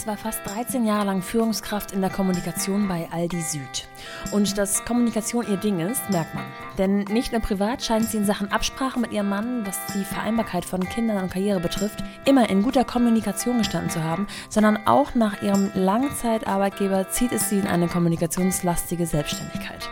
Gess 0.00 0.06
war 0.06 0.16
fast 0.16 0.40
13 0.46 0.86
Jahre 0.86 1.04
lang 1.04 1.20
Führungskraft 1.20 1.92
in 1.92 2.00
der 2.00 2.08
Kommunikation 2.08 2.88
bei 2.88 3.06
Aldi 3.10 3.42
Süd. 3.42 3.86
Und 4.32 4.56
dass 4.56 4.84
Kommunikation 4.86 5.46
ihr 5.46 5.58
Ding 5.58 5.80
ist, 5.80 6.08
merkt 6.08 6.34
man. 6.34 6.44
Denn 6.78 7.00
nicht 7.00 7.32
nur 7.32 7.42
privat 7.42 7.82
scheint 7.82 8.06
sie 8.06 8.16
in 8.16 8.24
Sachen 8.24 8.50
Absprache 8.50 8.98
mit 8.98 9.12
ihrem 9.12 9.28
Mann, 9.28 9.66
was 9.66 9.78
die 9.94 10.04
Vereinbarkeit 10.04 10.64
von 10.64 10.88
Kindern 10.88 11.22
und 11.22 11.30
Karriere 11.30 11.60
betrifft, 11.60 12.02
immer 12.24 12.48
in 12.48 12.62
guter 12.62 12.84
Kommunikation 12.84 13.58
gestanden 13.58 13.90
zu 13.90 14.02
haben, 14.02 14.26
sondern 14.48 14.86
auch 14.86 15.14
nach 15.14 15.42
ihrem 15.42 15.70
Langzeitarbeitgeber 15.74 17.10
zieht 17.10 17.32
es 17.32 17.50
sie 17.50 17.58
in 17.58 17.66
eine 17.66 17.88
kommunikationslastige 17.88 19.06
Selbstständigkeit. 19.06 19.90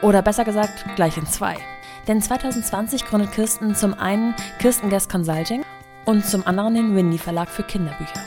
Oder 0.00 0.22
besser 0.22 0.44
gesagt, 0.44 0.86
gleich 0.96 1.18
in 1.18 1.26
zwei. 1.26 1.56
Denn 2.08 2.22
2020 2.22 3.04
gründet 3.04 3.32
Kirsten 3.32 3.74
zum 3.74 3.92
einen 3.92 4.34
Kirsten 4.58 4.88
Guest 4.88 5.10
Consulting 5.10 5.64
und 6.06 6.24
zum 6.24 6.46
anderen 6.46 6.74
den 6.74 6.96
Windy 6.96 7.18
Verlag 7.18 7.50
für 7.50 7.62
Kinderbücher. 7.62 8.22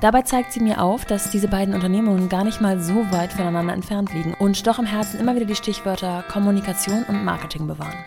Dabei 0.00 0.22
zeigt 0.22 0.52
sie 0.52 0.60
mir 0.60 0.82
auf, 0.82 1.04
dass 1.04 1.30
diese 1.30 1.48
beiden 1.48 1.74
Unternehmungen 1.74 2.28
gar 2.28 2.44
nicht 2.44 2.60
mal 2.60 2.80
so 2.80 3.10
weit 3.10 3.32
voneinander 3.32 3.74
entfernt 3.74 4.12
liegen 4.12 4.34
und 4.34 4.66
doch 4.66 4.78
im 4.78 4.86
Herzen 4.86 5.20
immer 5.20 5.34
wieder 5.34 5.46
die 5.46 5.54
Stichwörter 5.54 6.24
Kommunikation 6.28 7.04
und 7.04 7.24
Marketing 7.24 7.66
bewahren. 7.66 8.04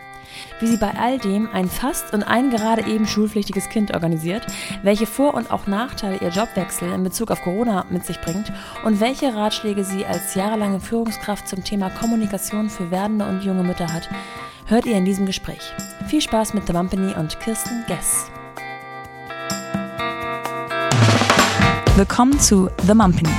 Wie 0.60 0.66
sie 0.66 0.76
bei 0.76 0.92
all 0.98 1.18
dem 1.18 1.48
ein 1.52 1.68
fast 1.68 2.12
und 2.12 2.22
ein 2.22 2.50
gerade 2.50 2.86
eben 2.86 3.06
schulpflichtiges 3.06 3.68
Kind 3.68 3.94
organisiert, 3.94 4.46
welche 4.82 5.06
Vor- 5.06 5.34
und 5.34 5.50
auch 5.50 5.66
Nachteile 5.66 6.18
ihr 6.18 6.28
Jobwechsel 6.28 6.92
in 6.92 7.02
Bezug 7.02 7.30
auf 7.30 7.42
Corona 7.42 7.84
mit 7.90 8.04
sich 8.04 8.20
bringt 8.20 8.52
und 8.84 9.00
welche 9.00 9.34
Ratschläge 9.34 9.84
sie 9.84 10.04
als 10.04 10.34
jahrelange 10.34 10.80
Führungskraft 10.80 11.48
zum 11.48 11.64
Thema 11.64 11.90
Kommunikation 11.90 12.70
für 12.70 12.90
werdende 12.90 13.26
und 13.26 13.44
junge 13.44 13.62
Mütter 13.62 13.92
hat, 13.92 14.08
hört 14.66 14.86
ihr 14.86 14.96
in 14.96 15.04
diesem 15.04 15.26
Gespräch. 15.26 15.72
Viel 16.08 16.20
Spaß 16.20 16.54
mit 16.54 16.66
The 16.66 16.72
Mumpany 16.72 17.14
und 17.14 17.38
Kirsten 17.40 17.84
Guess. 17.86 18.30
Willkommen 21.96 22.38
zu 22.38 22.68
The 22.86 22.92
Mumpany. 22.92 23.30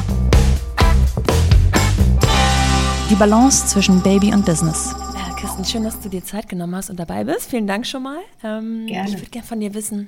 Die 3.08 3.14
Balance 3.14 3.68
zwischen 3.68 4.02
Baby 4.02 4.34
und 4.34 4.48
Business. 4.48 4.95
Ja, 5.14 5.36
Kirsten, 5.36 5.64
schön, 5.64 5.84
dass 5.84 6.00
du 6.00 6.09
dir 6.09 6.23
Zeit 6.23 6.50
genommen 6.50 6.76
hast 6.76 6.90
und 6.90 7.00
dabei 7.00 7.23
bist. 7.23 7.52
Vielen 7.52 7.67
Dank 7.67 7.86
schon 7.86 8.02
mal. 8.02 8.17
Ähm, 8.44 8.88
gerne. 8.88 9.09
Ich 9.09 9.16
würde 9.17 9.30
gerne 9.30 9.45
von 9.45 9.59
dir 9.59 9.76
wissen, 9.76 10.08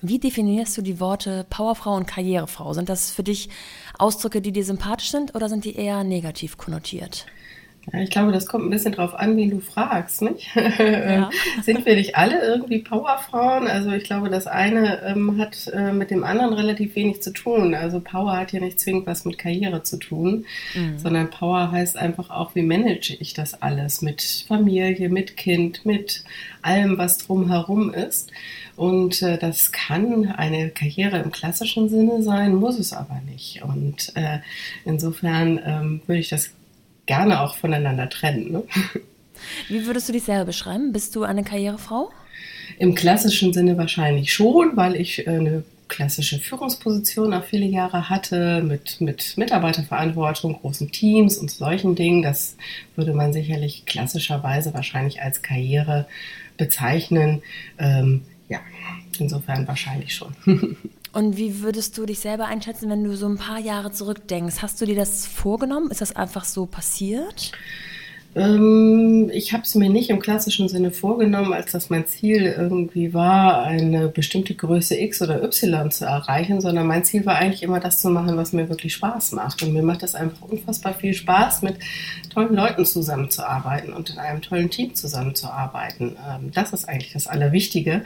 wie 0.00 0.20
definierst 0.20 0.78
du 0.78 0.82
die 0.82 1.00
Worte 1.00 1.44
Powerfrau 1.50 1.96
und 1.96 2.06
Karrierefrau? 2.06 2.72
Sind 2.72 2.88
das 2.88 3.10
für 3.10 3.24
dich 3.24 3.48
Ausdrücke, 3.98 4.40
die 4.40 4.52
dir 4.52 4.64
sympathisch 4.64 5.10
sind 5.10 5.34
oder 5.34 5.48
sind 5.48 5.64
die 5.64 5.74
eher 5.74 6.04
negativ 6.04 6.58
konnotiert? 6.58 7.26
Ja, 7.92 8.00
ich 8.00 8.10
glaube, 8.10 8.32
das 8.32 8.46
kommt 8.46 8.64
ein 8.64 8.70
bisschen 8.70 8.92
drauf 8.92 9.14
an, 9.14 9.36
wen 9.36 9.50
du 9.50 9.60
fragst. 9.60 10.22
Nicht? 10.22 10.48
Ja. 10.56 11.30
Sind 11.62 11.86
wir 11.86 11.94
nicht 11.94 12.16
alle 12.16 12.40
irgendwie 12.40 12.78
Powerfrauen? 12.78 13.66
Also 13.66 13.90
ich 13.92 14.04
glaube, 14.04 14.28
das 14.28 14.46
eine 14.46 15.02
ähm, 15.02 15.38
hat 15.38 15.68
äh, 15.72 15.92
mit 15.92 16.10
dem 16.10 16.24
anderen 16.24 16.52
relativ 16.52 16.96
wenig 16.96 17.22
zu 17.22 17.32
tun. 17.32 17.74
Also 17.74 18.00
Power 18.00 18.36
hat 18.36 18.52
ja 18.52 18.60
nicht 18.60 18.80
zwingend 18.80 19.06
was 19.06 19.24
mit 19.24 19.38
Karriere 19.38 19.82
zu 19.82 19.98
tun, 19.98 20.46
mhm. 20.74 20.98
sondern 20.98 21.30
Power 21.30 21.70
heißt 21.70 21.96
einfach 21.96 22.30
auch, 22.30 22.54
wie 22.54 22.62
manage 22.62 23.16
ich 23.18 23.34
das 23.34 23.62
alles 23.62 24.02
mit 24.02 24.44
Familie, 24.46 25.08
mit 25.08 25.36
Kind, 25.36 25.84
mit 25.86 26.24
allem, 26.62 26.98
was 26.98 27.18
drumherum 27.18 27.92
ist. 27.92 28.32
Und 28.76 29.22
äh, 29.22 29.38
das 29.38 29.72
kann 29.72 30.26
eine 30.26 30.70
Karriere 30.70 31.18
im 31.18 31.30
klassischen 31.30 31.88
Sinne 31.88 32.22
sein, 32.22 32.54
muss 32.54 32.78
es 32.78 32.92
aber 32.92 33.20
nicht. 33.26 33.62
Und 33.62 34.12
äh, 34.14 34.38
insofern 34.84 35.60
ähm, 35.64 36.00
würde 36.06 36.20
ich 36.20 36.28
das 36.28 36.50
gerne 37.06 37.40
auch 37.40 37.56
voneinander 37.56 38.08
trennen. 38.08 38.52
Ne? 38.52 38.62
Wie 39.68 39.86
würdest 39.86 40.08
du 40.08 40.12
dich 40.12 40.24
selber 40.24 40.46
beschreiben? 40.46 40.92
Bist 40.92 41.14
du 41.16 41.22
eine 41.22 41.44
Karrierefrau? 41.44 42.10
Im 42.78 42.94
klassischen 42.94 43.52
Sinne 43.52 43.78
wahrscheinlich 43.78 44.32
schon, 44.32 44.76
weil 44.76 44.96
ich 44.96 45.26
äh, 45.26 45.30
eine 45.30 45.64
klassische 45.88 46.38
Führungsposition 46.38 47.32
auch 47.32 47.44
viele 47.44 47.66
Jahre 47.66 48.10
hatte, 48.10 48.62
mit, 48.62 49.00
mit 49.00 49.36
Mitarbeiterverantwortung, 49.36 50.60
großen 50.60 50.90
Teams 50.90 51.38
und 51.38 51.50
solchen 51.50 51.94
Dingen. 51.94 52.22
Das 52.22 52.56
würde 52.96 53.14
man 53.14 53.32
sicherlich 53.32 53.84
klassischerweise 53.86 54.74
wahrscheinlich 54.74 55.22
als 55.22 55.42
Karriere 55.42 56.06
bezeichnen. 56.56 57.42
Ähm, 57.78 58.22
ja, 58.48 58.60
insofern 59.18 59.66
wahrscheinlich 59.68 60.14
schon. 60.14 60.34
Und 61.16 61.38
wie 61.38 61.62
würdest 61.62 61.96
du 61.96 62.04
dich 62.04 62.20
selber 62.20 62.44
einschätzen, 62.44 62.90
wenn 62.90 63.02
du 63.02 63.16
so 63.16 63.26
ein 63.26 63.38
paar 63.38 63.58
Jahre 63.58 63.90
zurückdenkst? 63.90 64.56
Hast 64.60 64.78
du 64.82 64.84
dir 64.84 64.96
das 64.96 65.26
vorgenommen? 65.26 65.90
Ist 65.90 66.02
das 66.02 66.14
einfach 66.14 66.44
so 66.44 66.66
passiert? 66.66 67.52
Ähm, 68.36 69.30
ich 69.32 69.54
habe 69.54 69.62
es 69.62 69.74
mir 69.74 69.88
nicht 69.88 70.10
im 70.10 70.20
klassischen 70.20 70.68
Sinne 70.68 70.90
vorgenommen, 70.90 71.54
als 71.54 71.72
dass 71.72 71.88
mein 71.88 72.06
Ziel 72.06 72.54
irgendwie 72.56 73.14
war, 73.14 73.62
eine 73.62 74.08
bestimmte 74.08 74.54
Größe 74.54 75.00
X 75.00 75.22
oder 75.22 75.42
Y 75.42 75.90
zu 75.90 76.04
erreichen, 76.04 76.60
sondern 76.60 76.86
mein 76.86 77.02
Ziel 77.02 77.24
war 77.24 77.36
eigentlich 77.36 77.62
immer 77.62 77.80
das 77.80 78.02
zu 78.02 78.10
machen, 78.10 78.36
was 78.36 78.52
mir 78.52 78.68
wirklich 78.68 78.92
Spaß 78.92 79.32
macht. 79.32 79.62
Und 79.62 79.72
mir 79.72 79.82
macht 79.82 80.02
es 80.02 80.14
einfach 80.14 80.42
unfassbar 80.42 80.92
viel 80.92 81.14
Spaß, 81.14 81.62
mit 81.62 81.76
tollen 82.28 82.54
Leuten 82.54 82.84
zusammenzuarbeiten 82.84 83.94
und 83.94 84.10
in 84.10 84.18
einem 84.18 84.42
tollen 84.42 84.68
Team 84.68 84.94
zusammenzuarbeiten. 84.94 86.16
Ähm, 86.28 86.50
das 86.52 86.74
ist 86.74 86.86
eigentlich 86.86 87.14
das 87.14 87.28
Allerwichtige, 87.28 88.04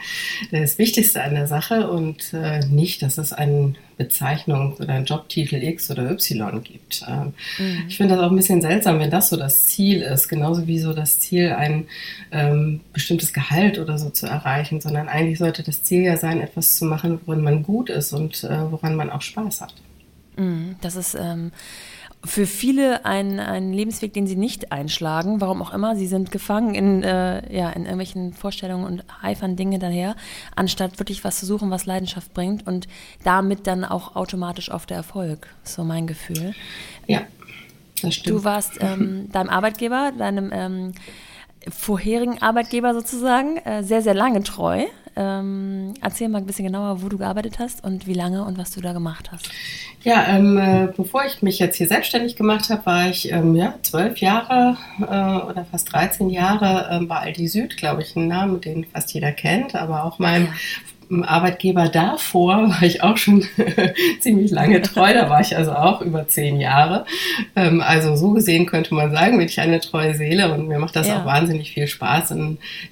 das 0.52 0.78
Wichtigste 0.78 1.24
an 1.24 1.34
der 1.34 1.48
Sache 1.48 1.90
und 1.90 2.32
äh, 2.34 2.60
nicht, 2.66 3.02
dass 3.02 3.18
es 3.18 3.32
einen 3.32 3.76
Bezeichnung 4.00 4.76
oder 4.78 4.94
einen 4.94 5.04
Jobtitel 5.04 5.62
X 5.62 5.90
oder 5.90 6.10
Y 6.10 6.62
gibt. 6.62 7.04
Ähm, 7.06 7.34
mhm. 7.58 7.84
Ich 7.86 7.98
finde 7.98 8.14
das 8.14 8.24
auch 8.24 8.30
ein 8.30 8.36
bisschen 8.36 8.62
seltsam, 8.62 8.98
wenn 8.98 9.10
das 9.10 9.28
so 9.28 9.36
das 9.36 9.66
Ziel 9.66 10.00
ist, 10.00 10.28
genauso 10.28 10.66
wie 10.66 10.78
so 10.78 10.94
das 10.94 11.20
Ziel, 11.20 11.52
ein 11.52 11.86
ähm, 12.32 12.80
bestimmtes 12.94 13.34
Gehalt 13.34 13.78
oder 13.78 13.98
so 13.98 14.08
zu 14.08 14.26
erreichen, 14.26 14.80
sondern 14.80 15.08
eigentlich 15.08 15.38
sollte 15.38 15.62
das 15.62 15.82
Ziel 15.82 16.02
ja 16.02 16.16
sein, 16.16 16.40
etwas 16.40 16.78
zu 16.78 16.86
machen, 16.86 17.20
worin 17.26 17.42
man 17.42 17.62
gut 17.62 17.90
ist 17.90 18.14
und 18.14 18.42
äh, 18.44 18.72
woran 18.72 18.96
man 18.96 19.10
auch 19.10 19.20
Spaß 19.20 19.60
hat. 19.60 19.74
Mhm. 20.36 20.76
Das 20.80 20.96
ist 20.96 21.14
ähm 21.14 21.52
für 22.22 22.46
viele 22.46 23.06
ein, 23.06 23.40
ein 23.40 23.72
Lebensweg, 23.72 24.12
den 24.12 24.26
sie 24.26 24.36
nicht 24.36 24.72
einschlagen, 24.72 25.40
warum 25.40 25.62
auch 25.62 25.72
immer. 25.72 25.96
Sie 25.96 26.06
sind 26.06 26.30
gefangen 26.30 26.74
in, 26.74 27.02
äh, 27.02 27.54
ja, 27.54 27.70
in 27.70 27.82
irgendwelchen 27.84 28.34
Vorstellungen 28.34 28.84
und 28.84 29.04
eifern 29.22 29.56
Dinge 29.56 29.78
daher, 29.78 30.16
anstatt 30.54 30.98
wirklich 30.98 31.24
was 31.24 31.40
zu 31.40 31.46
suchen, 31.46 31.70
was 31.70 31.86
Leidenschaft 31.86 32.34
bringt 32.34 32.66
und 32.66 32.88
damit 33.24 33.66
dann 33.66 33.84
auch 33.84 34.16
automatisch 34.16 34.70
auf 34.70 34.84
der 34.84 34.98
Erfolg. 34.98 35.48
So 35.64 35.82
mein 35.82 36.06
Gefühl. 36.06 36.54
Ja, 37.06 37.22
das 38.02 38.16
stimmt. 38.16 38.36
Du 38.36 38.44
warst 38.44 38.72
ähm, 38.80 39.28
deinem 39.32 39.48
Arbeitgeber, 39.48 40.12
deinem 40.16 40.50
ähm, 40.52 40.92
vorherigen 41.68 42.40
Arbeitgeber 42.40 42.94
sozusagen, 42.94 43.58
äh, 43.58 43.82
sehr, 43.82 44.02
sehr 44.02 44.14
lange 44.14 44.42
treu. 44.42 44.84
Ähm, 45.16 45.94
erzähl 46.00 46.28
mal 46.28 46.38
ein 46.38 46.46
bisschen 46.46 46.66
genauer, 46.66 47.02
wo 47.02 47.08
du 47.08 47.18
gearbeitet 47.18 47.58
hast 47.58 47.84
und 47.84 48.06
wie 48.06 48.14
lange 48.14 48.44
und 48.44 48.56
was 48.58 48.70
du 48.70 48.80
da 48.80 48.92
gemacht 48.92 49.30
hast. 49.32 49.50
Ja, 50.02 50.24
ähm, 50.28 50.56
äh, 50.56 50.88
bevor 50.96 51.24
ich 51.26 51.42
mich 51.42 51.58
jetzt 51.58 51.76
hier 51.76 51.88
selbstständig 51.88 52.36
gemacht 52.36 52.70
habe, 52.70 52.86
war 52.86 53.08
ich 53.08 53.30
ähm, 53.30 53.54
ja, 53.54 53.74
zwölf 53.82 54.18
Jahre 54.18 54.78
äh, 55.00 55.04
oder 55.04 55.66
fast 55.70 55.92
13 55.92 56.30
Jahre 56.30 56.88
äh, 56.90 57.04
bei 57.04 57.16
Aldi 57.16 57.48
Süd, 57.48 57.76
glaube 57.76 58.02
ich, 58.02 58.16
ein 58.16 58.28
Name, 58.28 58.58
den 58.58 58.84
fast 58.84 59.12
jeder 59.12 59.32
kennt, 59.32 59.74
aber 59.74 60.04
auch 60.04 60.18
meinem 60.18 60.46
ja. 60.46 60.52
Arbeitgeber 61.10 61.88
davor 61.88 62.70
war 62.70 62.82
ich 62.82 63.02
auch 63.02 63.16
schon 63.16 63.44
ziemlich 64.20 64.50
lange 64.50 64.80
treu. 64.80 65.12
Da 65.12 65.28
war 65.28 65.40
ich 65.40 65.56
also 65.56 65.72
auch 65.72 66.02
über 66.02 66.28
zehn 66.28 66.60
Jahre. 66.60 67.04
Ähm, 67.56 67.80
also 67.80 68.14
so 68.14 68.30
gesehen 68.30 68.66
könnte 68.66 68.94
man 68.94 69.10
sagen, 69.10 69.36
bin 69.36 69.46
ich 69.46 69.60
eine 69.60 69.80
treue 69.80 70.14
Seele 70.14 70.52
und 70.54 70.68
mir 70.68 70.78
macht 70.78 70.94
das 70.94 71.08
ja. 71.08 71.20
auch 71.20 71.26
wahnsinnig 71.26 71.72
viel 71.72 71.88
Spaß, 71.88 72.34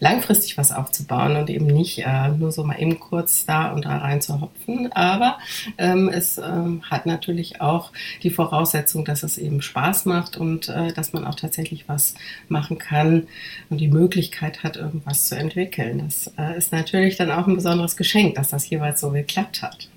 langfristig 0.00 0.58
was 0.58 0.72
aufzubauen 0.72 1.36
und 1.36 1.48
eben 1.48 1.66
nicht 1.66 2.00
äh, 2.04 2.28
nur 2.36 2.50
so 2.50 2.64
mal 2.64 2.80
eben 2.80 2.98
kurz 2.98 3.46
da 3.46 3.70
und 3.70 3.84
da 3.84 3.98
rein 3.98 4.20
zu 4.20 4.40
hopfen. 4.40 4.90
Aber 4.92 5.38
ähm, 5.78 6.08
es 6.08 6.38
ähm, 6.38 6.82
hat 6.90 7.06
natürlich 7.06 7.60
auch 7.60 7.92
die 8.24 8.30
Voraussetzung, 8.30 9.04
dass 9.04 9.22
es 9.22 9.38
eben 9.38 9.62
Spaß 9.62 10.06
macht 10.06 10.36
und 10.36 10.68
äh, 10.68 10.92
dass 10.92 11.12
man 11.12 11.24
auch 11.24 11.36
tatsächlich 11.36 11.88
was 11.88 12.14
machen 12.48 12.78
kann 12.78 13.28
und 13.70 13.80
die 13.80 13.88
Möglichkeit 13.88 14.64
hat, 14.64 14.76
irgendwas 14.76 15.28
zu 15.28 15.36
entwickeln. 15.36 16.02
Das 16.04 16.32
äh, 16.36 16.58
ist 16.58 16.72
natürlich 16.72 17.16
dann 17.16 17.30
auch 17.30 17.46
ein 17.46 17.54
besonderes 17.54 17.96
Geschenk 17.96 18.07
Geschenk, 18.08 18.36
dass 18.36 18.48
das 18.48 18.68
jeweils 18.70 19.00
so 19.00 19.10
geklappt 19.10 19.60
hat. 19.60 19.88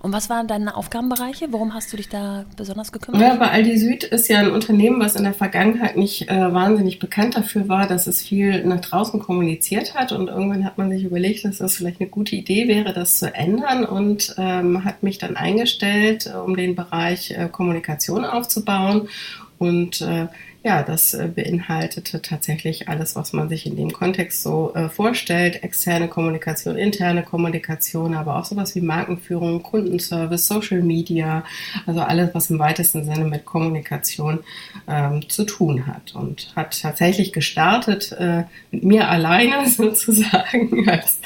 Und 0.00 0.12
was 0.12 0.30
waren 0.30 0.46
deine 0.46 0.76
Aufgabenbereiche? 0.76 1.48
Worum 1.50 1.74
hast 1.74 1.92
du 1.92 1.96
dich 1.96 2.08
da 2.08 2.44
besonders 2.56 2.92
gekümmert? 2.92 3.20
Ja, 3.20 3.34
bei 3.34 3.50
Aldi 3.50 3.76
Süd 3.76 4.04
ist 4.04 4.28
ja 4.28 4.38
ein 4.38 4.50
Unternehmen, 4.50 5.00
was 5.00 5.14
in 5.14 5.24
der 5.24 5.34
Vergangenheit 5.34 5.96
nicht 5.96 6.30
äh, 6.30 6.54
wahnsinnig 6.54 7.00
bekannt 7.00 7.36
dafür 7.36 7.68
war, 7.68 7.86
dass 7.86 8.06
es 8.06 8.22
viel 8.22 8.64
nach 8.64 8.80
draußen 8.80 9.20
kommuniziert 9.20 9.94
hat. 9.94 10.12
Und 10.12 10.28
irgendwann 10.28 10.64
hat 10.64 10.78
man 10.78 10.90
sich 10.90 11.04
überlegt, 11.04 11.44
dass 11.44 11.58
das 11.58 11.76
vielleicht 11.76 12.00
eine 12.00 12.08
gute 12.08 12.36
Idee 12.36 12.68
wäre, 12.68 12.94
das 12.94 13.18
zu 13.18 13.34
ändern 13.34 13.84
und 13.84 14.34
ähm, 14.38 14.84
hat 14.84 15.02
mich 15.02 15.18
dann 15.18 15.36
eingestellt, 15.36 16.32
um 16.46 16.56
den 16.56 16.74
Bereich 16.74 17.32
äh, 17.32 17.48
Kommunikation 17.50 18.24
aufzubauen. 18.24 19.08
Und 19.58 20.00
äh, 20.00 20.28
ja, 20.64 20.82
das 20.82 21.12
äh, 21.12 21.28
beinhaltete 21.28 22.22
tatsächlich 22.22 22.88
alles, 22.88 23.14
was 23.16 23.34
man 23.34 23.50
sich 23.50 23.66
in 23.66 23.76
dem 23.76 23.92
Kontext 23.92 24.42
so 24.42 24.72
äh, 24.74 24.88
vorstellt. 24.88 25.62
Externe 25.62 26.08
Kommunikation, 26.08 26.78
interne 26.78 27.22
Kommunikation, 27.22 28.14
aber 28.14 28.38
auch 28.38 28.46
sowas 28.46 28.74
wie 28.74 28.80
Markenführung, 28.80 29.62
Kundenservice, 29.62 30.48
Social 30.48 30.80
Media, 30.80 31.44
also 31.84 32.00
alles, 32.00 32.30
was 32.32 32.48
im 32.48 32.58
weitesten 32.58 33.04
Sinne 33.04 33.26
mit 33.26 33.44
Kommunikation 33.44 34.38
ähm, 34.88 35.28
zu 35.28 35.44
tun 35.44 35.86
hat. 35.86 36.14
Und 36.14 36.50
hat 36.56 36.80
tatsächlich 36.80 37.34
gestartet 37.34 38.12
äh, 38.12 38.44
mit 38.70 38.84
mir 38.84 39.10
alleine 39.10 39.68
sozusagen 39.68 40.88
als 40.88 41.18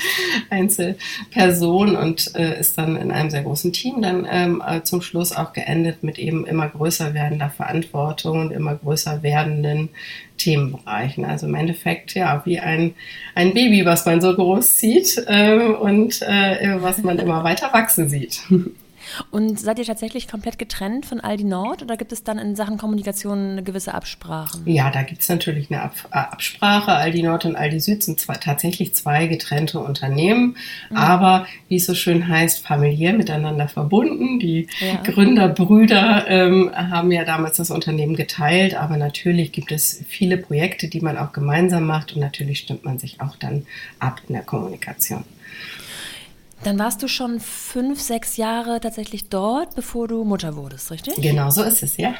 Einzelperson 0.50 1.94
und 1.94 2.34
äh, 2.34 2.58
ist 2.58 2.76
dann 2.76 2.96
in 2.96 3.12
einem 3.12 3.30
sehr 3.30 3.44
großen 3.44 3.72
Team 3.72 4.02
dann 4.02 4.26
ähm, 4.28 4.60
äh, 4.66 4.82
zum 4.82 5.00
Schluss 5.00 5.30
auch 5.30 5.52
geendet 5.52 6.02
mit 6.02 6.18
eben 6.18 6.44
immer 6.44 6.68
größer 6.68 7.14
werdender 7.14 7.50
Verantwortung 7.50 8.40
und 8.40 8.50
immer 8.50 8.74
größer 8.74 9.22
werdenden 9.28 9.90
Themenbereichen. 10.38 11.24
Also 11.24 11.46
im 11.46 11.54
Endeffekt 11.54 12.14
ja 12.14 12.42
wie 12.44 12.58
ein, 12.58 12.94
ein 13.34 13.52
Baby, 13.52 13.84
was 13.84 14.06
man 14.06 14.20
so 14.20 14.34
groß 14.34 14.78
sieht 14.78 15.22
äh, 15.26 15.58
und 15.58 16.22
äh, 16.22 16.76
was 16.80 16.98
man 17.02 17.18
immer 17.18 17.44
weiter 17.44 17.70
wachsen 17.72 18.08
sieht. 18.08 18.40
Und 19.30 19.58
seid 19.58 19.78
ihr 19.78 19.84
tatsächlich 19.84 20.28
komplett 20.28 20.58
getrennt 20.58 21.06
von 21.06 21.20
Aldi 21.20 21.44
Nord 21.44 21.82
oder 21.82 21.96
gibt 21.96 22.12
es 22.12 22.24
dann 22.24 22.38
in 22.38 22.56
Sachen 22.56 22.78
Kommunikation 22.78 23.52
eine 23.52 23.62
gewisse 23.62 23.94
Absprachen? 23.94 24.62
Ja, 24.66 24.90
da 24.90 25.02
gibt 25.02 25.22
es 25.22 25.28
natürlich 25.28 25.70
eine 25.70 25.82
Ab 25.82 25.94
äh, 26.12 26.18
Absprache. 26.18 26.92
Aldi 26.92 27.22
Nord 27.22 27.44
und 27.44 27.56
Aldi 27.56 27.80
Süd 27.80 28.02
sind 28.02 28.20
zwei, 28.20 28.34
tatsächlich 28.34 28.94
zwei 28.94 29.26
getrennte 29.26 29.80
Unternehmen, 29.80 30.56
mhm. 30.90 30.96
aber 30.96 31.46
wie 31.68 31.76
es 31.76 31.86
so 31.86 31.94
schön 31.94 32.28
heißt, 32.28 32.64
familiär 32.64 33.12
miteinander 33.12 33.68
verbunden. 33.68 34.38
Die 34.38 34.68
ja. 34.80 35.02
Gründerbrüder 35.02 36.26
ähm, 36.28 36.70
haben 36.74 37.12
ja 37.12 37.24
damals 37.24 37.56
das 37.56 37.70
Unternehmen 37.70 38.16
geteilt, 38.16 38.74
aber 38.74 38.96
natürlich 38.96 39.52
gibt 39.52 39.72
es 39.72 40.02
viele 40.08 40.36
Projekte, 40.36 40.88
die 40.88 41.00
man 41.00 41.16
auch 41.16 41.32
gemeinsam 41.32 41.86
macht 41.86 42.14
und 42.14 42.20
natürlich 42.20 42.60
stimmt 42.60 42.84
man 42.84 42.98
sich 42.98 43.20
auch 43.20 43.36
dann 43.36 43.66
ab 43.98 44.20
in 44.28 44.34
der 44.34 44.42
Kommunikation. 44.42 45.24
Dann 46.64 46.78
warst 46.78 47.02
du 47.02 47.08
schon 47.08 47.40
fünf, 47.40 48.00
sechs 48.00 48.36
Jahre 48.36 48.80
tatsächlich 48.80 49.28
dort, 49.28 49.74
bevor 49.76 50.08
du 50.08 50.24
Mutter 50.24 50.56
wurdest, 50.56 50.90
richtig? 50.90 51.14
Genau 51.16 51.50
so 51.50 51.62
ist 51.62 51.82
es, 51.82 51.96
ja. 51.96 52.14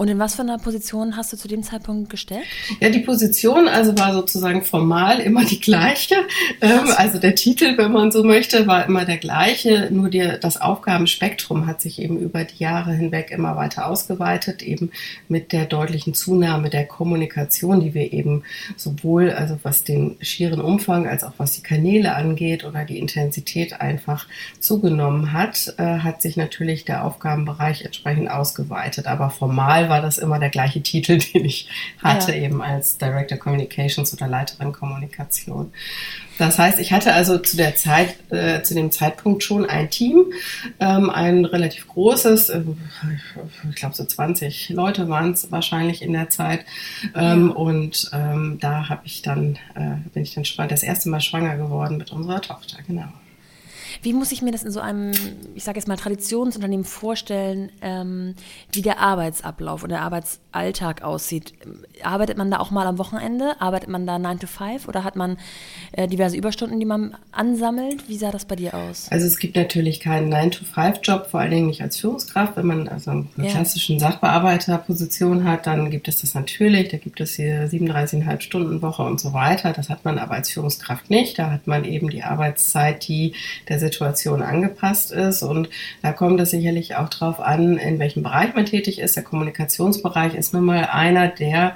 Und 0.00 0.08
in 0.08 0.18
was 0.18 0.36
für 0.36 0.40
einer 0.40 0.56
Position 0.56 1.14
hast 1.14 1.30
du 1.30 1.36
zu 1.36 1.46
dem 1.46 1.62
Zeitpunkt 1.62 2.08
gesteckt? 2.08 2.46
Ja, 2.80 2.88
die 2.88 3.00
Position 3.00 3.68
also 3.68 3.98
war 3.98 4.14
sozusagen 4.14 4.64
formal 4.64 5.20
immer 5.20 5.44
die 5.44 5.60
gleiche. 5.60 6.14
Ähm, 6.62 6.88
also 6.96 7.18
der 7.18 7.34
Titel, 7.34 7.76
wenn 7.76 7.92
man 7.92 8.10
so 8.10 8.24
möchte, 8.24 8.66
war 8.66 8.86
immer 8.86 9.04
der 9.04 9.18
gleiche. 9.18 9.88
Nur 9.90 10.08
die, 10.08 10.26
das 10.40 10.58
Aufgabenspektrum 10.58 11.66
hat 11.66 11.82
sich 11.82 12.00
eben 12.00 12.18
über 12.18 12.44
die 12.44 12.56
Jahre 12.56 12.94
hinweg 12.94 13.30
immer 13.30 13.56
weiter 13.56 13.88
ausgeweitet, 13.88 14.62
eben 14.62 14.90
mit 15.28 15.52
der 15.52 15.66
deutlichen 15.66 16.14
Zunahme 16.14 16.70
der 16.70 16.86
Kommunikation, 16.86 17.82
die 17.82 17.92
wir 17.92 18.10
eben 18.14 18.44
sowohl, 18.78 19.30
also 19.30 19.58
was 19.64 19.84
den 19.84 20.16
schieren 20.22 20.62
Umfang 20.62 21.06
als 21.08 21.24
auch 21.24 21.34
was 21.36 21.52
die 21.52 21.62
Kanäle 21.62 22.14
angeht 22.14 22.64
oder 22.64 22.86
die 22.86 22.98
Intensität 22.98 23.82
einfach 23.82 24.26
zugenommen 24.60 25.34
hat, 25.34 25.74
äh, 25.76 25.98
hat 25.98 26.22
sich 26.22 26.38
natürlich 26.38 26.86
der 26.86 27.04
Aufgabenbereich 27.04 27.84
entsprechend 27.84 28.30
ausgeweitet. 28.30 29.06
Aber 29.06 29.28
formal 29.28 29.89
war 29.90 30.00
das 30.00 30.16
immer 30.16 30.38
der 30.38 30.48
gleiche 30.48 30.82
Titel, 30.82 31.18
den 31.34 31.44
ich 31.44 31.68
hatte, 32.02 32.32
ja. 32.32 32.44
eben 32.44 32.62
als 32.62 32.96
Director 32.96 33.36
Communications 33.36 34.12
oder 34.14 34.26
Leiterin 34.26 34.72
Kommunikation. 34.72 35.72
Das 36.38 36.58
heißt, 36.58 36.78
ich 36.78 36.90
hatte 36.90 37.12
also 37.12 37.36
zu 37.36 37.58
der 37.58 37.76
Zeit, 37.76 38.16
äh, 38.30 38.62
zu 38.62 38.74
dem 38.74 38.90
Zeitpunkt 38.90 39.42
schon 39.42 39.66
ein 39.66 39.90
Team, 39.90 40.32
ähm, 40.80 41.10
ein 41.10 41.44
relativ 41.44 41.86
großes, 41.88 42.48
äh, 42.48 42.62
ich 43.68 43.76
glaube 43.76 43.94
so 43.94 44.06
20 44.06 44.70
Leute 44.70 45.10
waren 45.10 45.32
es 45.32 45.52
wahrscheinlich 45.52 46.00
in 46.00 46.14
der 46.14 46.30
Zeit. 46.30 46.64
Ähm, 47.14 47.48
ja. 47.48 47.54
Und 47.54 48.10
ähm, 48.14 48.56
da 48.58 48.88
habe 48.88 49.02
ich 49.04 49.20
dann, 49.20 49.58
äh, 49.74 49.96
bin 50.14 50.22
ich 50.22 50.34
dann 50.34 50.68
das 50.68 50.82
erste 50.82 51.10
Mal 51.10 51.20
schwanger 51.20 51.58
geworden 51.58 51.98
mit 51.98 52.10
unserer 52.10 52.40
Tochter, 52.40 52.78
genau. 52.86 53.12
Wie 54.02 54.12
muss 54.12 54.32
ich 54.32 54.42
mir 54.42 54.52
das 54.52 54.62
in 54.62 54.70
so 54.70 54.80
einem, 54.80 55.12
ich 55.54 55.64
sage 55.64 55.78
jetzt 55.78 55.88
mal, 55.88 55.96
Traditionsunternehmen 55.96 56.84
vorstellen, 56.84 57.70
ähm, 57.82 58.34
wie 58.72 58.82
der 58.82 58.98
Arbeitsablauf 58.98 59.82
und 59.82 59.90
der 59.90 60.02
Arbeitsalltag 60.02 61.02
aussieht? 61.02 61.54
Arbeitet 62.02 62.36
man 62.36 62.50
da 62.50 62.58
auch 62.58 62.70
mal 62.70 62.86
am 62.86 62.98
Wochenende? 62.98 63.60
Arbeitet 63.60 63.88
man 63.88 64.06
da 64.06 64.18
9 64.18 64.40
to 64.40 64.46
5 64.46 64.88
oder 64.88 65.04
hat 65.04 65.16
man 65.16 65.38
äh, 65.92 66.08
diverse 66.08 66.36
Überstunden, 66.36 66.80
die 66.80 66.86
man 66.86 67.16
ansammelt? 67.32 68.08
Wie 68.08 68.16
sah 68.16 68.30
das 68.30 68.44
bei 68.44 68.56
dir 68.56 68.74
aus? 68.74 69.08
Also 69.10 69.26
es 69.26 69.38
gibt 69.38 69.56
natürlich 69.56 70.00
keinen 70.00 70.28
9 70.28 70.50
to 70.50 70.64
5 70.64 71.00
Job, 71.02 71.26
vor 71.30 71.40
allen 71.40 71.50
Dingen 71.50 71.66
nicht 71.66 71.82
als 71.82 71.98
Führungskraft. 71.98 72.56
Wenn 72.56 72.66
man 72.66 72.88
also 72.88 73.10
eine 73.10 73.26
ja. 73.36 73.50
klassischen 73.50 73.98
Sachbearbeiterposition 73.98 75.44
hat, 75.44 75.66
dann 75.66 75.90
gibt 75.90 76.08
es 76.08 76.20
das 76.20 76.34
natürlich. 76.34 76.88
Da 76.88 76.96
gibt 76.96 77.20
es 77.20 77.34
hier 77.34 77.68
37,5 77.68 78.40
Stunden 78.40 78.82
Woche 78.82 79.02
und 79.02 79.20
so 79.20 79.32
weiter. 79.32 79.72
Das 79.72 79.88
hat 79.88 80.04
man 80.04 80.18
aber 80.18 80.34
als 80.34 80.50
Führungskraft 80.50 81.10
nicht. 81.10 81.38
Da 81.38 81.50
hat 81.50 81.66
man 81.66 81.84
eben 81.84 82.10
die 82.10 82.22
Arbeitszeit, 82.22 83.06
die 83.08 83.34
der 83.68 83.78
Situation 83.80 84.42
angepasst 84.42 85.10
ist. 85.10 85.42
Und 85.42 85.68
da 86.02 86.12
kommt 86.12 86.40
es 86.40 86.50
sicherlich 86.50 86.94
auch 86.94 87.08
darauf 87.08 87.40
an, 87.40 87.76
in 87.76 87.98
welchem 87.98 88.22
Bereich 88.22 88.54
man 88.54 88.66
tätig 88.66 89.00
ist. 89.00 89.16
Der 89.16 89.24
Kommunikationsbereich 89.24 90.34
ist 90.34 90.54
nun 90.54 90.64
mal 90.64 90.84
einer, 90.84 91.26
der 91.28 91.74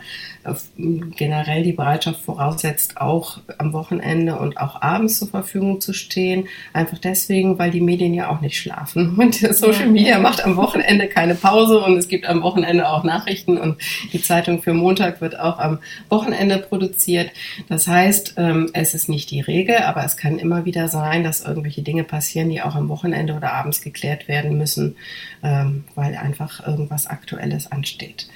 generell 1.16 1.62
die 1.62 1.72
Bereitschaft 1.72 2.20
voraussetzt, 2.20 2.98
auch 2.98 3.38
am 3.58 3.72
Wochenende 3.72 4.38
und 4.38 4.58
auch 4.58 4.82
abends 4.82 5.18
zur 5.18 5.28
Verfügung 5.28 5.80
zu 5.80 5.94
stehen. 5.94 6.48
Einfach 6.72 6.98
deswegen, 6.98 7.58
weil 7.58 7.70
die 7.70 7.80
Medien 7.80 8.12
ja 8.12 8.28
auch 8.28 8.40
nicht 8.40 8.58
schlafen. 8.58 9.16
Und 9.24 9.34
Social 9.34 9.88
Media 9.88 10.18
macht 10.18 10.44
am 10.44 10.56
Wochenende 10.56 11.08
keine 11.08 11.34
Pause 11.34 11.78
und 11.80 11.96
es 11.96 12.08
gibt 12.08 12.26
am 12.26 12.42
Wochenende 12.42 12.88
auch 12.88 13.04
Nachrichten 13.04 13.56
und 13.56 13.76
die 14.12 14.20
Zeitung 14.20 14.60
für 14.60 14.74
Montag 14.74 15.20
wird 15.20 15.38
auch 15.38 15.58
am 15.58 15.78
Wochenende 16.08 16.58
produziert. 16.58 17.30
Das 17.68 17.86
heißt, 17.86 18.34
ähm, 18.36 18.70
es 18.72 18.94
ist 18.94 19.08
nicht 19.08 19.30
die 19.30 19.40
Regel, 19.40 19.78
aber 19.78 20.04
es 20.04 20.16
kann 20.16 20.38
immer 20.38 20.64
wieder 20.64 20.88
sein, 20.88 21.24
dass 21.24 21.44
irgendwelche 21.44 21.82
Dinge 21.82 21.93
passieren, 22.02 22.50
die 22.50 22.62
auch 22.62 22.74
am 22.74 22.88
Wochenende 22.88 23.34
oder 23.34 23.52
abends 23.52 23.80
geklärt 23.80 24.26
werden 24.26 24.58
müssen, 24.58 24.96
ähm, 25.42 25.84
weil 25.94 26.16
einfach 26.16 26.66
irgendwas 26.66 27.06
Aktuelles 27.06 27.70
ansteht. 27.70 28.26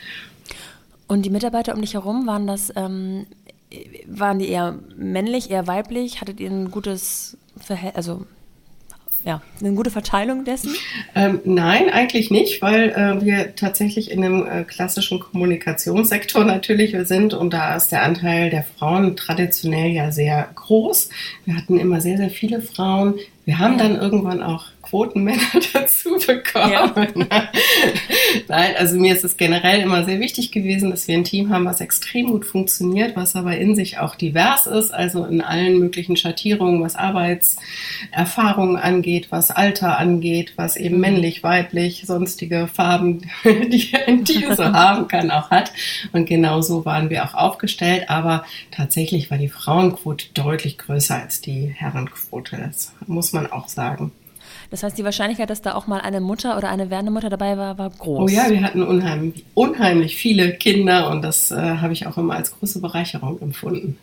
Und 1.08 1.22
die 1.22 1.31
Mitarbeiter 1.31 1.75
um 1.75 1.81
dich 1.81 1.94
herum, 1.94 2.26
waren 2.26 2.46
das, 2.46 2.72
ähm, 2.76 3.26
waren 4.06 4.38
die 4.38 4.49
eher 4.49 4.78
männlich, 4.96 5.50
eher 5.50 5.66
weiblich? 5.66 6.20
Hattet 6.20 6.38
ihr 6.38 6.50
ein 6.50 6.70
gutes 6.70 7.37
Verhältnis, 7.58 7.96
also 7.96 8.26
ja, 9.25 9.43
eine 9.61 9.75
gute 9.75 9.90
Verteilung 9.90 10.44
dessen? 10.44 10.75
Ähm, 11.14 11.40
nein, 11.44 11.90
eigentlich 11.90 12.31
nicht, 12.31 12.62
weil 12.62 12.90
äh, 12.90 13.25
wir 13.25 13.54
tatsächlich 13.56 14.11
in 14.11 14.25
einem 14.25 14.46
äh, 14.46 14.64
klassischen 14.64 15.20
Kommunikationssektor 15.20 16.44
natürlich 16.44 16.96
sind 17.06 17.34
und 17.34 17.52
da 17.52 17.76
ist 17.76 17.90
der 17.90 18.02
Anteil 18.02 18.50
der 18.50 18.62
Frauen 18.62 19.16
traditionell 19.16 19.90
ja 19.90 20.12
sehr 20.12 20.49
groß. 20.54 21.11
Wir 21.44 21.56
hatten 21.56 21.78
immer 21.78 22.00
sehr, 22.00 22.16
sehr 22.16 22.31
viele 22.31 22.62
Frauen. 22.62 23.16
Wir 23.48 23.58
haben 23.58 23.78
dann 23.78 23.96
irgendwann 23.96 24.42
auch 24.42 24.66
Quotenmänner 24.88 25.43
dazu 25.73 26.19
bekommen. 26.26 26.73
Ja. 26.73 26.94
Nein, 28.49 28.75
also 28.79 28.99
mir 28.99 29.14
ist 29.14 29.25
es 29.25 29.37
generell 29.37 29.81
immer 29.81 30.05
sehr 30.05 30.20
wichtig 30.20 30.50
gewesen, 30.52 30.90
dass 30.90 31.08
wir 31.08 31.17
ein 31.17 31.25
Team 31.25 31.50
haben, 31.50 31.67
was 31.67 31.81
extrem 31.81 32.29
gut 32.29 32.46
funktioniert, 32.46 33.17
was 33.17 33.37
aber 33.37 33.56
in 33.56 33.75
sich 33.75 33.99
auch 33.99 34.14
divers 34.14 34.67
ist, 34.67 34.93
also 34.93 35.25
in 35.25 35.40
allen 35.40 35.79
möglichen 35.79 36.17
Schattierungen, 36.17 36.82
was 36.82 36.96
Arbeitserfahrungen 36.96 38.76
angeht, 38.76 39.29
was 39.31 39.50
Alter 39.50 39.99
angeht, 39.99 40.54
was 40.57 40.76
eben 40.76 40.97
mhm. 40.97 41.00
männlich, 41.00 41.42
weiblich, 41.42 42.04
sonstige 42.07 42.68
Farben, 42.73 43.23
die 43.45 43.90
ein 44.07 44.25
Tier 44.25 44.54
so 44.57 44.64
haben 44.64 45.09
kann, 45.09 45.30
auch 45.30 45.50
hat. 45.50 45.73
Und 46.12 46.26
genau 46.26 46.62
so 46.62 46.85
waren 46.85 47.11
wir 47.11 47.25
auch 47.25 47.35
aufgestellt, 47.35 48.09
aber 48.09 48.45
tatsächlich 48.71 49.30
war 49.30 49.38
die 49.38 49.49
Frauenquote 49.49 50.26
deutlich 50.35 50.78
größer 50.78 51.16
als 51.16 51.40
die 51.40 51.66
Herrenquote. 51.66 52.57
Das 52.57 52.92
muss 53.07 53.33
man 53.33 53.50
auch 53.50 53.68
sagen. 53.68 54.12
Das 54.71 54.83
heißt, 54.83 54.99
die 54.99 55.05
Wahrscheinlichkeit, 55.05 55.50
dass 55.50 55.62
da 55.62 55.75
auch 55.75 55.87
mal 55.87 56.00
eine 56.00 56.21
Mutter 56.21 56.57
oder 56.57 56.69
eine 56.69 56.90
werdende 56.90 57.12
Mutter 57.12 57.31
dabei 57.31 57.57
war, 57.57 57.78
war 57.78 57.90
groß. 57.90 58.31
Oh 58.31 58.35
ja, 58.35 58.50
wir 58.50 58.62
hatten 58.62 58.83
unheimlich, 58.83 59.45
unheimlich 59.55 60.17
viele 60.17 60.52
Kinder 60.52 61.11
und 61.11 61.23
das 61.23 61.50
äh, 61.50 61.57
habe 61.57 61.93
ich 61.93 62.07
auch 62.07 62.19
immer 62.19 62.35
als 62.35 62.52
große 62.59 62.81
Bereicherung 62.81 63.40
empfunden. 63.40 63.99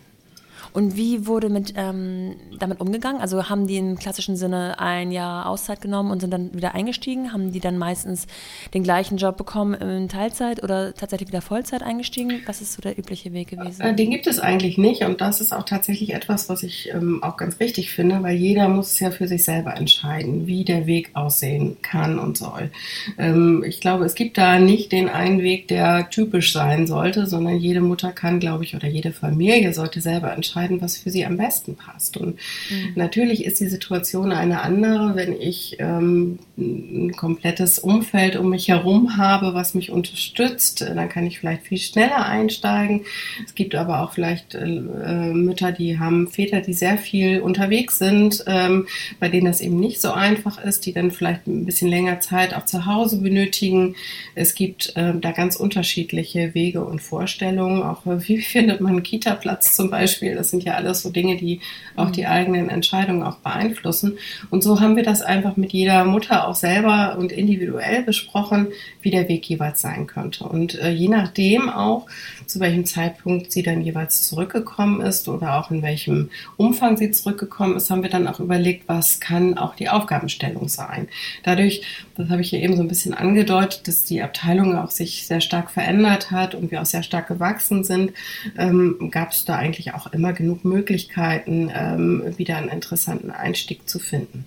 Und 0.75 0.97
wie 0.97 1.25
wurde 1.25 1.47
mit, 1.47 1.73
ähm, 1.77 2.35
damit 2.59 2.81
umgegangen? 2.81 3.21
Also 3.21 3.47
haben 3.47 3.65
die 3.65 3.77
im 3.77 3.97
klassischen 3.97 4.35
Sinne 4.35 4.77
ein 4.77 5.13
Jahr 5.13 5.47
Auszeit 5.47 5.79
genommen 5.79 6.11
und 6.11 6.19
sind 6.19 6.31
dann 6.31 6.53
wieder 6.53 6.75
eingestiegen? 6.75 7.31
Haben 7.31 7.53
die 7.53 7.61
dann 7.61 7.77
meistens 7.77 8.27
den 8.73 8.83
gleichen 8.83 9.15
Job 9.15 9.37
bekommen 9.37 9.73
in 9.73 10.09
Teilzeit 10.09 10.61
oder 10.61 10.93
tatsächlich 10.93 11.29
wieder 11.29 11.41
Vollzeit 11.41 11.81
eingestiegen? 11.81 12.41
Was 12.45 12.59
ist 12.59 12.73
so 12.73 12.81
der 12.81 12.99
übliche 12.99 13.31
Weg 13.31 13.51
gewesen? 13.51 13.81
Äh, 13.81 13.95
den 13.95 14.11
gibt 14.11 14.27
es 14.27 14.41
eigentlich 14.41 14.77
nicht 14.77 15.03
und 15.03 15.21
das 15.21 15.39
ist 15.39 15.53
auch 15.53 15.63
tatsächlich 15.63 16.13
etwas, 16.13 16.49
was 16.49 16.61
ich 16.61 16.89
ähm, 16.93 17.23
auch 17.23 17.37
ganz 17.37 17.57
wichtig 17.61 17.91
finde, 17.91 18.21
weil 18.21 18.35
jeder 18.35 18.67
muss 18.67 18.91
es 18.91 18.99
ja 18.99 19.11
für 19.11 19.29
sich 19.29 19.45
selber 19.45 19.77
entscheiden, 19.77 20.45
wie 20.45 20.65
der 20.65 20.87
Weg 20.87 21.11
aussehen 21.13 21.77
kann 21.83 22.19
und 22.19 22.37
soll. 22.37 22.69
Ähm, 23.17 23.63
ich 23.65 23.79
glaube, 23.79 24.03
es 24.03 24.13
gibt 24.13 24.37
da 24.37 24.59
nicht 24.59 24.91
den 24.91 25.07
einen 25.07 25.41
Weg, 25.41 25.69
der 25.69 26.09
typisch 26.09 26.51
sein 26.51 26.85
sollte, 26.85 27.27
sondern 27.27 27.55
jede 27.55 27.79
Mutter 27.79 28.11
kann, 28.11 28.41
glaube 28.41 28.65
ich, 28.65 28.75
oder 28.75 28.89
jede 28.89 29.13
Familie 29.13 29.73
sollte 29.73 30.01
selber 30.01 30.33
entscheiden, 30.33 30.64
entscheiden, 30.65 30.81
was 30.81 30.97
für 30.97 31.09
sie 31.09 31.25
am 31.25 31.37
besten 31.37 31.75
passt. 31.75 32.17
Und 32.17 32.35
mhm. 32.69 32.93
natürlich 32.95 33.45
ist 33.45 33.59
die 33.59 33.67
Situation 33.67 34.31
eine 34.31 34.61
andere, 34.61 35.15
wenn 35.15 35.39
ich 35.39 35.77
ähm, 35.79 36.39
ein 36.57 37.11
komplettes 37.15 37.79
Umfeld 37.79 38.35
um 38.35 38.49
mich 38.49 38.67
herum 38.67 39.17
habe, 39.17 39.53
was 39.53 39.75
mich 39.75 39.91
unterstützt. 39.91 40.81
Dann 40.81 41.09
kann 41.09 41.25
ich 41.25 41.39
vielleicht 41.39 41.63
viel 41.63 41.77
schneller 41.77 42.25
einsteigen. 42.25 43.01
Es 43.45 43.55
gibt 43.55 43.75
aber 43.75 44.01
auch 44.01 44.13
vielleicht 44.13 44.55
äh, 44.55 44.65
Mütter, 44.65 45.71
die 45.71 45.99
haben 45.99 46.27
Väter, 46.27 46.61
die 46.61 46.73
sehr 46.73 46.97
viel 46.97 47.41
unterwegs 47.41 47.97
sind, 47.97 48.43
ähm, 48.47 48.87
bei 49.19 49.29
denen 49.29 49.45
das 49.45 49.61
eben 49.61 49.79
nicht 49.79 50.01
so 50.01 50.11
einfach 50.11 50.63
ist, 50.63 50.85
die 50.85 50.93
dann 50.93 51.11
vielleicht 51.11 51.47
ein 51.47 51.65
bisschen 51.65 51.89
länger 51.89 52.19
Zeit 52.19 52.53
auch 52.53 52.65
zu 52.65 52.85
Hause 52.85 53.21
benötigen. 53.21 53.95
Es 54.33 54.55
gibt 54.55 54.95
äh, 54.95 55.13
da 55.19 55.31
ganz 55.31 55.55
unterschiedliche 55.55 56.53
Wege 56.53 56.83
und 56.83 57.01
Vorstellungen. 57.01 57.83
Auch 57.83 58.05
äh, 58.05 58.27
wie 58.27 58.41
findet 58.41 58.81
man 58.81 58.93
einen 58.93 59.03
Kita-Platz 59.03 59.75
zum 59.75 59.89
Beispiel? 59.89 60.35
Das 60.35 60.49
sind 60.55 60.63
ja 60.63 60.75
alles 60.75 61.01
so 61.01 61.09
Dinge, 61.09 61.35
die 61.35 61.59
auch 61.95 62.11
die 62.11 62.21
mhm. 62.21 62.27
eigenen 62.27 62.69
Entscheidungen 62.69 63.23
auch 63.23 63.37
beeinflussen. 63.37 64.17
Und 64.49 64.63
so 64.63 64.79
haben 64.79 64.95
wir 64.95 65.03
das 65.03 65.21
einfach 65.21 65.57
mit 65.57 65.73
jeder 65.73 66.05
Mutter 66.05 66.47
auch 66.47 66.55
selber 66.55 67.17
und 67.19 67.31
individuell 67.31 68.03
besprochen, 68.03 68.67
wie 69.01 69.11
der 69.11 69.27
Weg 69.27 69.47
jeweils 69.49 69.81
sein 69.81 70.07
könnte. 70.07 70.45
Und 70.45 70.75
äh, 70.75 70.91
je 70.91 71.09
nachdem 71.09 71.69
auch, 71.69 72.07
zu 72.47 72.59
welchem 72.59 72.85
Zeitpunkt 72.85 73.51
sie 73.51 73.63
dann 73.63 73.81
jeweils 73.81 74.27
zurückgekommen 74.27 75.01
ist 75.01 75.27
oder 75.27 75.57
auch 75.57 75.71
in 75.71 75.81
welchem 75.81 76.29
Umfang 76.57 76.97
sie 76.97 77.11
zurückgekommen 77.11 77.75
ist, 77.75 77.89
haben 77.89 78.03
wir 78.03 78.09
dann 78.09 78.27
auch 78.27 78.39
überlegt, 78.39 78.87
was 78.87 79.19
kann 79.19 79.57
auch 79.57 79.75
die 79.75 79.89
Aufgabenstellung 79.89 80.67
sein. 80.67 81.07
Dadurch, 81.43 81.81
das 82.15 82.29
habe 82.29 82.41
ich 82.41 82.51
ja 82.51 82.59
eben 82.59 82.75
so 82.75 82.81
ein 82.81 82.87
bisschen 82.87 83.13
angedeutet, 83.13 83.87
dass 83.87 84.03
die 84.03 84.21
Abteilung 84.21 84.77
auch 84.77 84.91
sich 84.91 85.27
sehr 85.27 85.41
stark 85.41 85.71
verändert 85.71 86.31
hat 86.31 86.55
und 86.55 86.71
wir 86.71 86.81
auch 86.81 86.85
sehr 86.85 87.03
stark 87.03 87.27
gewachsen 87.27 87.83
sind, 87.83 88.13
ähm, 88.57 89.09
gab 89.11 89.31
es 89.31 89.45
da 89.45 89.55
eigentlich 89.55 89.93
auch 89.93 90.11
immer 90.13 90.33
genug 90.33 90.65
Möglichkeiten, 90.65 91.71
ähm, 91.73 92.23
wieder 92.37 92.57
einen 92.57 92.69
interessanten 92.69 93.31
Einstieg 93.31 93.89
zu 93.89 93.99
finden. 93.99 94.45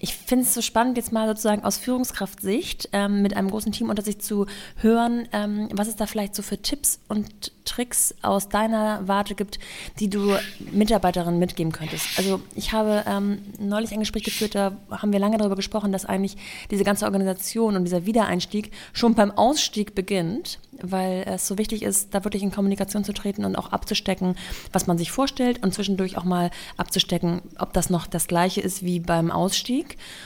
Ich 0.00 0.14
finde 0.14 0.44
es 0.44 0.54
so 0.54 0.62
spannend, 0.62 0.96
jetzt 0.96 1.12
mal 1.12 1.28
sozusagen 1.28 1.64
aus 1.64 1.78
Führungskraftsicht 1.78 2.88
ähm, 2.92 3.22
mit 3.22 3.36
einem 3.36 3.50
großen 3.50 3.72
Team 3.72 3.90
unter 3.90 4.02
sich 4.02 4.20
zu 4.20 4.46
hören, 4.76 5.28
ähm, 5.32 5.68
was 5.72 5.88
es 5.88 5.96
da 5.96 6.06
vielleicht 6.06 6.34
so 6.34 6.42
für 6.42 6.60
Tipps 6.60 7.00
und 7.08 7.52
Tricks 7.64 8.14
aus 8.22 8.48
deiner 8.48 9.06
Warte 9.06 9.34
gibt, 9.34 9.58
die 10.00 10.10
du 10.10 10.36
Mitarbeiterinnen 10.72 11.38
mitgeben 11.38 11.72
könntest. 11.72 12.06
Also 12.18 12.40
ich 12.54 12.72
habe 12.72 13.04
ähm, 13.06 13.38
neulich 13.58 13.92
ein 13.92 14.00
Gespräch 14.00 14.24
geführt, 14.24 14.54
da 14.54 14.76
haben 14.90 15.12
wir 15.12 15.20
lange 15.20 15.38
darüber 15.38 15.56
gesprochen, 15.56 15.92
dass 15.92 16.04
eigentlich 16.04 16.36
diese 16.70 16.84
ganze 16.84 17.04
Organisation 17.04 17.76
und 17.76 17.84
dieser 17.84 18.06
Wiedereinstieg 18.06 18.72
schon 18.92 19.14
beim 19.14 19.30
Ausstieg 19.30 19.94
beginnt, 19.94 20.58
weil 20.80 21.24
es 21.26 21.46
so 21.46 21.58
wichtig 21.58 21.82
ist, 21.82 22.14
da 22.14 22.24
wirklich 22.24 22.42
in 22.42 22.50
Kommunikation 22.50 23.04
zu 23.04 23.12
treten 23.12 23.44
und 23.44 23.56
auch 23.56 23.72
abzustecken, 23.72 24.36
was 24.72 24.86
man 24.86 24.98
sich 24.98 25.10
vorstellt 25.10 25.62
und 25.62 25.72
zwischendurch 25.72 26.16
auch 26.18 26.24
mal 26.24 26.50
abzustecken, 26.76 27.42
ob 27.58 27.72
das 27.72 27.90
noch 27.90 28.06
das 28.06 28.26
gleiche 28.26 28.60
ist 28.60 28.82
wie 28.82 29.00
beim 29.00 29.30
Ausstieg 29.30 29.81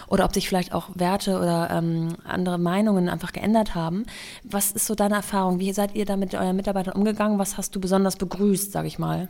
oder 0.06 0.24
ob 0.24 0.32
sich 0.32 0.48
vielleicht 0.48 0.72
auch 0.72 0.90
Werte 0.94 1.38
oder 1.38 1.70
ähm, 1.70 2.16
andere 2.24 2.58
Meinungen 2.58 3.08
einfach 3.08 3.32
geändert 3.32 3.74
haben. 3.74 4.04
Was 4.44 4.70
ist 4.70 4.86
so 4.86 4.94
deine 4.94 5.16
Erfahrung? 5.16 5.58
Wie 5.58 5.72
seid 5.72 5.94
ihr 5.94 6.04
da 6.04 6.16
mit 6.16 6.34
euren 6.34 6.56
Mitarbeitern 6.56 6.94
umgegangen? 6.94 7.16
gegangen? 7.16 7.38
Was 7.38 7.56
hast 7.56 7.74
du 7.74 7.80
besonders 7.80 8.16
begrüßt, 8.16 8.70
sage 8.70 8.88
ich 8.88 8.98
mal? 8.98 9.28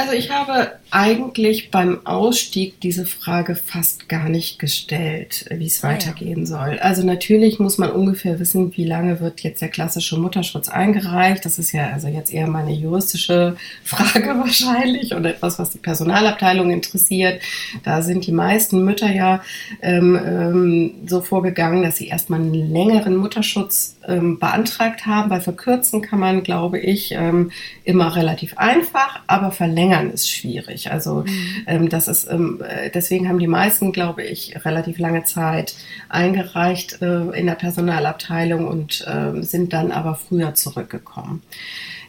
Also 0.00 0.14
ich 0.14 0.30
habe 0.30 0.72
eigentlich 0.90 1.70
beim 1.70 2.06
Ausstieg 2.06 2.80
diese 2.80 3.04
Frage 3.04 3.54
fast 3.54 4.08
gar 4.08 4.30
nicht 4.30 4.58
gestellt, 4.58 5.44
wie 5.50 5.66
es 5.66 5.84
ah, 5.84 5.88
weitergehen 5.88 6.46
soll. 6.46 6.78
Also 6.80 7.04
natürlich 7.04 7.58
muss 7.58 7.76
man 7.76 7.90
ungefähr 7.90 8.40
wissen, 8.40 8.74
wie 8.78 8.86
lange 8.86 9.20
wird 9.20 9.40
jetzt 9.40 9.60
der 9.60 9.68
klassische 9.68 10.18
Mutterschutz 10.18 10.70
eingereicht. 10.70 11.44
Das 11.44 11.58
ist 11.58 11.72
ja 11.72 11.90
also 11.90 12.08
jetzt 12.08 12.32
eher 12.32 12.46
mal 12.46 12.64
eine 12.64 12.72
juristische 12.72 13.56
Frage 13.84 14.38
wahrscheinlich 14.38 15.14
oder 15.14 15.28
etwas, 15.28 15.58
was 15.58 15.68
die 15.68 15.78
Personalabteilung 15.78 16.70
interessiert. 16.70 17.42
Da 17.84 18.00
sind 18.00 18.26
die 18.26 18.32
meisten 18.32 18.82
Mütter 18.82 19.12
ja 19.12 19.42
ähm, 19.82 20.18
ähm, 20.24 20.94
so 21.08 21.20
vorgegangen, 21.20 21.82
dass 21.82 21.96
sie 21.96 22.08
erstmal 22.08 22.40
einen 22.40 22.72
längeren 22.72 23.16
Mutterschutz 23.16 23.96
ähm, 24.10 24.38
beantragt 24.38 25.06
haben, 25.06 25.30
weil 25.30 25.40
verkürzen 25.40 26.02
kann 26.02 26.18
man, 26.18 26.42
glaube 26.42 26.78
ich, 26.78 27.12
ähm, 27.12 27.50
immer 27.84 28.16
relativ 28.16 28.58
einfach, 28.58 29.20
aber 29.26 29.50
verlängern 29.50 30.10
ist 30.10 30.30
schwierig. 30.30 30.90
Also 30.90 31.24
mhm. 31.26 31.64
ähm, 31.66 31.88
das 31.88 32.08
ist 32.08 32.28
ähm, 32.30 32.62
äh, 32.66 32.90
deswegen 32.90 33.28
haben 33.28 33.38
die 33.38 33.46
meisten, 33.46 33.92
glaube 33.92 34.22
ich, 34.22 34.54
relativ 34.64 34.98
lange 34.98 35.24
Zeit 35.24 35.74
eingereicht 36.08 37.00
äh, 37.00 37.30
in 37.30 37.46
der 37.46 37.54
Personalabteilung 37.54 38.66
und 38.66 39.06
äh, 39.06 39.42
sind 39.42 39.72
dann 39.72 39.92
aber 39.92 40.14
früher 40.16 40.54
zurückgekommen. 40.54 41.42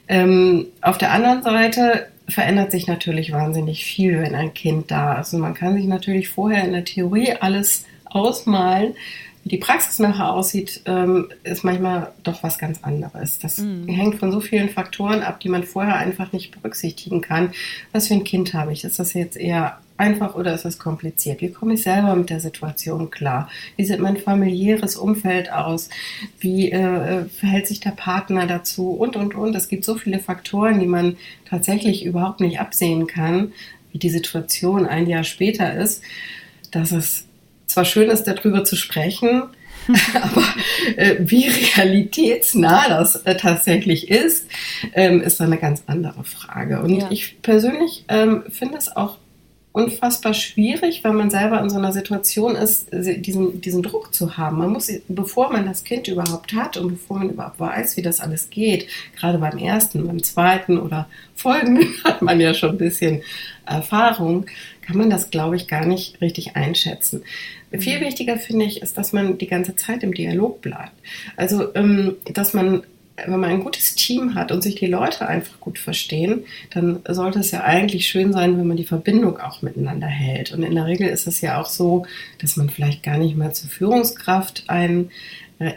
Ähm, 0.08 0.68
auf 0.82 0.98
der 0.98 1.12
anderen 1.12 1.44
Seite 1.44 2.08
verändert 2.28 2.72
sich 2.72 2.88
natürlich 2.88 3.32
wahnsinnig 3.32 3.86
viel, 3.86 4.20
wenn 4.22 4.36
ein 4.36 4.54
Kind 4.54 4.92
da 4.92 5.20
ist. 5.20 5.34
Und 5.34 5.42
man 5.42 5.54
kann 5.54 5.76
sich 5.76 5.86
natürlich 5.86 6.30
vorher 6.30 6.64
in 6.64 6.74
der 6.74 6.86
Theorie 6.86 7.34
alles 7.40 7.86
ausmalen. 8.06 8.94
Wie 9.44 9.50
die 9.50 9.58
Praxis 9.58 9.98
nachher 10.00 10.32
aussieht, 10.32 10.82
ähm, 10.86 11.30
ist 11.44 11.64
manchmal 11.64 12.12
doch 12.24 12.44
was 12.44 12.60
ganz 12.60 12.84
anderes. 12.84 13.40
Das 13.40 13.58
mhm. 13.58 13.88
hängt 13.88 14.16
von 14.16 14.32
so 14.32 14.40
vielen 14.40 14.70
Faktoren 14.70 15.24
ab, 15.24 15.40
die 15.40 15.50
man 15.50 15.64
vorher 15.64 15.96
einfach 15.96 16.32
nicht 16.32 16.52
berücksichtigen 16.52 17.22
kann. 17.22 17.52
Was 17.92 18.08
für 18.08 18.14
ein 18.14 18.24
Kind 18.24 18.54
habe 18.54 18.72
ich? 18.72 18.84
Ist 18.84 19.00
das 19.00 19.14
jetzt 19.14 19.38
eher 19.38 19.80
einfach 19.98 20.36
oder 20.36 20.54
ist 20.54 20.66
das 20.66 20.78
kompliziert? 20.78 21.42
Wie 21.42 21.52
komme 21.52 21.74
ich 21.74 21.84
selber 21.84 22.16
mit 22.16 22.30
der 22.30 22.40
Situation 22.40 23.10
klar? 23.10 23.50
Wie 23.78 23.86
sieht 23.86 24.00
mein 24.00 24.18
familiäres 24.18 24.96
Umfeld 24.96 25.52
aus? 25.52 25.90
Wie 26.40 26.72
äh, 26.72 27.26
verhält 27.26 27.68
sich 27.68 27.80
der 27.80 27.92
Partner 27.92 28.46
dazu? 28.48 28.92
Und, 28.92 29.16
und, 29.16 29.36
und. 29.36 29.56
Es 29.56 29.70
gibt 29.70 29.86
so 29.86 29.96
viele 29.96 30.20
Faktoren, 30.20 30.80
die 30.80 30.88
man 30.88 31.18
tatsächlich 31.50 32.06
überhaupt 32.06 32.42
nicht 32.42 32.60
absehen 32.60 33.08
kann, 33.08 33.54
wie 33.92 34.00
die 34.00 34.10
Situation 34.10 34.86
ein 34.86 35.08
Jahr 35.08 35.24
später 35.24 35.74
ist, 35.74 36.04
dass 36.72 36.92
es 36.92 37.26
zwar 37.72 37.86
schön 37.86 38.10
ist, 38.10 38.24
darüber 38.24 38.64
zu 38.64 38.76
sprechen, 38.76 39.44
aber 40.22 40.44
äh, 40.96 41.16
wie 41.20 41.48
realitätsnah 41.48 42.90
das 42.90 43.16
äh, 43.18 43.36
tatsächlich 43.36 44.10
ist, 44.10 44.48
ähm, 44.94 45.22
ist 45.22 45.42
eine 45.42 45.58
ganz 45.58 45.84
andere 45.88 46.24
Frage. 46.24 46.82
Und 46.82 46.98
ja. 46.98 47.08
ich 47.10 47.42
persönlich 47.42 48.06
ähm, 48.08 48.44
finde 48.50 48.78
es 48.78 48.96
auch 48.96 49.18
unfassbar 49.74 50.34
schwierig, 50.34 51.04
wenn 51.04 51.16
man 51.16 51.30
selber 51.30 51.62
in 51.62 51.70
so 51.70 51.78
einer 51.78 51.94
Situation 51.94 52.56
ist, 52.56 52.90
diesen, 52.92 53.62
diesen 53.62 53.82
Druck 53.82 54.14
zu 54.14 54.36
haben. 54.38 54.58
Man 54.58 54.72
muss, 54.72 54.92
bevor 55.08 55.52
man 55.52 55.66
das 55.66 55.86
Kind 55.86 56.10
überhaupt 56.10 56.54
hat 56.54 56.76
und 56.76 56.90
bevor 56.90 57.20
man 57.20 57.30
überhaupt 57.30 57.60
weiß, 57.60 57.96
wie 57.96 58.02
das 58.02 58.20
alles 58.20 58.50
geht, 58.50 58.88
gerade 59.18 59.38
beim 59.38 59.58
ersten, 59.58 60.06
beim 60.06 60.22
zweiten 60.22 60.78
oder 60.78 61.08
folgenden 61.36 61.88
hat 62.04 62.22
man 62.22 62.42
ja 62.42 62.54
schon 62.54 62.72
ein 62.72 62.78
bisschen 62.78 63.22
Erfahrung, 63.66 64.46
kann 64.82 64.98
man 64.98 65.10
das, 65.10 65.30
glaube 65.30 65.56
ich, 65.56 65.68
gar 65.70 65.86
nicht 65.86 66.20
richtig 66.20 66.58
einschätzen. 66.58 67.24
Viel 67.78 68.00
mhm. 68.00 68.06
wichtiger 68.06 68.38
finde 68.38 68.66
ich, 68.66 68.82
ist, 68.82 68.98
dass 68.98 69.14
man 69.14 69.38
die 69.38 69.48
ganze 69.48 69.76
Zeit 69.76 70.04
im 70.04 70.14
Dialog 70.14 70.62
bleibt. 70.62 70.94
Also, 71.38 71.74
ähm, 71.76 72.16
dass 72.34 72.54
man 72.54 72.84
wenn 73.26 73.40
man 73.40 73.50
ein 73.50 73.64
gutes 73.64 73.96
Team 73.96 74.36
hat 74.36 74.52
und 74.52 74.62
sich 74.62 74.76
die 74.76 74.88
Leute 74.88 75.28
einfach 75.28 75.60
gut 75.60 75.78
verstehen, 75.80 76.44
dann 76.74 77.02
sollte 77.08 77.40
es 77.40 77.52
ja 77.52 77.64
eigentlich 77.64 78.08
schön 78.08 78.34
sein, 78.34 78.58
wenn 78.58 78.68
man 78.68 78.78
die 78.78 78.86
Verbindung 78.86 79.40
auch 79.40 79.62
miteinander 79.62 80.08
hält. 80.08 80.52
Und 80.52 80.64
in 80.64 80.76
der 80.76 80.86
Regel 80.86 81.08
ist 81.08 81.28
es 81.28 81.42
ja 81.42 81.60
auch 81.62 81.68
so, 81.68 82.06
dass 82.40 82.58
man 82.58 82.70
vielleicht 82.70 83.04
gar 83.04 83.18
nicht 83.18 83.36
mehr 83.36 83.54
zur 83.54 83.70
Führungskraft 83.70 84.64
einen 84.68 85.12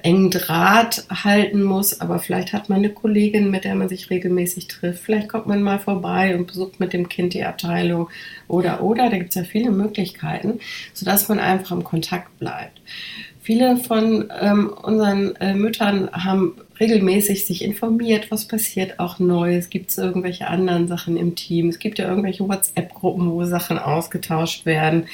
engen 0.03 0.31
Draht 0.31 1.05
halten 1.11 1.63
muss, 1.63 2.01
aber 2.01 2.19
vielleicht 2.19 2.53
hat 2.53 2.69
man 2.69 2.79
eine 2.79 2.91
Kollegin, 2.91 3.51
mit 3.51 3.65
der 3.65 3.75
man 3.75 3.89
sich 3.89 4.09
regelmäßig 4.09 4.69
trifft. 4.69 5.05
Vielleicht 5.05 5.29
kommt 5.29 5.47
man 5.47 5.63
mal 5.63 5.79
vorbei 5.79 6.35
und 6.37 6.47
besucht 6.47 6.81
mit 6.81 6.93
dem 6.93 7.09
Kind 7.09 7.35
die 7.35 7.45
Abteilung 7.45 8.09
oder 8.49 8.83
oder. 8.83 9.11
Da 9.11 9.19
gibt 9.19 9.31
es 9.31 9.35
ja 9.35 9.45
viele 9.45 9.71
Möglichkeiten, 9.71 10.61
sodass 10.95 11.29
man 11.29 11.39
einfach 11.39 11.73
im 11.73 11.85
Kontakt 11.85 12.39
bleibt. 12.39 12.81
Viele 13.41 13.77
von 13.77 14.33
ähm, 14.41 14.69
unseren 14.71 15.37
äh, 15.37 15.53
Müttern 15.53 16.11
haben 16.13 16.57
regelmäßig 16.81 17.47
sich 17.47 17.63
informiert, 17.63 18.31
was 18.31 18.47
passiert 18.47 18.99
auch 18.99 19.19
Neues, 19.19 19.71
gibt 19.71 19.91
es 19.91 19.99
irgendwelche 19.99 20.49
anderen 20.49 20.89
Sachen 20.89 21.17
im 21.17 21.35
Team, 21.35 21.69
es 21.69 21.79
gibt 21.79 21.99
ja 21.99 22.09
irgendwelche 22.09 22.49
WhatsApp-Gruppen, 22.49 23.31
wo 23.31 23.45
Sachen 23.45 23.79
ausgetauscht 23.79 24.67
werden. 24.67 25.07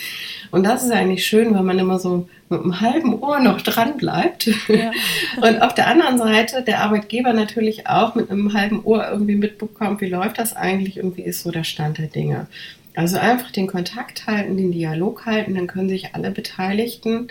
Und 0.50 0.64
das 0.64 0.85
ist 0.85 0.90
eigentlich 0.90 1.26
schön, 1.26 1.55
wenn 1.55 1.64
man 1.64 1.79
immer 1.79 1.99
so 1.99 2.29
mit 2.49 2.61
einem 2.61 2.81
halben 2.81 3.21
Ohr 3.21 3.40
noch 3.40 3.61
dran 3.61 3.97
bleibt. 3.97 4.47
Ja. 4.69 4.90
Und 5.43 5.62
auf 5.62 5.75
der 5.75 5.87
anderen 5.87 6.19
Seite 6.19 6.62
der 6.62 6.81
Arbeitgeber 6.81 7.33
natürlich 7.33 7.87
auch 7.87 8.14
mit 8.14 8.31
einem 8.31 8.52
halben 8.52 8.83
Ohr 8.85 9.09
irgendwie 9.11 9.37
mitbekommt, 9.37 10.00
wie 10.00 10.09
läuft 10.09 10.38
das 10.38 10.57
eigentlich 10.57 11.00
und 11.02 11.17
wie 11.17 11.23
ist 11.23 11.43
so 11.43 11.50
der 11.50 11.64
Stand 11.64 11.99
der 11.99 12.09
Dinge. 12.09 12.49
Also 12.97 13.19
einfach 13.19 13.52
den 13.52 13.69
Kontakt 13.69 14.26
halten, 14.26 14.57
den 14.57 14.73
Dialog 14.73 15.25
halten, 15.26 15.55
dann 15.55 15.69
können 15.69 15.88
sich 15.88 16.14
alle 16.14 16.31
Beteiligten 16.31 17.29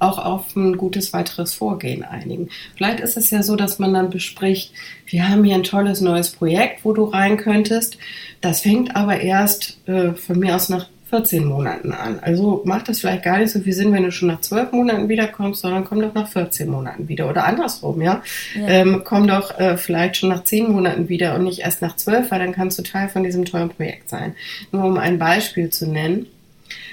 auch 0.00 0.18
auf 0.18 0.56
ein 0.56 0.76
gutes 0.76 1.12
weiteres 1.12 1.54
Vorgehen 1.54 2.02
einigen. 2.02 2.48
Vielleicht 2.76 3.00
ist 3.00 3.16
es 3.16 3.30
ja 3.30 3.42
so, 3.42 3.54
dass 3.54 3.78
man 3.78 3.94
dann 3.94 4.10
bespricht, 4.10 4.72
wir 5.06 5.28
haben 5.28 5.44
hier 5.44 5.54
ein 5.54 5.62
tolles 5.62 6.00
neues 6.00 6.30
Projekt, 6.30 6.84
wo 6.84 6.92
du 6.92 7.04
rein 7.04 7.36
könntest. 7.36 7.98
Das 8.40 8.60
fängt 8.60 8.96
aber 8.96 9.20
erst 9.20 9.78
äh, 9.86 10.12
von 10.12 10.38
mir 10.38 10.56
aus 10.56 10.68
nach 10.68 10.86
14 11.10 11.44
Monaten 11.44 11.92
an. 11.92 12.20
Also 12.20 12.62
macht 12.64 12.88
das 12.88 13.00
vielleicht 13.00 13.24
gar 13.24 13.38
nicht 13.38 13.50
so 13.50 13.60
viel 13.60 13.72
Sinn, 13.72 13.92
wenn 13.92 14.04
du 14.04 14.12
schon 14.12 14.28
nach 14.28 14.40
12 14.40 14.70
Monaten 14.70 15.08
wiederkommst, 15.08 15.60
sondern 15.60 15.84
komm 15.84 16.00
doch 16.00 16.14
nach 16.14 16.28
14 16.28 16.70
Monaten 16.70 17.08
wieder. 17.08 17.28
Oder 17.28 17.44
andersrum, 17.44 18.00
ja. 18.00 18.22
ja. 18.54 18.68
Ähm, 18.68 19.02
komm 19.04 19.26
doch 19.26 19.58
äh, 19.58 19.76
vielleicht 19.76 20.16
schon 20.16 20.28
nach 20.28 20.44
10 20.44 20.70
Monaten 20.70 21.08
wieder 21.08 21.34
und 21.34 21.44
nicht 21.44 21.60
erst 21.60 21.82
nach 21.82 21.96
12, 21.96 22.30
weil 22.30 22.38
dann 22.38 22.52
kannst 22.52 22.78
du 22.78 22.82
Teil 22.82 23.08
von 23.08 23.24
diesem 23.24 23.44
tollen 23.44 23.70
Projekt 23.70 24.08
sein. 24.08 24.36
Nur 24.70 24.84
um 24.84 24.98
ein 24.98 25.18
Beispiel 25.18 25.70
zu 25.70 25.88
nennen. 25.88 26.26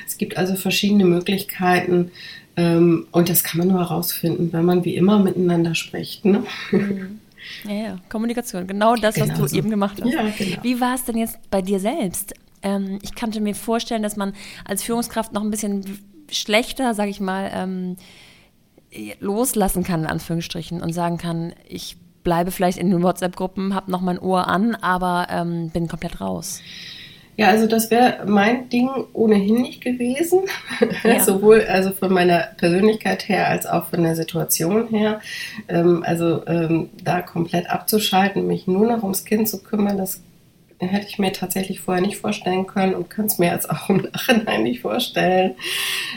Es 0.07 0.17
gibt 0.17 0.35
also 0.35 0.55
verschiedene 0.55 1.05
Möglichkeiten, 1.05 2.11
und 2.57 3.29
das 3.29 3.43
kann 3.43 3.59
man 3.59 3.67
nur 3.67 3.79
herausfinden, 3.79 4.51
wenn 4.51 4.65
man 4.65 4.83
wie 4.83 4.95
immer 4.95 5.19
miteinander 5.19 5.75
spricht. 5.75 6.25
Ne? 6.25 6.43
Mhm. 6.71 7.19
Ja, 7.63 7.73
ja, 7.73 7.97
Kommunikation, 8.09 8.67
genau 8.67 8.95
das, 8.95 9.15
genau 9.15 9.29
was 9.29 9.37
du 9.37 9.47
so. 9.47 9.55
eben 9.55 9.69
gemacht 9.69 10.01
hast. 10.01 10.11
Ja, 10.11 10.23
genau. 10.37 10.63
Wie 10.63 10.81
war 10.81 10.95
es 10.95 11.05
denn 11.05 11.17
jetzt 11.17 11.37
bei 11.49 11.61
dir 11.61 11.79
selbst? 11.79 12.33
Ähm, 12.61 12.99
ich 13.01 13.15
kannte 13.15 13.39
mir 13.39 13.55
vorstellen, 13.55 14.03
dass 14.03 14.17
man 14.17 14.33
als 14.65 14.83
Führungskraft 14.83 15.33
noch 15.33 15.43
ein 15.43 15.51
bisschen 15.51 15.85
schlechter, 16.29 16.93
sage 16.93 17.09
ich 17.09 17.19
mal, 17.19 17.51
ähm, 17.53 17.95
loslassen 19.19 19.83
kann, 19.83 20.01
in 20.01 20.07
Anführungsstrichen, 20.07 20.81
und 20.81 20.93
sagen 20.93 21.17
kann, 21.17 21.53
ich 21.67 21.97
bleibe 22.23 22.51
vielleicht 22.51 22.77
in 22.77 22.89
den 22.89 23.03
WhatsApp-Gruppen, 23.03 23.75
habe 23.75 23.91
noch 23.91 24.01
mein 24.01 24.19
Ohr 24.19 24.47
an, 24.47 24.75
aber 24.75 25.27
ähm, 25.29 25.69
bin 25.69 25.87
komplett 25.87 26.19
raus. 26.19 26.61
Ja, 27.38 27.50
also 27.50 27.67
das 27.67 27.91
wäre 27.91 28.25
mein 28.25 28.67
Ding 28.70 28.89
ohnehin 29.13 29.62
nicht 29.62 29.82
gewesen. 29.82 30.41
Ja. 31.03 31.20
Sowohl 31.24 31.62
also 31.62 31.91
von 31.91 32.12
meiner 32.12 32.48
Persönlichkeit 32.58 33.29
her 33.29 33.48
als 33.48 33.67
auch 33.67 33.86
von 33.86 34.01
der 34.01 34.15
Situation 34.15 34.88
her. 34.89 35.22
Ähm, 35.67 36.03
also 36.03 36.46
ähm, 36.48 36.89
da 37.03 37.22
komplett 37.22 37.70
abzuschalten, 37.70 38.48
mich 38.48 38.65
nur 38.65 38.88
noch 38.88 39.03
ums 39.03 39.24
Kind 39.24 39.48
zu 39.48 39.62
kümmern, 39.62 39.98
das 39.98 40.22
hätte 40.79 41.08
ich 41.08 41.20
mir 41.20 41.32
tatsächlich 41.32 41.79
vorher 41.79 42.01
nicht 42.01 42.17
vorstellen 42.17 42.67
können 42.67 42.94
und 42.94 43.10
kann 43.10 43.25
es 43.25 43.38
mir 43.38 43.51
jetzt 43.51 43.70
auch 43.70 43.89
im 43.89 43.98
Nachhinein 44.13 44.63
nicht 44.63 44.82
vorstellen. 44.82 45.56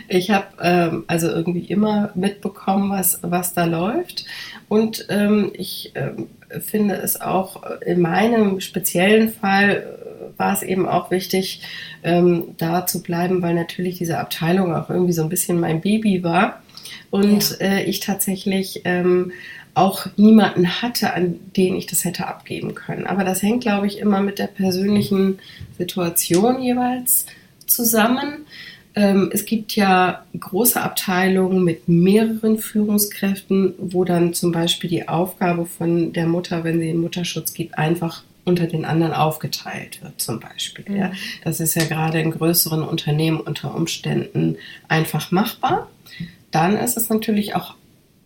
Ich 0.09 0.31
habe 0.31 0.47
ähm, 0.63 1.05
also 1.07 1.29
irgendwie 1.29 1.65
immer 1.65 2.11
mitbekommen, 2.15 2.91
was, 2.91 3.19
was 3.23 3.53
da 3.53 3.65
läuft. 3.65 4.25
Und 4.69 5.07
ähm, 5.09 5.51
ich 5.55 5.93
ähm, 5.95 6.29
finde 6.61 6.95
es 6.95 7.21
auch 7.21 7.63
in 7.81 8.01
meinem 8.01 8.61
speziellen 8.61 9.31
Fall 9.31 10.00
war 10.41 10.53
es 10.55 10.63
eben 10.63 10.89
auch 10.89 11.13
wichtig, 11.13 11.61
ähm, 12.03 12.55
da 12.57 12.87
zu 12.87 13.03
bleiben, 13.03 13.43
weil 13.43 13.55
natürlich 13.55 13.99
diese 13.99 14.19
Abteilung 14.19 14.75
auch 14.75 14.91
irgendwie 14.91 15.13
so 15.13 15.23
ein 15.23 15.29
bisschen 15.29 15.61
mein 15.61 15.81
Baby 15.81 16.25
war. 16.25 16.63
Und 17.11 17.59
ja. 17.61 17.67
äh, 17.67 17.85
ich 17.85 18.01
tatsächlich 18.01 18.81
ähm, 18.85 19.33
auch 19.75 20.07
niemanden 20.17 20.83
hatte, 20.83 21.15
an 21.15 21.39
den 21.57 21.77
ich 21.77 21.87
das 21.87 22.05
hätte 22.05 22.27
abgeben 22.27 22.75
können. 22.75 23.07
Aber 23.07 23.23
das 23.23 23.43
hängt, 23.43 23.63
glaube 23.63 23.87
ich, 23.87 23.99
immer 23.99 24.21
mit 24.21 24.39
der 24.39 24.49
persönlichen 24.49 25.39
Situation 25.79 26.61
jeweils 26.61 27.27
zusammen. 27.67 28.47
Ähm, 28.95 29.31
es 29.33 29.45
gibt 29.45 29.77
ja 29.77 30.25
große 30.39 30.81
Abteilungen 30.81 31.63
mit 31.63 31.89
mehreren 31.89 32.59
Führungskräften, 32.59 33.75
wo 33.79 34.05
dann 34.05 34.33
zum 34.35 34.51
Beispiel 34.51 34.91
die 34.91 35.09
Aufgabe 35.09 35.67
von 35.67 36.13
der 36.13 36.27
Mutter, 36.27 36.65
wenn 36.65 36.81
sie 36.81 36.87
den 36.87 37.01
Mutterschutz 37.01 37.53
gibt, 37.53 37.79
einfach 37.79 38.25
unter 38.51 38.67
den 38.67 38.85
anderen 38.85 39.15
aufgeteilt 39.15 40.03
wird, 40.03 40.21
zum 40.21 40.41
Beispiel. 40.41 40.85
Mhm. 40.87 40.97
Ja. 40.97 41.13
Das 41.45 41.61
ist 41.61 41.75
ja 41.75 41.85
gerade 41.85 42.21
in 42.21 42.31
größeren 42.33 42.83
Unternehmen 42.83 43.41
unter 43.41 43.75
Umständen 43.75 44.57
einfach 44.89 45.31
machbar. 45.31 45.89
Dann 46.51 46.77
ist 46.77 46.97
es 46.97 47.09
natürlich 47.09 47.55
auch 47.55 47.75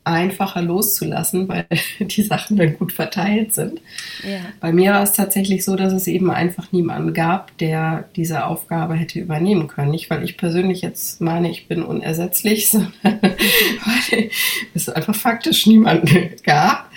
einfacher 0.05 0.61
loszulassen, 0.61 1.49
weil 1.49 1.67
die 2.01 2.23
Sachen 2.23 2.57
dann 2.57 2.77
gut 2.77 2.93
verteilt 2.93 3.55
sind. 3.55 3.81
Ja. 4.23 4.41
Bei 4.61 4.73
mir 4.73 4.93
war 4.93 5.03
es 5.03 5.13
tatsächlich 5.13 5.65
so, 5.65 5.77
dass 5.77 5.93
es 5.93 6.07
eben 6.07 6.31
einfach 6.31 6.73
niemanden 6.73 7.15
gab, 7.15 7.57
der 7.59 8.05
diese 8.15 8.47
Aufgabe 8.47 8.95
hätte 8.95 9.19
übernehmen 9.19 9.67
können. 9.67 9.91
Nicht, 9.91 10.11
weil 10.11 10.23
ich 10.23 10.37
persönlich 10.37 10.83
jetzt 10.83 11.21
meine, 11.21 11.51
ich 11.51 11.69
bin 11.69 11.83
unersetzlich, 11.83 12.69
sondern 12.71 12.93
weil 13.03 14.31
es 14.75 14.89
einfach 14.89 15.15
faktisch 15.15 15.67
niemanden 15.67 16.31
gab. 16.45 16.91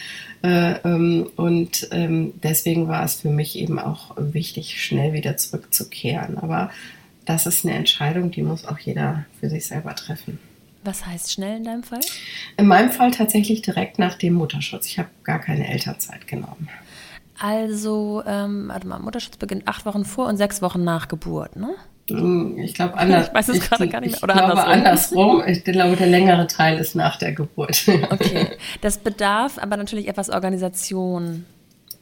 Äh, 0.43 0.73
ähm, 0.83 1.29
und 1.35 1.87
ähm, 1.91 2.33
deswegen 2.43 2.87
war 2.87 3.03
es 3.03 3.21
für 3.21 3.29
mich 3.29 3.57
eben 3.57 3.79
auch 3.79 4.11
wichtig, 4.17 4.81
schnell 4.83 5.13
wieder 5.13 5.37
zurückzukehren. 5.37 6.37
Aber 6.37 6.69
das 7.25 7.45
ist 7.45 7.65
eine 7.65 7.75
Entscheidung, 7.75 8.31
die 8.31 8.43
muss 8.43 8.65
auch 8.65 8.79
jeder 8.79 9.25
für 9.39 9.49
sich 9.49 9.67
selber 9.67 9.95
treffen. 9.95 10.39
Was 10.83 11.05
heißt 11.05 11.33
schnell 11.33 11.57
in 11.57 11.63
deinem 11.65 11.83
Fall? 11.83 11.99
In 12.55 12.67
meinem 12.67 12.91
Fall 12.91 13.11
tatsächlich 13.11 13.61
direkt 13.61 13.99
nach 13.99 14.15
dem 14.15 14.35
Mutterschutz. 14.35 14.87
Ich 14.87 14.99
habe 14.99 15.09
gar 15.23 15.39
keine 15.39 15.67
Elternzeit 15.67 16.27
genommen. 16.27 16.69
Also, 17.39 18.23
ähm, 18.25 18.69
warte 18.69 18.87
mal, 18.87 18.99
Mutterschutz 18.99 19.37
beginnt 19.37 19.67
acht 19.67 19.85
Wochen 19.85 20.05
vor 20.05 20.27
und 20.27 20.37
sechs 20.37 20.61
Wochen 20.61 20.83
nach 20.83 21.07
Geburt, 21.07 21.55
ne? 21.55 21.75
Hm, 22.09 22.57
ich 22.57 22.73
glaube 22.73 22.97
anders. 22.97 23.27
Ich 23.27 23.33
weiß 23.33 23.49
es 23.49 23.59
gerade 23.61 23.87
gar 23.87 24.01
nicht 24.01 24.13
mehr. 24.13 24.23
Oder 24.23 24.35
ich 24.35 24.39
glaube 24.39 24.63
andersrum. 24.63 25.41
andersrum. 25.41 25.43
Ich 25.47 25.63
glaube, 25.63 25.95
der 25.95 26.07
längere 26.07 26.47
Teil 26.47 26.77
ist 26.77 26.95
nach 26.95 27.17
der 27.17 27.33
Geburt. 27.33 27.83
okay. 28.09 28.57
Das 28.81 28.97
bedarf 28.97 29.57
aber 29.57 29.77
natürlich 29.77 30.07
etwas 30.07 30.29
Organisation 30.29 31.45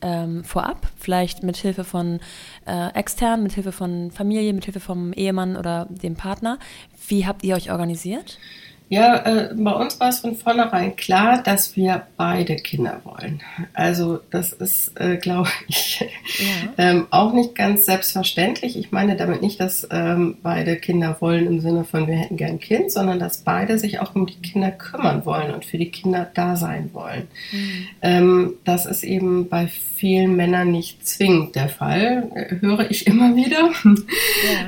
ähm, 0.02 0.44
vorab, 0.44 0.88
vielleicht 0.98 1.44
mit 1.44 1.58
Hilfe 1.58 1.84
von 1.84 2.20
äh, 2.68 2.90
extern, 2.94 3.44
mit 3.44 3.54
Hilfe 3.54 3.72
von 3.72 4.12
Familie, 4.12 4.54
mit 4.54 4.66
Hilfe 4.66 4.80
vom 4.80 5.14
Ehemann 5.14 5.58
oder 5.58 5.88
dem 5.90 6.16
Partner. 6.16 6.60
Wie 7.08 7.26
habt 7.26 7.44
ihr 7.44 7.56
euch 7.56 7.72
organisiert? 7.72 8.38
Ja, 8.88 9.16
äh, 9.26 9.54
bei 9.56 9.72
uns 9.72 10.00
war 10.00 10.10
es 10.10 10.20
von 10.20 10.36
vornherein 10.36 10.96
klar, 10.96 11.42
dass 11.42 11.76
wir 11.76 12.04
beide 12.18 12.56
Kinder 12.56 13.02
wollen. 13.04 13.42
Also 13.74 14.20
das 14.30 14.54
ist, 14.54 15.00
äh, 15.00 15.18
glaube 15.22 15.50
ich, 15.68 16.02
ja. 16.38 16.74
ähm, 16.78 17.08
auch 17.10 17.34
nicht 17.34 17.56
ganz 17.56 17.86
selbstverständlich. 17.86 18.78
Ich 18.78 18.92
meine 18.92 19.16
damit 19.16 19.42
nicht, 19.42 19.60
dass 19.60 19.88
ähm, 19.90 20.38
beide 20.44 20.76
Kinder 20.76 21.18
wollen 21.20 21.48
im 21.48 21.62
Sinne 21.62 21.84
von, 21.84 22.08
wir 22.08 22.16
hätten 22.16 22.38
gern 22.38 22.52
ein 22.52 22.60
Kind, 22.60 22.92
sondern 22.92 23.18
dass 23.18 23.40
beide 23.40 23.80
sich 23.80 24.00
auch 24.00 24.14
um 24.14 24.28
die 24.28 24.36
Kinder 24.36 24.70
kümmern 24.70 25.26
wollen 25.26 25.54
und 25.54 25.66
für 25.66 25.80
die 25.80 25.90
Kinder 25.90 26.30
da 26.34 26.56
sein 26.56 26.92
wollen. 26.94 27.28
Mhm. 27.52 27.88
Ähm, 28.04 28.54
das 28.66 28.86
ist 28.86 29.04
eben 29.04 29.50
bei 29.50 29.68
vielen 29.68 30.36
Männern 30.36 30.72
nicht 30.72 31.08
zwingend 31.08 31.56
der 31.56 31.70
Fall, 31.70 32.30
äh, 32.36 32.56
höre 32.62 32.92
ich 32.92 33.08
immer 33.08 33.36
wieder. 33.36 33.70
Ja. 33.84 33.96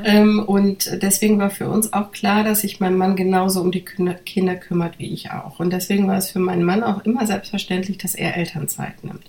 Ähm, 0.06 0.44
und 0.46 1.02
deswegen 1.02 1.38
war 1.40 1.50
für 1.50 1.68
uns 1.70 1.92
auch 1.92 2.12
klar, 2.12 2.44
dass 2.44 2.62
sich 2.62 2.80
mein 2.80 2.96
Mann 2.96 3.16
genauso 3.16 3.62
um 3.62 3.72
die 3.72 3.84
Kinder 3.84 4.07
Kinder 4.14 4.56
kümmert 4.56 5.00
wie 5.00 5.14
ich 5.14 5.32
auch. 5.32 5.60
Und 5.60 5.72
deswegen 5.72 6.08
war 6.08 6.18
es 6.18 6.32
für 6.32 6.40
meinen 6.40 6.64
Mann 6.64 6.84
auch 6.84 7.06
immer 7.06 7.26
selbstverständlich, 7.26 7.98
dass 7.98 8.16
er 8.16 8.38
Elternzeit 8.38 9.04
nimmt. 9.04 9.26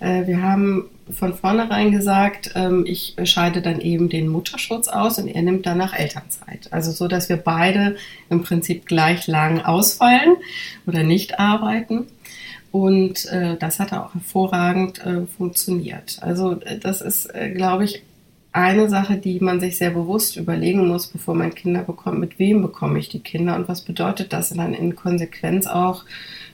Äh, 0.00 0.26
wir 0.26 0.42
haben 0.42 0.84
von 1.10 1.34
vornherein 1.34 1.90
gesagt, 1.92 2.52
ähm, 2.54 2.84
ich 2.86 3.16
scheide 3.24 3.62
dann 3.62 3.80
eben 3.80 4.08
den 4.08 4.28
Mutterschutz 4.28 4.88
aus 4.88 5.18
und 5.18 5.28
er 5.28 5.42
nimmt 5.42 5.66
danach 5.66 5.98
Elternzeit. 5.98 6.68
Also 6.72 6.92
so, 6.92 7.08
dass 7.08 7.28
wir 7.28 7.36
beide 7.36 7.96
im 8.30 8.42
Prinzip 8.42 8.86
gleich 8.86 9.26
lang 9.26 9.60
ausfallen 9.60 10.36
oder 10.86 11.02
nicht 11.02 11.38
arbeiten. 11.38 12.06
Und 12.70 13.26
äh, 13.26 13.56
das 13.56 13.80
hat 13.80 13.92
auch 13.92 14.14
hervorragend 14.14 15.04
äh, 15.04 15.26
funktioniert. 15.26 16.18
Also 16.20 16.60
äh, 16.60 16.78
das 16.78 17.00
ist, 17.00 17.26
äh, 17.34 17.50
glaube 17.50 17.84
ich, 17.84 18.02
eine 18.52 18.88
Sache, 18.88 19.16
die 19.16 19.40
man 19.40 19.60
sich 19.60 19.76
sehr 19.76 19.90
bewusst 19.90 20.36
überlegen 20.36 20.88
muss, 20.88 21.06
bevor 21.06 21.34
man 21.34 21.54
Kinder 21.54 21.82
bekommt, 21.82 22.18
mit 22.18 22.38
wem 22.38 22.62
bekomme 22.62 22.98
ich 22.98 23.08
die 23.08 23.20
Kinder 23.20 23.56
und 23.56 23.68
was 23.68 23.82
bedeutet 23.82 24.32
das 24.32 24.50
dann 24.50 24.74
in 24.74 24.96
Konsequenz 24.96 25.66
auch 25.66 26.04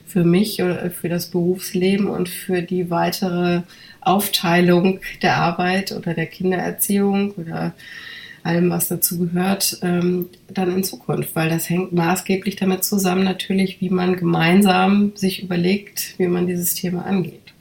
für 0.05 0.23
mich 0.23 0.61
oder 0.61 0.91
für 0.91 1.09
das 1.09 1.27
Berufsleben 1.27 2.07
und 2.07 2.29
für 2.29 2.61
die 2.61 2.89
weitere 2.89 3.61
Aufteilung 4.01 4.99
der 5.21 5.37
Arbeit 5.37 5.91
oder 5.91 6.13
der 6.13 6.27
Kindererziehung 6.27 7.31
oder 7.31 7.73
allem, 8.43 8.69
was 8.69 8.87
dazu 8.87 9.17
gehört, 9.17 9.79
ähm, 9.81 10.29
dann 10.47 10.71
in 10.71 10.83
Zukunft, 10.83 11.35
weil 11.35 11.49
das 11.49 11.69
hängt 11.69 11.93
maßgeblich 11.93 12.55
damit 12.55 12.83
zusammen 12.83 13.23
natürlich, 13.23 13.81
wie 13.81 13.89
man 13.89 14.15
gemeinsam 14.15 15.13
sich 15.15 15.41
überlegt, 15.41 16.13
wie 16.19 16.27
man 16.27 16.45
dieses 16.45 16.75
Thema 16.75 17.05
angeht. 17.05 17.54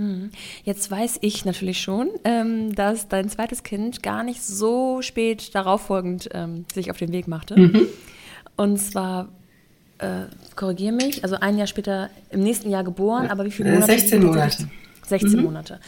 Mhm. 0.00 0.30
Jetzt 0.64 0.90
weiß 0.90 1.18
ich 1.20 1.44
natürlich 1.44 1.80
schon, 1.80 2.08
ähm, 2.24 2.74
dass 2.74 3.08
dein 3.08 3.28
zweites 3.28 3.62
Kind 3.62 4.02
gar 4.02 4.22
nicht 4.22 4.42
so 4.42 5.02
spät 5.02 5.54
darauf 5.54 5.82
folgend 5.82 6.30
ähm, 6.32 6.64
sich 6.72 6.90
auf 6.90 6.96
den 6.96 7.12
Weg 7.12 7.28
machte. 7.28 7.58
Mhm. 7.58 7.86
Und 8.56 8.78
zwar, 8.78 9.28
äh, 9.98 10.22
korrigiere 10.56 10.92
mich, 10.92 11.22
also 11.22 11.36
ein 11.36 11.58
Jahr 11.58 11.66
später 11.66 12.08
im 12.30 12.40
nächsten 12.40 12.70
Jahr 12.70 12.84
geboren, 12.84 13.28
aber 13.28 13.44
wie 13.44 13.50
viele 13.50 13.72
Monate? 13.72 13.92
16 13.92 14.22
Monate. 14.24 14.68
16 15.06 15.38
mhm. 15.38 15.44
Monate. 15.44 15.80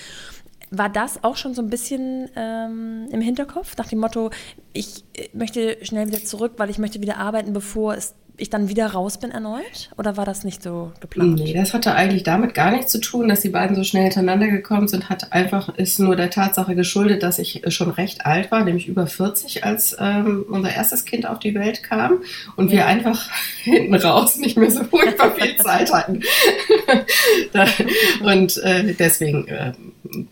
War 0.70 0.88
das 0.88 1.22
auch 1.22 1.36
schon 1.36 1.54
so 1.54 1.62
ein 1.62 1.68
bisschen 1.68 2.28
ähm, 2.36 3.08
im 3.10 3.20
Hinterkopf, 3.20 3.76
nach 3.76 3.88
dem 3.88 3.98
Motto, 3.98 4.30
ich 4.72 5.04
äh, 5.14 5.28
möchte 5.32 5.78
schnell 5.84 6.06
wieder 6.06 6.22
zurück, 6.22 6.52
weil 6.56 6.70
ich 6.70 6.78
möchte 6.78 7.00
wieder 7.00 7.16
arbeiten, 7.16 7.52
bevor 7.52 7.94
es 7.94 8.14
ich 8.36 8.50
dann 8.50 8.68
wieder 8.68 8.86
raus 8.88 9.18
bin 9.18 9.30
erneut? 9.30 9.90
Oder 9.96 10.16
war 10.16 10.24
das 10.24 10.44
nicht 10.44 10.62
so 10.62 10.92
geplant? 11.00 11.34
Nee, 11.34 11.52
das 11.52 11.74
hatte 11.74 11.94
eigentlich 11.94 12.22
damit 12.22 12.54
gar 12.54 12.70
nichts 12.70 12.90
zu 12.90 13.00
tun, 13.00 13.28
dass 13.28 13.40
die 13.40 13.50
beiden 13.50 13.76
so 13.76 13.84
schnell 13.84 14.04
hintereinander 14.04 14.48
gekommen 14.48 14.88
sind. 14.88 15.08
Hat 15.08 15.32
einfach, 15.32 15.76
ist 15.76 15.98
nur 15.98 16.16
der 16.16 16.30
Tatsache 16.30 16.74
geschuldet, 16.74 17.22
dass 17.22 17.38
ich 17.38 17.62
schon 17.68 17.90
recht 17.90 18.26
alt 18.26 18.50
war, 18.50 18.64
nämlich 18.64 18.88
über 18.88 19.06
40, 19.06 19.64
als 19.64 19.96
ähm, 19.98 20.44
unser 20.48 20.74
erstes 20.74 21.04
Kind 21.04 21.26
auf 21.26 21.38
die 21.38 21.54
Welt 21.54 21.82
kam 21.82 22.22
und 22.56 22.70
ja. 22.70 22.78
wir 22.78 22.86
einfach 22.86 23.28
hinten 23.62 23.94
raus 23.94 24.36
nicht 24.36 24.56
mehr 24.56 24.70
so 24.70 24.84
furchtbar 24.84 25.32
viel 25.36 25.56
Zeit 25.58 25.92
hatten. 25.92 26.22
und 28.22 28.56
äh, 28.58 28.94
deswegen 28.94 29.46
äh, 29.48 29.72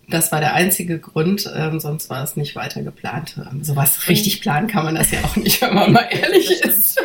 das 0.09 0.33
war 0.33 0.41
der 0.41 0.55
einzige 0.55 0.99
Grund, 0.99 1.51
ähm, 1.55 1.81
sonst 1.81 2.11
war 2.11 2.23
es 2.23 2.37
nicht 2.37 2.57
weiter 2.57 2.83
geplant. 2.83 3.37
Ähm, 3.51 3.63
sowas 3.65 4.09
richtig 4.09 4.41
planen 4.41 4.69
kann 4.69 4.85
man 4.85 4.95
das 4.95 5.11
ja 5.11 5.21
auch 5.25 5.37
nicht, 5.37 5.61
wenn 5.63 5.75
man 5.75 5.93
mal 5.93 6.09
ehrlich 6.11 6.51
ist. 6.51 7.01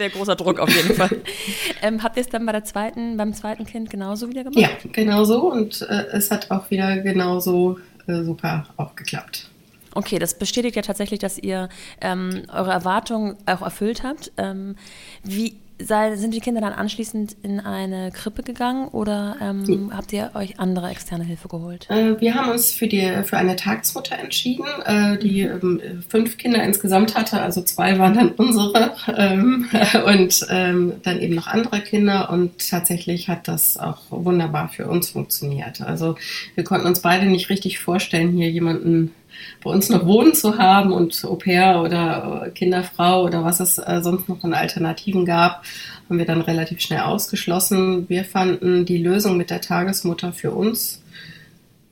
Das 0.00 0.06
wäre 0.06 0.16
großer 0.16 0.36
Druck 0.36 0.58
auf 0.58 0.74
jeden 0.74 0.94
Fall. 0.94 1.10
ähm, 1.82 2.02
habt 2.02 2.16
ihr 2.16 2.22
es 2.22 2.30
dann 2.30 2.46
bei 2.46 2.52
der 2.52 2.64
zweiten, 2.64 3.18
beim 3.18 3.34
zweiten 3.34 3.66
Kind 3.66 3.90
genauso 3.90 4.30
wieder 4.30 4.44
gemacht? 4.44 4.58
Ja, 4.58 4.70
genauso 4.90 5.52
und 5.52 5.82
äh, 5.82 6.06
es 6.12 6.30
hat 6.30 6.50
auch 6.50 6.70
wieder 6.70 6.96
genauso 7.00 7.78
äh, 8.06 8.22
super 8.22 8.66
auch 8.78 8.96
geklappt. 8.96 9.50
Okay, 9.94 10.18
das 10.18 10.38
bestätigt 10.38 10.74
ja 10.74 10.80
tatsächlich, 10.80 11.18
dass 11.18 11.36
ihr 11.36 11.68
ähm, 12.00 12.44
eure 12.50 12.70
Erwartungen 12.70 13.36
auch 13.44 13.60
erfüllt 13.60 14.02
habt. 14.02 14.32
Ähm, 14.38 14.76
wie 15.22 15.56
sei, 15.84 16.16
sind 16.16 16.34
die 16.34 16.40
Kinder 16.40 16.60
dann 16.60 16.72
anschließend 16.72 17.36
in 17.42 17.60
eine 17.60 18.10
Krippe 18.10 18.42
gegangen 18.42 18.88
oder 18.88 19.36
ähm, 19.40 19.66
hm. 19.66 19.96
habt 19.96 20.12
ihr 20.12 20.30
euch 20.34 20.58
andere 20.58 20.90
externe 20.90 21.24
Hilfe 21.24 21.48
geholt? 21.48 21.88
Äh, 21.90 22.20
wir 22.20 22.34
haben 22.34 22.50
uns 22.50 22.72
für, 22.72 22.86
die, 22.86 23.06
für 23.24 23.36
eine 23.36 23.56
Tagesmutter 23.56 24.18
entschieden, 24.18 24.66
äh, 24.84 25.18
die 25.18 25.42
ähm, 25.42 25.80
fünf 26.08 26.36
Kinder 26.36 26.62
insgesamt 26.62 27.16
hatte, 27.16 27.40
also 27.40 27.62
zwei 27.62 27.98
waren 27.98 28.14
dann 28.14 28.32
unsere 28.32 28.92
ähm, 29.16 29.68
und 30.06 30.46
ähm, 30.50 30.94
dann 31.02 31.20
eben 31.20 31.34
noch 31.34 31.46
andere 31.46 31.80
Kinder 31.80 32.30
und 32.30 32.70
tatsächlich 32.70 33.28
hat 33.28 33.48
das 33.48 33.76
auch 33.76 33.98
wunderbar 34.10 34.68
für 34.68 34.88
uns 34.88 35.10
funktioniert. 35.10 35.80
Also 35.80 36.16
wir 36.54 36.64
konnten 36.64 36.86
uns 36.86 37.00
beide 37.00 37.26
nicht 37.26 37.50
richtig 37.50 37.78
vorstellen, 37.78 38.32
hier 38.32 38.50
jemanden 38.50 39.14
bei 39.62 39.70
uns 39.70 39.88
noch 39.88 40.06
wohnen 40.06 40.34
zu 40.34 40.58
haben 40.58 40.92
und 40.92 41.24
Au 41.24 41.36
pair 41.36 41.80
oder 41.82 42.50
Kinderfrau 42.54 43.24
oder 43.24 43.44
was 43.44 43.60
es 43.60 43.78
äh, 43.78 44.00
sonst 44.02 44.28
noch 44.28 44.42
an 44.44 44.54
Alternativen 44.54 45.24
gab, 45.24 45.64
haben 46.08 46.18
wir 46.18 46.26
dann 46.26 46.40
relativ 46.40 46.80
schnell 46.80 47.00
ausgeschlossen. 47.00 48.08
Wir 48.08 48.24
fanden 48.24 48.84
die 48.84 48.98
Lösung 48.98 49.36
mit 49.36 49.50
der 49.50 49.60
Tagesmutter 49.60 50.32
für 50.32 50.52
uns 50.52 51.00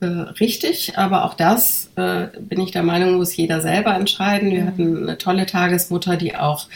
äh, 0.01 0.05
richtig, 0.05 0.97
aber 0.97 1.25
auch 1.25 1.33
das 1.33 1.91
äh, 1.95 2.27
bin 2.39 2.61
ich 2.61 2.71
der 2.71 2.83
Meinung, 2.83 3.15
muss 3.15 3.35
jeder 3.35 3.61
selber 3.61 3.95
entscheiden. 3.95 4.51
Wir 4.51 4.65
hatten 4.65 5.03
eine 5.03 5.17
tolle 5.17 5.45
Tagesmutter, 5.45 6.15
die 6.15 6.35
auch 6.35 6.67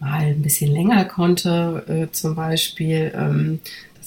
mal 0.00 0.20
ein 0.20 0.42
bisschen 0.42 0.72
länger 0.72 1.04
konnte, 1.04 1.84
äh, 1.88 2.12
zum 2.12 2.34
Beispiel. 2.34 3.12
Ähm, 3.14 3.60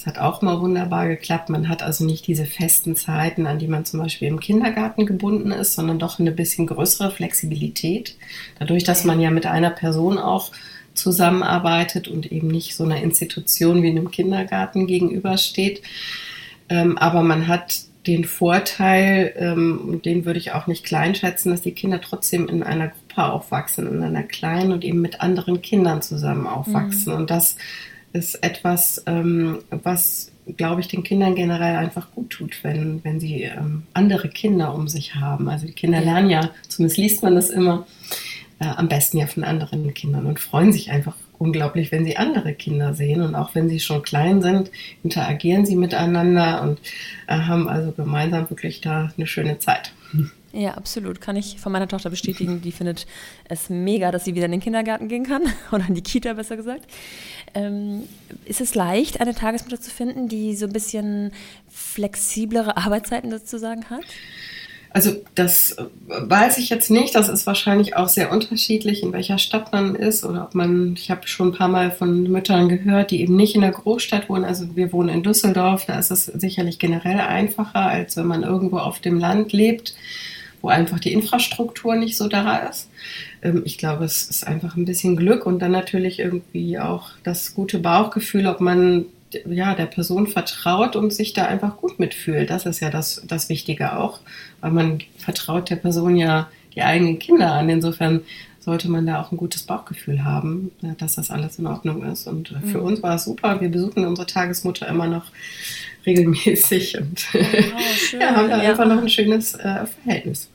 hat 0.05 0.19
auch 0.19 0.41
mal 0.41 0.61
wunderbar 0.61 1.07
geklappt. 1.07 1.49
Man 1.49 1.69
hat 1.69 1.81
also 1.81 2.05
nicht 2.05 2.27
diese 2.27 2.45
festen 2.45 2.95
Zeiten, 2.95 3.47
an 3.47 3.59
die 3.59 3.67
man 3.67 3.85
zum 3.85 3.99
Beispiel 3.99 4.27
im 4.27 4.39
Kindergarten 4.39 5.05
gebunden 5.05 5.51
ist, 5.51 5.73
sondern 5.73 5.99
doch 5.99 6.19
eine 6.19 6.31
bisschen 6.31 6.67
größere 6.67 7.11
Flexibilität. 7.11 8.15
Dadurch, 8.59 8.83
dass 8.83 9.03
man 9.03 9.19
ja 9.19 9.31
mit 9.31 9.45
einer 9.45 9.71
Person 9.71 10.17
auch 10.17 10.51
zusammenarbeitet 10.93 12.07
und 12.07 12.31
eben 12.31 12.47
nicht 12.47 12.75
so 12.75 12.83
einer 12.83 13.01
Institution 13.01 13.83
wie 13.83 13.89
einem 13.89 14.11
Kindergarten 14.11 14.87
gegenübersteht. 14.87 15.81
Ähm, 16.69 16.97
aber 16.97 17.23
man 17.23 17.47
hat 17.47 17.81
den 18.07 18.23
Vorteil, 18.23 19.33
ähm, 19.37 19.81
und 19.87 20.05
den 20.05 20.25
würde 20.25 20.39
ich 20.39 20.53
auch 20.53 20.67
nicht 20.67 20.85
kleinschätzen, 20.85 21.51
dass 21.51 21.61
die 21.61 21.73
Kinder 21.73 22.01
trotzdem 22.01 22.47
in 22.47 22.63
einer 22.63 22.87
Gruppe 22.87 23.31
aufwachsen, 23.31 23.87
in 23.87 24.01
einer 24.01 24.23
kleinen 24.23 24.71
und 24.71 24.83
eben 24.83 25.01
mit 25.01 25.21
anderen 25.21 25.61
Kindern 25.61 26.01
zusammen 26.01 26.47
aufwachsen. 26.47 27.13
Mhm. 27.13 27.19
Und 27.19 27.29
das 27.29 27.57
ist 28.13 28.35
etwas, 28.43 29.03
ähm, 29.05 29.59
was, 29.69 30.31
glaube 30.55 30.81
ich, 30.81 30.87
den 30.87 31.03
Kindern 31.03 31.35
generell 31.35 31.75
einfach 31.75 32.11
gut 32.11 32.29
tut, 32.31 32.63
wenn, 32.63 33.03
wenn 33.03 33.19
sie 33.19 33.43
ähm, 33.43 33.83
andere 33.93 34.29
Kinder 34.29 34.73
um 34.73 34.87
sich 34.87 35.15
haben. 35.15 35.49
Also 35.49 35.67
die 35.67 35.73
Kinder 35.73 36.01
lernen 36.01 36.29
ja, 36.29 36.51
zumindest 36.67 36.97
liest 36.97 37.23
man 37.23 37.35
das 37.35 37.49
immer, 37.49 37.85
äh, 38.59 38.65
am 38.65 38.87
besten 38.87 39.17
ja 39.17 39.27
von 39.27 39.43
anderen 39.43 39.93
Kindern 39.93 40.25
und 40.25 40.39
freuen 40.39 40.71
sich 40.71 40.89
einfach 40.91 41.15
unglaublich, 41.37 41.91
wenn 41.91 42.05
sie 42.05 42.17
andere 42.17 42.53
Kinder 42.53 42.93
sehen. 42.93 43.21
Und 43.21 43.35
auch 43.35 43.53
wenn 43.55 43.69
sie 43.69 43.79
schon 43.79 44.01
klein 44.01 44.41
sind, 44.41 44.71
interagieren 45.03 45.65
sie 45.65 45.75
miteinander 45.75 46.61
und 46.63 46.79
äh, 47.27 47.37
haben 47.37 47.67
also 47.69 47.91
gemeinsam 47.91 48.49
wirklich 48.49 48.81
da 48.81 49.11
eine 49.15 49.27
schöne 49.27 49.59
Zeit. 49.59 49.93
Ja, 50.53 50.71
absolut. 50.71 51.21
Kann 51.21 51.35
ich 51.35 51.59
von 51.59 51.71
meiner 51.71 51.87
Tochter 51.87 52.09
bestätigen. 52.09 52.61
Die 52.61 52.71
findet 52.71 53.05
es 53.45 53.69
mega, 53.69 54.11
dass 54.11 54.25
sie 54.25 54.35
wieder 54.35 54.45
in 54.45 54.51
den 54.51 54.61
Kindergarten 54.61 55.07
gehen 55.07 55.23
kann 55.23 55.43
oder 55.71 55.85
in 55.87 55.95
die 55.95 56.01
Kita, 56.01 56.33
besser 56.33 56.55
gesagt. 56.55 56.85
Ähm, 57.53 58.03
ist 58.45 58.61
es 58.61 58.73
leicht, 58.75 59.19
eine 59.19 59.35
Tagesmutter 59.35 59.79
zu 59.79 59.91
finden, 59.91 60.27
die 60.27 60.55
so 60.55 60.65
ein 60.65 60.73
bisschen 60.73 61.31
flexiblere 61.69 62.77
Arbeitszeiten 62.77 63.29
sozusagen 63.31 63.89
hat? 63.89 64.05
Also 64.89 65.11
das 65.35 65.75
weiß 66.07 66.57
ich 66.57 66.69
jetzt 66.69 66.89
nicht. 66.89 67.13
Das 67.13 67.29
ist 67.29 67.45
wahrscheinlich 67.45 67.95
auch 67.95 68.07
sehr 68.07 68.31
unterschiedlich, 68.31 69.03
in 69.03 69.11
welcher 69.13 69.37
Stadt 69.37 69.71
man 69.71 69.95
ist 69.95 70.23
oder 70.23 70.45
ob 70.45 70.55
man, 70.55 70.93
ich 70.93 71.11
habe 71.11 71.27
schon 71.27 71.49
ein 71.49 71.53
paar 71.53 71.67
Mal 71.67 71.91
von 71.91 72.23
Müttern 72.23 72.69
gehört, 72.69 73.11
die 73.11 73.21
eben 73.21 73.35
nicht 73.35 73.53
in 73.53 73.61
der 73.61 73.71
Großstadt 73.71 74.29
wohnen. 74.29 74.45
Also 74.45 74.75
wir 74.75 74.93
wohnen 74.93 75.09
in 75.09 75.23
Düsseldorf, 75.23 75.85
da 75.85 75.99
ist 75.99 76.09
es 76.09 76.25
sicherlich 76.25 76.79
generell 76.79 77.19
einfacher, 77.19 77.81
als 77.81 78.15
wenn 78.17 78.27
man 78.27 78.43
irgendwo 78.43 78.77
auf 78.77 78.99
dem 78.99 79.19
Land 79.19 79.51
lebt 79.51 79.93
wo 80.67 80.69
einfach 80.69 80.99
die 80.99 81.13
Infrastruktur 81.13 81.95
nicht 81.95 82.17
so 82.17 82.27
da 82.27 82.57
ist. 82.57 82.89
Ähm, 83.41 83.61
ich 83.63 83.77
glaube, 83.77 84.03
es 84.03 84.23
ist 84.29 84.45
einfach 84.45 84.75
ein 84.75 84.83
bisschen 84.83 85.15
Glück 85.15 85.45
und 85.45 85.59
dann 85.59 85.71
natürlich 85.71 86.19
irgendwie 86.19 86.77
auch 86.77 87.11
das 87.23 87.55
gute 87.55 87.79
Bauchgefühl, 87.79 88.47
ob 88.47 88.59
man 88.59 89.05
ja, 89.49 89.75
der 89.75 89.85
Person 89.85 90.27
vertraut 90.27 90.95
und 90.95 91.13
sich 91.13 91.33
da 91.33 91.45
einfach 91.45 91.77
gut 91.77 91.99
mitfühlt. 91.99 92.49
Das 92.49 92.65
ist 92.65 92.79
ja 92.79 92.89
das, 92.89 93.21
das 93.27 93.49
Wichtige 93.49 93.97
auch, 93.97 94.19
weil 94.61 94.71
man 94.71 94.99
vertraut 95.17 95.69
der 95.69 95.75
Person 95.77 96.15
ja 96.15 96.49
die 96.75 96.81
eigenen 96.81 97.19
Kinder 97.19 97.51
an. 97.53 97.69
Insofern 97.69 98.21
sollte 98.59 98.89
man 98.89 99.05
da 99.05 99.21
auch 99.21 99.31
ein 99.31 99.37
gutes 99.37 99.63
Bauchgefühl 99.63 100.25
haben, 100.25 100.71
dass 100.97 101.15
das 101.15 101.31
alles 101.31 101.59
in 101.59 101.67
Ordnung 101.67 102.03
ist. 102.03 102.27
Und 102.27 102.51
äh, 102.51 102.67
für 102.67 102.79
mhm. 102.79 102.85
uns 102.85 103.03
war 103.03 103.15
es 103.15 103.23
super. 103.23 103.61
Wir 103.61 103.69
besuchen 103.69 104.05
unsere 104.05 104.27
Tagesmutter 104.27 104.87
immer 104.87 105.07
noch 105.07 105.31
regelmäßig 106.05 106.97
und 106.97 107.27
oh, 107.33 107.37
ja, 108.19 108.35
haben 108.35 108.49
da 108.49 108.63
ja. 108.63 108.69
einfach 108.69 108.85
noch 108.85 109.01
ein 109.01 109.09
schönes 109.09 109.55
äh, 109.55 109.85
Verhältnis. 110.03 110.49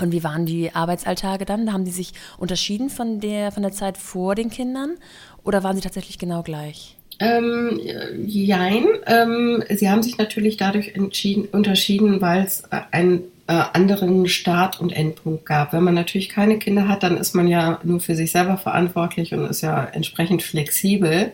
Und 0.00 0.12
wie 0.12 0.22
waren 0.22 0.46
die 0.46 0.74
Arbeitsalltage 0.74 1.44
dann? 1.44 1.72
Haben 1.72 1.84
die 1.84 1.90
sich 1.90 2.12
unterschieden 2.38 2.90
von 2.90 3.20
der, 3.20 3.52
von 3.52 3.62
der 3.62 3.72
Zeit 3.72 3.98
vor 3.98 4.34
den 4.34 4.50
Kindern 4.50 4.96
oder 5.44 5.62
waren 5.62 5.76
sie 5.76 5.82
tatsächlich 5.82 6.18
genau 6.18 6.42
gleich? 6.42 6.96
Ähm, 7.20 7.80
jein. 8.24 8.86
Ähm, 9.06 9.64
sie 9.70 9.90
haben 9.90 10.02
sich 10.02 10.18
natürlich 10.18 10.56
dadurch 10.56 10.94
unterschieden, 10.96 12.20
weil 12.20 12.44
es 12.44 12.62
äh, 12.70 12.80
einen 12.92 13.24
äh, 13.48 13.54
anderen 13.72 14.28
Start- 14.28 14.80
und 14.80 14.92
Endpunkt 14.92 15.44
gab. 15.46 15.72
Wenn 15.72 15.82
man 15.82 15.94
natürlich 15.94 16.28
keine 16.28 16.58
Kinder 16.58 16.86
hat, 16.86 17.02
dann 17.02 17.16
ist 17.16 17.34
man 17.34 17.48
ja 17.48 17.80
nur 17.82 17.98
für 17.98 18.14
sich 18.14 18.30
selber 18.30 18.56
verantwortlich 18.56 19.34
und 19.34 19.46
ist 19.46 19.62
ja 19.62 19.84
entsprechend 19.84 20.42
flexibel 20.42 21.32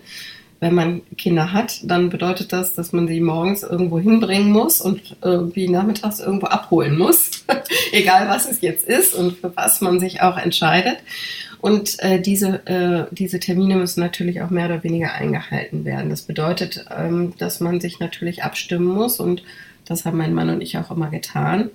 wenn 0.60 0.74
man 0.74 1.02
Kinder 1.16 1.52
hat, 1.52 1.80
dann 1.84 2.10
bedeutet 2.10 2.52
das, 2.52 2.74
dass 2.74 2.92
man 2.92 3.06
sie 3.06 3.20
morgens 3.20 3.62
irgendwo 3.62 3.98
hinbringen 3.98 4.50
muss 4.50 4.80
und 4.80 5.16
irgendwie 5.22 5.68
nachmittags 5.68 6.20
irgendwo 6.20 6.46
abholen 6.46 6.96
muss, 6.96 7.44
egal 7.92 8.28
was 8.28 8.48
es 8.48 8.60
jetzt 8.60 8.86
ist 8.86 9.14
und 9.14 9.38
für 9.38 9.54
was 9.56 9.80
man 9.80 10.00
sich 10.00 10.22
auch 10.22 10.38
entscheidet. 10.38 10.98
Und 11.60 11.98
äh, 12.00 12.20
diese, 12.20 12.66
äh, 12.66 13.06
diese 13.10 13.40
Termine 13.40 13.76
müssen 13.76 14.00
natürlich 14.00 14.42
auch 14.42 14.50
mehr 14.50 14.66
oder 14.66 14.84
weniger 14.84 15.12
eingehalten 15.14 15.84
werden. 15.84 16.10
Das 16.10 16.22
bedeutet, 16.22 16.84
ähm, 16.94 17.32
dass 17.38 17.60
man 17.60 17.80
sich 17.80 18.00
natürlich 18.00 18.42
abstimmen 18.44 18.86
muss 18.86 19.18
und 19.18 19.42
das 19.86 20.04
haben 20.04 20.18
mein 20.18 20.34
Mann 20.34 20.50
und 20.50 20.60
ich 20.60 20.78
auch 20.78 20.90
immer 20.90 21.10
getan. 21.10 21.70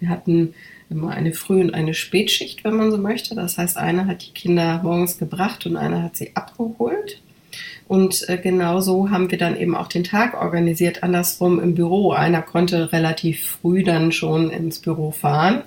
Wir 0.00 0.08
hatten 0.08 0.54
immer 0.88 1.10
eine 1.10 1.32
Früh- 1.32 1.60
und 1.60 1.74
eine 1.74 1.94
Spätschicht, 1.94 2.64
wenn 2.64 2.76
man 2.76 2.90
so 2.90 2.98
möchte. 2.98 3.34
Das 3.34 3.58
heißt, 3.58 3.76
einer 3.76 4.06
hat 4.06 4.26
die 4.26 4.32
Kinder 4.32 4.80
morgens 4.82 5.18
gebracht 5.18 5.66
und 5.66 5.76
einer 5.76 6.02
hat 6.02 6.16
sie 6.16 6.34
abgeholt. 6.34 7.20
Und 7.88 8.28
äh, 8.28 8.36
genau 8.36 8.80
so 8.80 9.10
haben 9.10 9.30
wir 9.30 9.38
dann 9.38 9.56
eben 9.56 9.76
auch 9.76 9.88
den 9.88 10.04
Tag 10.04 10.34
organisiert, 10.34 11.02
andersrum 11.02 11.60
im 11.60 11.74
Büro. 11.74 12.12
Einer 12.12 12.42
konnte 12.42 12.92
relativ 12.92 13.58
früh 13.62 13.84
dann 13.84 14.12
schon 14.12 14.50
ins 14.50 14.80
Büro 14.80 15.12
fahren. 15.12 15.62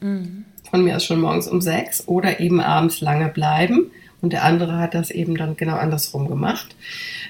Mhm. 0.00 0.44
Von 0.70 0.84
mir 0.84 0.96
aus 0.96 1.04
schon 1.04 1.20
morgens 1.20 1.48
um 1.48 1.60
sechs 1.60 2.06
oder 2.06 2.40
eben 2.40 2.60
abends 2.60 3.00
lange 3.00 3.28
bleiben. 3.28 3.90
Und 4.22 4.32
der 4.32 4.44
andere 4.44 4.78
hat 4.78 4.94
das 4.94 5.10
eben 5.10 5.36
dann 5.36 5.56
genau 5.56 5.76
andersrum 5.76 6.26
gemacht, 6.26 6.74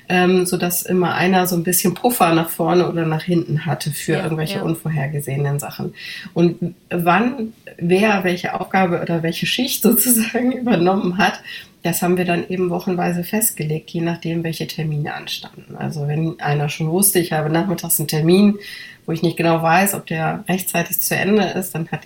ähm, 0.08 0.46
sodass 0.46 0.82
immer 0.82 1.14
einer 1.14 1.46
so 1.46 1.56
ein 1.56 1.64
bisschen 1.64 1.94
Puffer 1.94 2.32
nach 2.32 2.48
vorne 2.48 2.88
oder 2.88 3.04
nach 3.04 3.22
hinten 3.22 3.66
hatte 3.66 3.90
für 3.90 4.12
ja, 4.12 4.22
irgendwelche 4.22 4.58
ja. 4.58 4.62
unvorhergesehenen 4.62 5.58
Sachen. 5.58 5.94
Und 6.32 6.74
wann 6.88 7.52
wer 7.78 8.24
welche 8.24 8.58
Aufgabe 8.58 9.00
oder 9.00 9.22
welche 9.22 9.46
Schicht 9.46 9.82
sozusagen 9.82 10.52
übernommen 10.52 11.18
hat, 11.18 11.40
das 11.86 12.02
haben 12.02 12.16
wir 12.16 12.24
dann 12.24 12.48
eben 12.48 12.68
wochenweise 12.70 13.22
festgelegt, 13.22 13.90
je 13.90 14.00
nachdem, 14.00 14.42
welche 14.42 14.66
Termine 14.66 15.14
anstanden. 15.14 15.76
Also 15.76 16.08
wenn 16.08 16.40
einer 16.40 16.68
schon 16.68 16.90
wusste, 16.90 17.20
ich 17.20 17.32
habe 17.32 17.48
nachmittags 17.48 18.00
einen 18.00 18.08
Termin, 18.08 18.58
wo 19.06 19.12
ich 19.12 19.22
nicht 19.22 19.36
genau 19.36 19.62
weiß, 19.62 19.94
ob 19.94 20.04
der 20.06 20.44
rechtzeitig 20.48 20.98
zu 20.98 21.14
Ende 21.14 21.44
ist, 21.44 21.76
dann 21.76 21.88
hat 21.92 22.00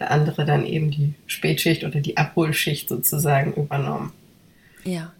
der 0.00 0.10
andere 0.10 0.44
dann 0.44 0.66
eben 0.66 0.90
die 0.90 1.14
Spätschicht 1.28 1.84
oder 1.84 2.00
die 2.00 2.16
Abholschicht 2.16 2.88
sozusagen 2.88 3.54
übernommen. 3.54 4.12
Ja. 4.84 5.12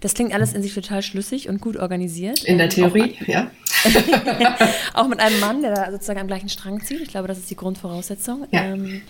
Das 0.00 0.14
klingt 0.14 0.32
alles 0.32 0.54
in 0.54 0.62
sich 0.62 0.74
total 0.74 1.02
schlüssig 1.02 1.48
und 1.48 1.60
gut 1.60 1.76
organisiert. 1.76 2.44
In 2.44 2.56
der 2.56 2.70
Theorie, 2.70 3.16
auch, 3.20 3.28
ja. 3.28 3.50
auch 4.94 5.08
mit 5.08 5.20
einem 5.20 5.40
Mann, 5.40 5.60
der 5.60 5.74
da 5.74 5.90
sozusagen 5.90 6.20
am 6.20 6.26
gleichen 6.26 6.48
Strang 6.48 6.80
zieht. 6.82 7.00
Ich 7.02 7.08
glaube, 7.08 7.28
das 7.28 7.38
ist 7.38 7.50
die 7.50 7.56
Grundvoraussetzung. 7.56 8.46
Ja. 8.50 8.64
Ähm, 8.64 9.02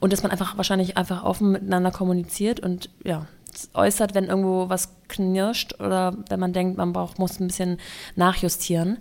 und 0.00 0.12
dass 0.12 0.22
man 0.22 0.32
einfach 0.32 0.56
wahrscheinlich 0.56 0.96
einfach 0.96 1.24
offen 1.24 1.52
miteinander 1.52 1.90
kommuniziert 1.90 2.60
und 2.60 2.88
ja, 3.04 3.26
äußert, 3.74 4.14
wenn 4.14 4.24
irgendwo 4.24 4.68
was 4.68 4.90
knirscht 5.08 5.80
oder 5.80 6.16
wenn 6.28 6.40
man 6.40 6.52
denkt, 6.52 6.76
man 6.76 6.92
braucht, 6.92 7.18
muss 7.18 7.40
ein 7.40 7.48
bisschen 7.48 7.78
nachjustieren. 8.16 8.98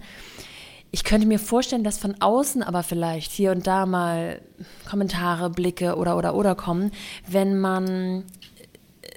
Ich 0.91 1.03
könnte 1.03 1.27
mir 1.27 1.39
vorstellen, 1.39 1.83
dass 1.83 1.97
von 1.97 2.15
außen 2.21 2.63
aber 2.63 2.81
vielleicht 2.81 3.31
hier 3.31 3.51
und 3.51 3.67
da 3.67 3.85
mal 3.85 4.41
Kommentare, 4.89 5.49
Blicke 5.49 5.95
oder 5.97 6.17
oder 6.17 6.33
oder 6.33 6.55
kommen, 6.55 6.91
wenn 7.27 7.59
man 7.59 8.23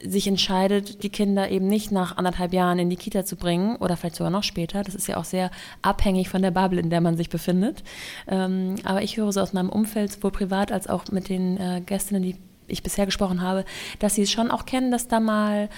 sich 0.02 0.26
entscheidet, 0.26 1.02
die 1.02 1.10
Kinder 1.10 1.50
eben 1.50 1.66
nicht 1.66 1.92
nach 1.92 2.16
anderthalb 2.16 2.52
Jahren 2.52 2.78
in 2.78 2.90
die 2.90 2.96
Kita 2.96 3.24
zu 3.24 3.36
bringen 3.36 3.76
oder 3.76 3.96
vielleicht 3.96 4.16
sogar 4.16 4.30
noch 4.30 4.42
später. 4.42 4.82
Das 4.82 4.94
ist 4.94 5.08
ja 5.08 5.16
auch 5.16 5.24
sehr 5.24 5.50
abhängig 5.82 6.28
von 6.28 6.42
der 6.42 6.50
Bubble, 6.50 6.80
in 6.80 6.90
der 6.90 7.00
man 7.00 7.16
sich 7.16 7.28
befindet. 7.28 7.82
Ähm, 8.26 8.76
aber 8.84 9.02
ich 9.02 9.16
höre 9.16 9.30
so 9.32 9.40
aus 9.40 9.52
meinem 9.52 9.68
Umfeld, 9.68 10.12
sowohl 10.12 10.32
privat 10.32 10.72
als 10.72 10.88
auch 10.88 11.06
mit 11.10 11.28
den 11.28 11.58
äh, 11.58 11.82
Gästinnen, 11.84 12.22
die 12.22 12.36
ich 12.70 12.82
bisher 12.82 13.06
gesprochen 13.06 13.42
habe, 13.42 13.64
dass 13.98 14.14
sie 14.14 14.22
es 14.22 14.30
schon 14.30 14.50
auch 14.50 14.66
kennen, 14.66 14.90
dass 14.90 15.08
da 15.08 15.20
mal 15.20 15.68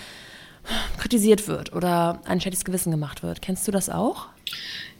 kritisiert 0.98 1.48
wird 1.48 1.72
oder 1.72 2.20
ein 2.24 2.40
schlechtes 2.40 2.64
Gewissen 2.64 2.90
gemacht 2.90 3.22
wird. 3.22 3.42
Kennst 3.42 3.66
du 3.66 3.72
das 3.72 3.90
auch? 3.90 4.26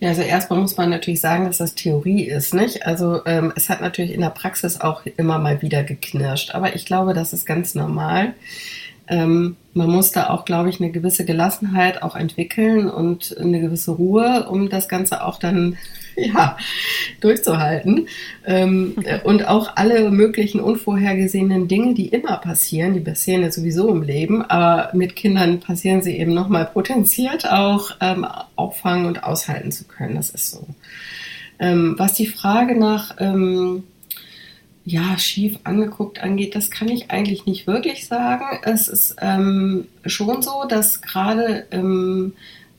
Ja, 0.00 0.08
also 0.08 0.22
erstmal 0.22 0.58
muss 0.60 0.76
man 0.76 0.90
natürlich 0.90 1.20
sagen, 1.20 1.44
dass 1.44 1.58
das 1.58 1.74
Theorie 1.74 2.24
ist, 2.24 2.54
nicht? 2.54 2.86
Also 2.86 3.24
ähm, 3.26 3.52
es 3.54 3.68
hat 3.68 3.80
natürlich 3.80 4.12
in 4.12 4.20
der 4.20 4.30
Praxis 4.30 4.80
auch 4.80 5.06
immer 5.16 5.38
mal 5.38 5.62
wieder 5.62 5.84
geknirscht, 5.84 6.54
aber 6.54 6.74
ich 6.74 6.86
glaube, 6.86 7.14
das 7.14 7.32
ist 7.32 7.46
ganz 7.46 7.74
normal 7.74 8.34
ähm, 9.12 9.56
man 9.74 9.90
muss 9.90 10.10
da 10.10 10.30
auch, 10.30 10.46
glaube 10.46 10.70
ich, 10.70 10.80
eine 10.80 10.90
gewisse 10.90 11.26
Gelassenheit 11.26 12.02
auch 12.02 12.16
entwickeln 12.16 12.88
und 12.88 13.36
eine 13.38 13.60
gewisse 13.60 13.90
Ruhe, 13.90 14.46
um 14.48 14.70
das 14.70 14.88
Ganze 14.88 15.22
auch 15.24 15.38
dann 15.38 15.76
ja, 16.16 16.56
durchzuhalten. 17.20 18.08
Ähm, 18.46 18.96
und 19.24 19.46
auch 19.46 19.76
alle 19.76 20.10
möglichen 20.10 20.60
unvorhergesehenen 20.60 21.68
Dinge, 21.68 21.92
die 21.92 22.08
immer 22.08 22.38
passieren, 22.38 22.94
die 22.94 23.00
passieren 23.00 23.42
ja 23.42 23.52
sowieso 23.52 23.90
im 23.90 24.02
Leben, 24.02 24.42
aber 24.42 24.96
mit 24.96 25.14
Kindern 25.14 25.60
passieren 25.60 26.00
sie 26.00 26.16
eben 26.16 26.32
nochmal 26.32 26.64
potenziert 26.64 27.50
auch 27.50 27.90
ähm, 28.00 28.26
auffangen 28.56 29.04
und 29.04 29.24
aushalten 29.24 29.72
zu 29.72 29.84
können. 29.84 30.16
Das 30.16 30.30
ist 30.30 30.50
so. 30.50 30.66
Ähm, 31.58 31.96
was 31.98 32.14
die 32.14 32.26
Frage 32.26 32.78
nach 32.78 33.16
ähm, 33.18 33.84
ja, 34.84 35.16
schief 35.18 35.58
angeguckt 35.64 36.22
angeht, 36.22 36.54
das 36.54 36.70
kann 36.70 36.88
ich 36.88 37.10
eigentlich 37.10 37.46
nicht 37.46 37.66
wirklich 37.66 38.06
sagen. 38.06 38.58
Es 38.62 38.88
ist 38.88 39.16
ähm, 39.20 39.86
schon 40.06 40.42
so, 40.42 40.64
dass 40.68 41.02
gerade 41.02 41.66
im 41.70 42.32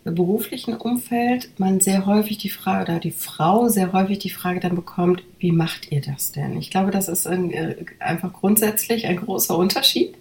beruflichen 0.04 0.76
Umfeld 0.76 1.50
man 1.58 1.80
sehr 1.80 2.06
häufig 2.06 2.38
die 2.38 2.50
Frage 2.50 2.92
oder 2.92 3.00
die 3.00 3.12
Frau 3.12 3.70
sehr 3.70 3.94
häufig 3.94 4.20
die 4.20 4.30
Frage 4.30 4.60
dann 4.60 4.76
bekommt, 4.76 5.24
wie 5.40 5.54
macht 5.54 5.92
ihr 5.92 6.02
das 6.02 6.34
denn? 6.34 6.58
Ich 6.58 6.72
glaube, 6.72 6.92
das 6.92 7.08
ist 7.08 7.26
ein, 7.26 7.52
äh, 7.52 7.76
einfach 8.00 8.34
grundsätzlich 8.34 9.08
ein 9.08 9.18
großer 9.18 9.58
Unterschied. 9.58 10.16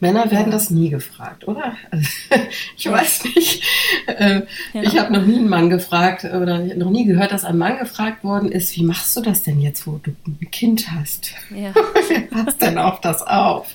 Männer 0.00 0.30
werden 0.30 0.50
das 0.50 0.70
nie 0.70 0.88
gefragt, 0.88 1.46
oder? 1.46 1.76
Also, 1.90 2.08
ich 2.76 2.90
weiß 2.90 3.24
nicht. 3.24 3.62
Äh, 4.06 4.42
ja. 4.72 4.82
Ich 4.82 4.98
habe 4.98 5.12
noch 5.12 5.24
nie 5.24 5.36
einen 5.36 5.48
Mann 5.48 5.68
gefragt 5.68 6.24
oder 6.24 6.58
noch 6.58 6.90
nie 6.90 7.04
gehört, 7.04 7.32
dass 7.32 7.44
ein 7.44 7.58
Mann 7.58 7.78
gefragt 7.78 8.24
worden 8.24 8.50
ist, 8.50 8.74
wie 8.76 8.82
machst 8.82 9.14
du 9.16 9.20
das 9.20 9.42
denn 9.42 9.60
jetzt, 9.60 9.86
wo 9.86 10.00
du 10.02 10.12
ein 10.26 10.50
Kind 10.50 10.90
hast? 10.90 11.34
Ja. 11.54 11.74
Wer 12.08 12.20
passt 12.22 12.62
denn 12.62 12.78
auf 12.78 13.00
das 13.02 13.22
auf? 13.22 13.68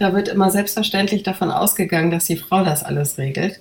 Da 0.00 0.12
wird 0.12 0.28
immer 0.28 0.50
selbstverständlich 0.50 1.22
davon 1.22 1.50
ausgegangen, 1.50 2.10
dass 2.10 2.24
die 2.24 2.36
Frau 2.36 2.64
das 2.64 2.82
alles 2.82 3.16
regelt. 3.16 3.60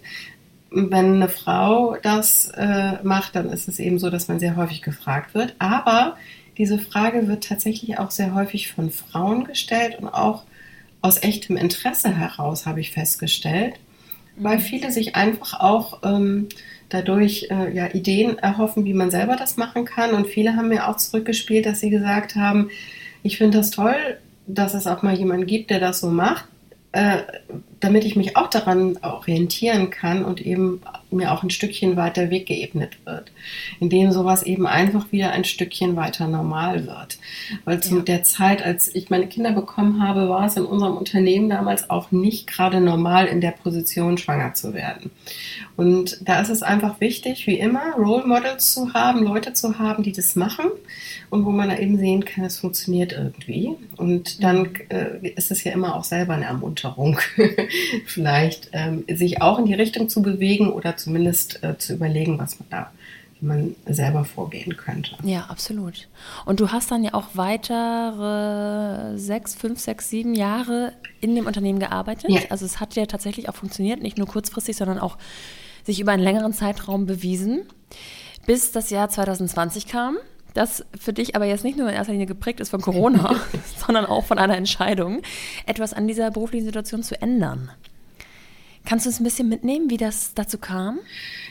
Wenn 0.71 1.15
eine 1.15 1.29
Frau 1.29 1.97
das 2.01 2.51
äh, 2.55 2.93
macht, 3.03 3.35
dann 3.35 3.49
ist 3.49 3.67
es 3.67 3.77
eben 3.77 3.99
so, 3.99 4.09
dass 4.09 4.27
man 4.27 4.39
sehr 4.39 4.55
häufig 4.55 4.81
gefragt 4.81 5.35
wird. 5.35 5.53
Aber 5.59 6.15
diese 6.57 6.79
Frage 6.79 7.27
wird 7.27 7.47
tatsächlich 7.47 7.99
auch 7.99 8.09
sehr 8.09 8.33
häufig 8.33 8.71
von 8.71 8.89
Frauen 8.89 9.43
gestellt 9.43 9.99
und 9.99 10.07
auch 10.07 10.43
aus 11.01 11.23
echtem 11.23 11.57
Interesse 11.57 12.15
heraus, 12.15 12.65
habe 12.65 12.79
ich 12.79 12.91
festgestellt, 12.91 13.75
weil 14.37 14.57
mhm. 14.57 14.61
viele 14.61 14.91
sich 14.91 15.15
einfach 15.15 15.59
auch 15.59 15.99
ähm, 16.03 16.47
dadurch 16.89 17.47
äh, 17.49 17.73
ja, 17.73 17.93
Ideen 17.93 18.37
erhoffen, 18.37 18.85
wie 18.85 18.93
man 18.93 19.11
selber 19.11 19.35
das 19.35 19.57
machen 19.57 19.85
kann. 19.85 20.11
Und 20.11 20.27
viele 20.27 20.55
haben 20.55 20.69
mir 20.69 20.87
auch 20.87 20.97
zurückgespielt, 20.97 21.65
dass 21.65 21.79
sie 21.79 21.89
gesagt 21.89 22.35
haben, 22.35 22.69
ich 23.23 23.37
finde 23.37 23.57
das 23.57 23.71
toll, 23.71 23.95
dass 24.47 24.73
es 24.73 24.87
auch 24.87 25.01
mal 25.01 25.15
jemanden 25.15 25.45
gibt, 25.45 25.69
der 25.69 25.79
das 25.79 25.99
so 25.99 26.09
macht. 26.09 26.45
Äh, 26.93 27.19
damit 27.79 28.03
ich 28.03 28.17
mich 28.17 28.35
auch 28.35 28.49
daran 28.49 28.97
orientieren 29.01 29.91
kann 29.91 30.25
und 30.25 30.41
eben 30.41 30.81
mir 31.11 31.31
auch 31.31 31.43
ein 31.43 31.49
Stückchen 31.49 31.95
weiter 31.95 32.29
Weg 32.29 32.45
geebnet 32.45 32.97
wird, 33.05 33.31
indem 33.79 34.11
sowas 34.11 34.43
eben 34.43 34.67
einfach 34.67 35.11
wieder 35.11 35.31
ein 35.31 35.43
Stückchen 35.43 35.95
weiter 35.95 36.27
normal 36.27 36.87
wird. 36.87 37.19
Weil 37.65 37.81
zu 37.81 37.97
ja. 37.97 38.01
der 38.01 38.23
Zeit, 38.23 38.63
als 38.63 38.93
ich 38.93 39.09
meine 39.09 39.27
Kinder 39.27 39.51
bekommen 39.51 40.01
habe, 40.01 40.29
war 40.29 40.45
es 40.45 40.57
in 40.57 40.65
unserem 40.65 40.97
Unternehmen 40.97 41.49
damals 41.49 41.89
auch 41.89 42.11
nicht 42.11 42.47
gerade 42.47 42.81
normal, 42.81 43.27
in 43.27 43.41
der 43.41 43.51
Position 43.51 44.17
schwanger 44.17 44.53
zu 44.53 44.73
werden. 44.73 45.11
Und 45.75 46.17
da 46.27 46.41
ist 46.41 46.49
es 46.49 46.63
einfach 46.63 46.99
wichtig, 47.01 47.47
wie 47.47 47.57
immer, 47.57 47.95
Role 47.97 48.27
Models 48.27 48.73
zu 48.73 48.93
haben, 48.93 49.23
Leute 49.23 49.53
zu 49.53 49.79
haben, 49.79 50.03
die 50.03 50.11
das 50.11 50.35
machen 50.35 50.69
und 51.29 51.45
wo 51.45 51.51
man 51.51 51.69
da 51.69 51.77
eben 51.77 51.97
sehen 51.97 52.25
kann, 52.25 52.43
es 52.43 52.59
funktioniert 52.59 53.13
irgendwie. 53.13 53.75
Und 53.97 54.43
dann 54.43 54.59
mhm. 54.59 54.75
äh, 54.89 55.29
ist 55.29 55.49
es 55.49 55.63
ja 55.63 55.71
immer 55.71 55.95
auch 55.95 56.03
selber 56.03 56.33
eine 56.33 56.45
Ermunterung, 56.45 57.19
vielleicht 58.05 58.69
ähm, 58.73 59.05
sich 59.09 59.41
auch 59.41 59.57
in 59.57 59.65
die 59.65 59.73
Richtung 59.73 60.09
zu 60.09 60.21
bewegen 60.21 60.71
oder 60.71 60.97
zumindest 61.03 61.63
äh, 61.63 61.77
zu 61.77 61.93
überlegen, 61.93 62.37
was 62.39 62.59
man 62.59 62.69
da 62.69 62.91
wie 63.39 63.45
man 63.45 63.75
selber 63.87 64.23
vorgehen 64.23 64.77
könnte. 64.77 65.17
Ja, 65.23 65.45
absolut. 65.49 66.07
Und 66.45 66.59
du 66.59 66.71
hast 66.71 66.91
dann 66.91 67.03
ja 67.03 67.13
auch 67.15 67.29
weitere 67.33 69.17
sechs, 69.17 69.55
fünf, 69.55 69.79
sechs, 69.79 70.09
sieben 70.09 70.35
Jahre 70.35 70.93
in 71.21 71.35
dem 71.35 71.47
Unternehmen 71.47 71.79
gearbeitet. 71.79 72.29
Ja. 72.29 72.41
Also 72.49 72.65
es 72.65 72.79
hat 72.79 72.95
ja 72.95 73.07
tatsächlich 73.07 73.49
auch 73.49 73.55
funktioniert, 73.55 74.01
nicht 74.01 74.17
nur 74.17 74.27
kurzfristig, 74.27 74.77
sondern 74.77 74.99
auch 74.99 75.17
sich 75.83 75.99
über 75.99 76.11
einen 76.11 76.23
längeren 76.23 76.53
Zeitraum 76.53 77.07
bewiesen, 77.07 77.63
bis 78.45 78.71
das 78.71 78.91
Jahr 78.91 79.09
2020 79.09 79.87
kam 79.87 80.17
das 80.53 80.85
für 80.99 81.13
dich 81.13 81.35
aber 81.35 81.45
jetzt 81.45 81.63
nicht 81.63 81.77
nur 81.77 81.87
in 81.87 81.95
erster 81.95 82.11
Linie 82.11 82.27
geprägt 82.27 82.59
ist 82.59 82.69
von 82.69 82.81
Corona, 82.81 83.35
sondern 83.85 84.05
auch 84.05 84.25
von 84.25 84.37
einer 84.37 84.57
Entscheidung, 84.57 85.21
etwas 85.65 85.93
an 85.93 86.07
dieser 86.07 86.31
beruflichen 86.31 86.65
Situation 86.65 87.03
zu 87.03 87.21
ändern. 87.21 87.71
Kannst 88.85 89.05
du 89.05 89.09
uns 89.09 89.19
ein 89.19 89.23
bisschen 89.23 89.49
mitnehmen, 89.49 89.89
wie 89.89 89.97
das 89.97 90.33
dazu 90.33 90.57
kam? 90.57 90.99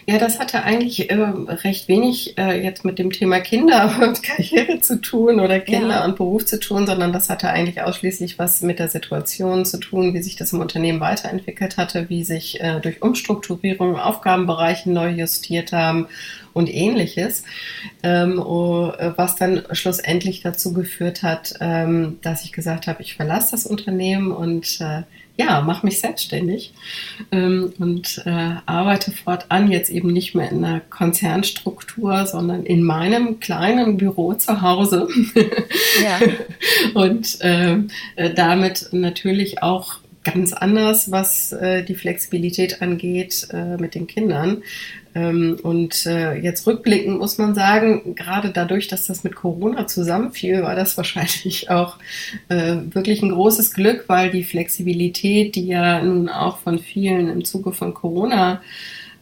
Ja, 0.06 0.18
das 0.18 0.40
hatte 0.40 0.64
eigentlich 0.64 1.10
äh, 1.10 1.14
recht 1.14 1.86
wenig 1.86 2.36
äh, 2.36 2.60
jetzt 2.62 2.84
mit 2.84 2.98
dem 2.98 3.12
Thema 3.12 3.38
Kinder 3.38 3.94
und 4.02 4.22
Karriere 4.22 4.80
zu 4.80 5.00
tun 5.00 5.38
oder 5.38 5.60
Kinder 5.60 6.00
ja. 6.00 6.04
und 6.04 6.16
Beruf 6.16 6.44
zu 6.44 6.58
tun, 6.58 6.86
sondern 6.86 7.12
das 7.12 7.28
hatte 7.28 7.48
eigentlich 7.48 7.82
ausschließlich 7.82 8.38
was 8.38 8.62
mit 8.62 8.78
der 8.78 8.88
Situation 8.88 9.64
zu 9.64 9.78
tun, 9.78 10.12
wie 10.14 10.22
sich 10.22 10.36
das 10.36 10.52
im 10.52 10.60
Unternehmen 10.60 11.00
weiterentwickelt 11.00 11.76
hatte, 11.76 12.08
wie 12.08 12.24
sich 12.24 12.60
äh, 12.60 12.80
durch 12.80 13.02
Umstrukturierung 13.02 13.96
Aufgabenbereiche 13.96 14.90
neu 14.90 15.10
justiert 15.10 15.72
haben 15.72 16.08
und 16.52 16.72
ähnliches, 16.72 17.44
ähm, 18.02 18.40
oh, 18.40 18.92
was 19.16 19.36
dann 19.36 19.62
schlussendlich 19.70 20.42
dazu 20.42 20.72
geführt 20.72 21.22
hat, 21.22 21.54
ähm, 21.60 22.18
dass 22.22 22.44
ich 22.44 22.52
gesagt 22.52 22.88
habe, 22.88 23.02
ich 23.02 23.14
verlasse 23.14 23.52
das 23.52 23.66
Unternehmen 23.66 24.32
und 24.32 24.80
äh, 24.80 25.02
ja, 25.40 25.62
mache 25.62 25.86
mich 25.86 26.00
selbstständig 26.00 26.74
ähm, 27.32 27.72
und 27.78 28.22
äh, 28.26 28.56
arbeite 28.66 29.10
fortan 29.10 29.70
jetzt 29.70 29.88
eben 29.88 30.12
nicht 30.12 30.34
mehr 30.34 30.50
in 30.50 30.62
einer 30.62 30.80
Konzernstruktur, 30.80 32.26
sondern 32.26 32.64
in 32.64 32.82
meinem 32.82 33.40
kleinen 33.40 33.96
Büro 33.96 34.34
zu 34.34 34.60
Hause. 34.60 35.08
ja. 35.34 36.20
und 36.94 37.38
ähm, 37.40 37.88
äh, 38.16 38.34
damit 38.34 38.88
natürlich 38.92 39.62
auch 39.62 40.00
ganz 40.24 40.52
anders, 40.52 41.10
was 41.10 41.52
äh, 41.52 41.82
die 41.82 41.94
Flexibilität 41.94 42.82
angeht 42.82 43.48
äh, 43.52 43.76
mit 43.76 43.94
den 43.94 44.06
Kindern. 44.06 44.62
Ähm, 45.14 45.58
und 45.62 46.06
äh, 46.06 46.34
jetzt 46.34 46.66
rückblickend 46.66 47.18
muss 47.18 47.38
man 47.38 47.54
sagen, 47.54 48.14
gerade 48.14 48.50
dadurch, 48.50 48.86
dass 48.88 49.06
das 49.06 49.24
mit 49.24 49.34
Corona 49.34 49.86
zusammenfiel, 49.86 50.62
war 50.62 50.76
das 50.76 50.96
wahrscheinlich 50.96 51.70
auch 51.70 51.96
äh, 52.48 52.76
wirklich 52.90 53.22
ein 53.22 53.30
großes 53.30 53.72
Glück, 53.72 54.04
weil 54.08 54.30
die 54.30 54.44
Flexibilität, 54.44 55.54
die 55.54 55.66
ja 55.66 56.02
nun 56.02 56.28
auch 56.28 56.58
von 56.58 56.78
vielen 56.78 57.28
im 57.28 57.44
Zuge 57.44 57.72
von 57.72 57.94
Corona 57.94 58.60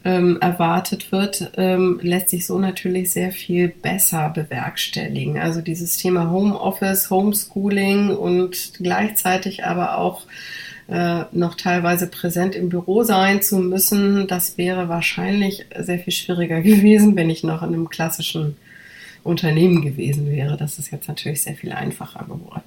ähm, 0.05 0.39
erwartet 0.41 1.11
wird, 1.13 1.53
ähm, 1.57 2.01
lässt 2.03 2.31
sich 2.31 2.47
so 2.47 2.59
natürlich 2.59 3.13
sehr 3.13 3.33
viel 3.33 3.69
besser 3.69 4.31
bewerkstelligen. 4.31 5.39
Also 5.39 5.61
dieses 5.61 5.97
Thema 5.97 6.31
Homeoffice, 6.31 7.11
Homeschooling 7.11 8.11
und 8.11 8.73
gleichzeitig 8.79 9.65
aber 9.65 9.99
auch 9.99 10.23
äh, 10.88 11.24
noch 11.33 11.55
teilweise 11.55 12.07
präsent 12.07 12.55
im 12.55 12.70
Büro 12.70 13.03
sein 13.03 13.42
zu 13.42 13.59
müssen, 13.59 14.27
das 14.27 14.57
wäre 14.57 14.88
wahrscheinlich 14.88 15.66
sehr 15.79 15.98
viel 15.98 16.12
schwieriger 16.12 16.61
gewesen, 16.62 17.14
wenn 17.14 17.31
ich 17.31 17.44
noch 17.44 17.62
in 17.62 17.74
einem 17.74 17.88
klassischen 17.90 18.57
Unternehmen 19.22 19.83
gewesen 19.83 20.31
wäre. 20.31 20.57
Das 20.57 20.79
ist 20.79 20.90
jetzt 20.90 21.09
natürlich 21.09 21.42
sehr 21.42 21.55
viel 21.55 21.72
einfacher 21.72 22.24
geworden. 22.24 22.62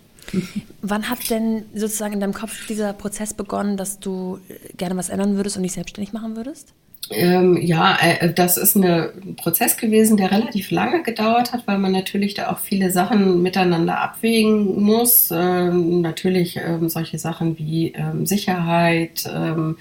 Wann 0.82 1.10
hat 1.10 1.30
denn 1.30 1.66
sozusagen 1.74 2.14
in 2.14 2.20
deinem 2.20 2.34
Kopf 2.34 2.68
dieser 2.68 2.94
Prozess 2.94 3.34
begonnen, 3.34 3.76
dass 3.76 4.00
du 4.00 4.40
gerne 4.78 4.96
was 4.96 5.10
ändern 5.10 5.36
würdest 5.36 5.58
und 5.58 5.64
dich 5.64 5.74
selbstständig 5.74 6.14
machen 6.14 6.36
würdest? 6.36 6.74
Ähm, 7.14 7.58
ja, 7.62 7.98
äh, 8.02 8.34
das 8.34 8.58
ist 8.58 8.76
eine, 8.76 9.12
ein 9.24 9.36
Prozess 9.36 9.78
gewesen, 9.78 10.18
der 10.18 10.32
relativ 10.32 10.72
lange 10.72 11.04
gedauert 11.04 11.54
hat, 11.54 11.68
weil 11.68 11.78
man 11.78 11.92
natürlich 11.92 12.34
da 12.34 12.52
auch 12.52 12.60
viele 12.60 12.92
Sachen 12.92 13.42
miteinander 13.42 14.00
abwägen 14.00 14.82
muss. 14.82 15.30
Ähm, 15.32 16.02
natürlich 16.02 16.58
ähm, 16.58 16.90
solche 16.90 17.20
Sachen 17.20 17.58
wie 17.58 17.94
ähm, 17.94 18.26
Sicherheit, 18.26 19.30
ähm, 19.34 19.78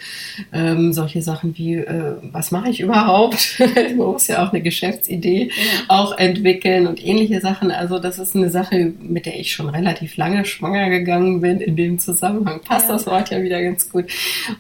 ähm, 0.53 0.93
solche 0.93 1.23
Sachen 1.23 1.57
wie, 1.57 1.75
äh, 1.77 2.15
was 2.33 2.51
mache 2.51 2.71
ich 2.71 2.81
überhaupt? 2.81 3.61
man 3.97 3.97
muss 3.97 4.27
ja 4.27 4.45
auch 4.45 4.53
eine 4.53 4.63
Geschäftsidee 4.63 5.45
ja. 5.49 5.85
auch 5.89 6.17
entwickeln 6.19 6.87
und 6.87 7.05
ähnliche 7.05 7.41
Sachen. 7.41 7.71
Also 7.71 7.99
das 7.99 8.19
ist 8.19 8.35
eine 8.35 8.51
Sache, 8.51 8.93
mit 9.01 9.27
der 9.27 9.39
ich 9.39 9.53
schon 9.53 9.69
relativ 9.69 10.17
lange 10.17 10.45
schwanger 10.45 10.91
gegangen 10.91 11.41
bin. 11.41 11.61
In 11.61 11.77
dem 11.77 11.99
Zusammenhang 11.99 12.61
passt 12.61 12.89
ja. 12.89 12.95
das 12.95 13.07
Wort 13.07 13.31
ja 13.31 13.43
wieder 13.43 13.63
ganz 13.63 13.91
gut. 13.91 14.07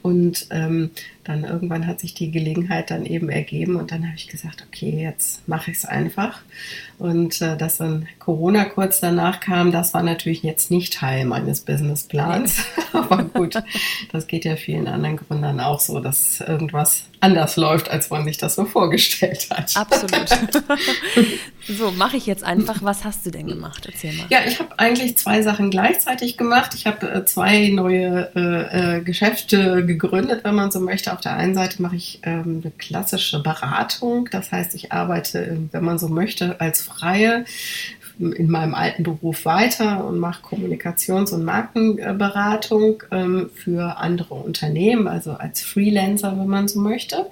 Und 0.02 0.46
dann 1.24 1.44
irgendwann 1.44 1.86
hat 1.86 2.00
sich 2.00 2.14
die 2.14 2.30
Gelegenheit 2.30 2.90
dann 2.90 3.04
eben 3.04 3.28
ergeben 3.28 3.76
und 3.76 3.92
dann 3.92 4.06
habe 4.06 4.16
ich 4.16 4.28
gesagt, 4.28 4.64
okay, 4.66 5.02
jetzt 5.02 5.46
mache 5.48 5.70
ich 5.70 5.78
es 5.78 5.84
einfach. 5.84 6.42
Und 7.00 7.40
äh, 7.40 7.56
dass 7.56 7.78
dann 7.78 8.06
Corona 8.18 8.66
kurz 8.66 9.00
danach 9.00 9.40
kam, 9.40 9.72
das 9.72 9.94
war 9.94 10.02
natürlich 10.02 10.42
jetzt 10.42 10.70
nicht 10.70 10.92
Teil 10.92 11.24
meines 11.24 11.62
Businessplans. 11.62 12.62
Aber 12.92 13.24
gut, 13.24 13.54
das 14.12 14.26
geht 14.26 14.44
ja 14.44 14.56
vielen 14.56 14.86
anderen 14.86 15.16
Gründern 15.16 15.60
auch 15.60 15.80
so, 15.80 16.00
dass 16.00 16.42
irgendwas 16.42 17.04
anders 17.20 17.56
läuft, 17.56 17.90
als 17.90 18.10
man 18.10 18.24
sich 18.24 18.38
das 18.38 18.54
so 18.54 18.64
vorgestellt 18.64 19.48
hat. 19.50 19.76
Absolut. 19.76 20.28
so, 21.68 21.90
mache 21.92 22.16
ich 22.16 22.26
jetzt 22.26 22.44
einfach. 22.44 22.82
Was 22.82 23.04
hast 23.04 23.24
du 23.26 23.30
denn 23.30 23.46
gemacht? 23.46 23.86
Erzähl 23.86 24.12
mal. 24.14 24.26
Ja, 24.30 24.40
ich 24.46 24.58
habe 24.58 24.78
eigentlich 24.78 25.16
zwei 25.16 25.42
Sachen 25.42 25.70
gleichzeitig 25.70 26.36
gemacht. 26.36 26.74
Ich 26.74 26.86
habe 26.86 27.10
äh, 27.10 27.24
zwei 27.24 27.68
neue 27.68 28.30
äh, 28.34 28.98
äh, 28.98 29.00
Geschäfte 29.02 29.84
gegründet, 29.84 30.44
wenn 30.44 30.54
man 30.54 30.70
so 30.70 30.80
möchte. 30.80 31.12
Auf 31.12 31.20
der 31.20 31.34
einen 31.34 31.54
Seite 31.54 31.80
mache 31.82 31.96
ich 31.96 32.20
ähm, 32.24 32.60
eine 32.62 32.72
klassische 32.76 33.42
Beratung. 33.42 34.28
Das 34.30 34.50
heißt, 34.50 34.74
ich 34.74 34.92
arbeite, 34.92 35.58
wenn 35.72 35.84
man 35.84 35.98
so 35.98 36.08
möchte, 36.08 36.60
als 36.60 36.89
Freie 36.98 37.44
in 38.20 38.50
meinem 38.50 38.74
alten 38.74 39.02
Beruf 39.02 39.44
weiter 39.44 40.04
und 40.04 40.18
mache 40.18 40.42
Kommunikations- 40.42 41.32
und 41.32 41.44
Markenberatung 41.44 43.02
ähm, 43.10 43.50
für 43.54 43.96
andere 43.98 44.34
Unternehmen, 44.34 45.08
also 45.08 45.32
als 45.32 45.62
Freelancer, 45.62 46.38
wenn 46.38 46.46
man 46.46 46.68
so 46.68 46.80
möchte. 46.80 47.26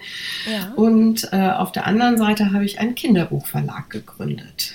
Ja. 0.50 0.72
Und 0.76 1.28
äh, 1.32 1.50
auf 1.50 1.72
der 1.72 1.86
anderen 1.86 2.16
Seite 2.16 2.52
habe 2.52 2.64
ich 2.64 2.80
einen 2.80 2.94
Kinderbuchverlag 2.94 3.90
gegründet. 3.90 4.72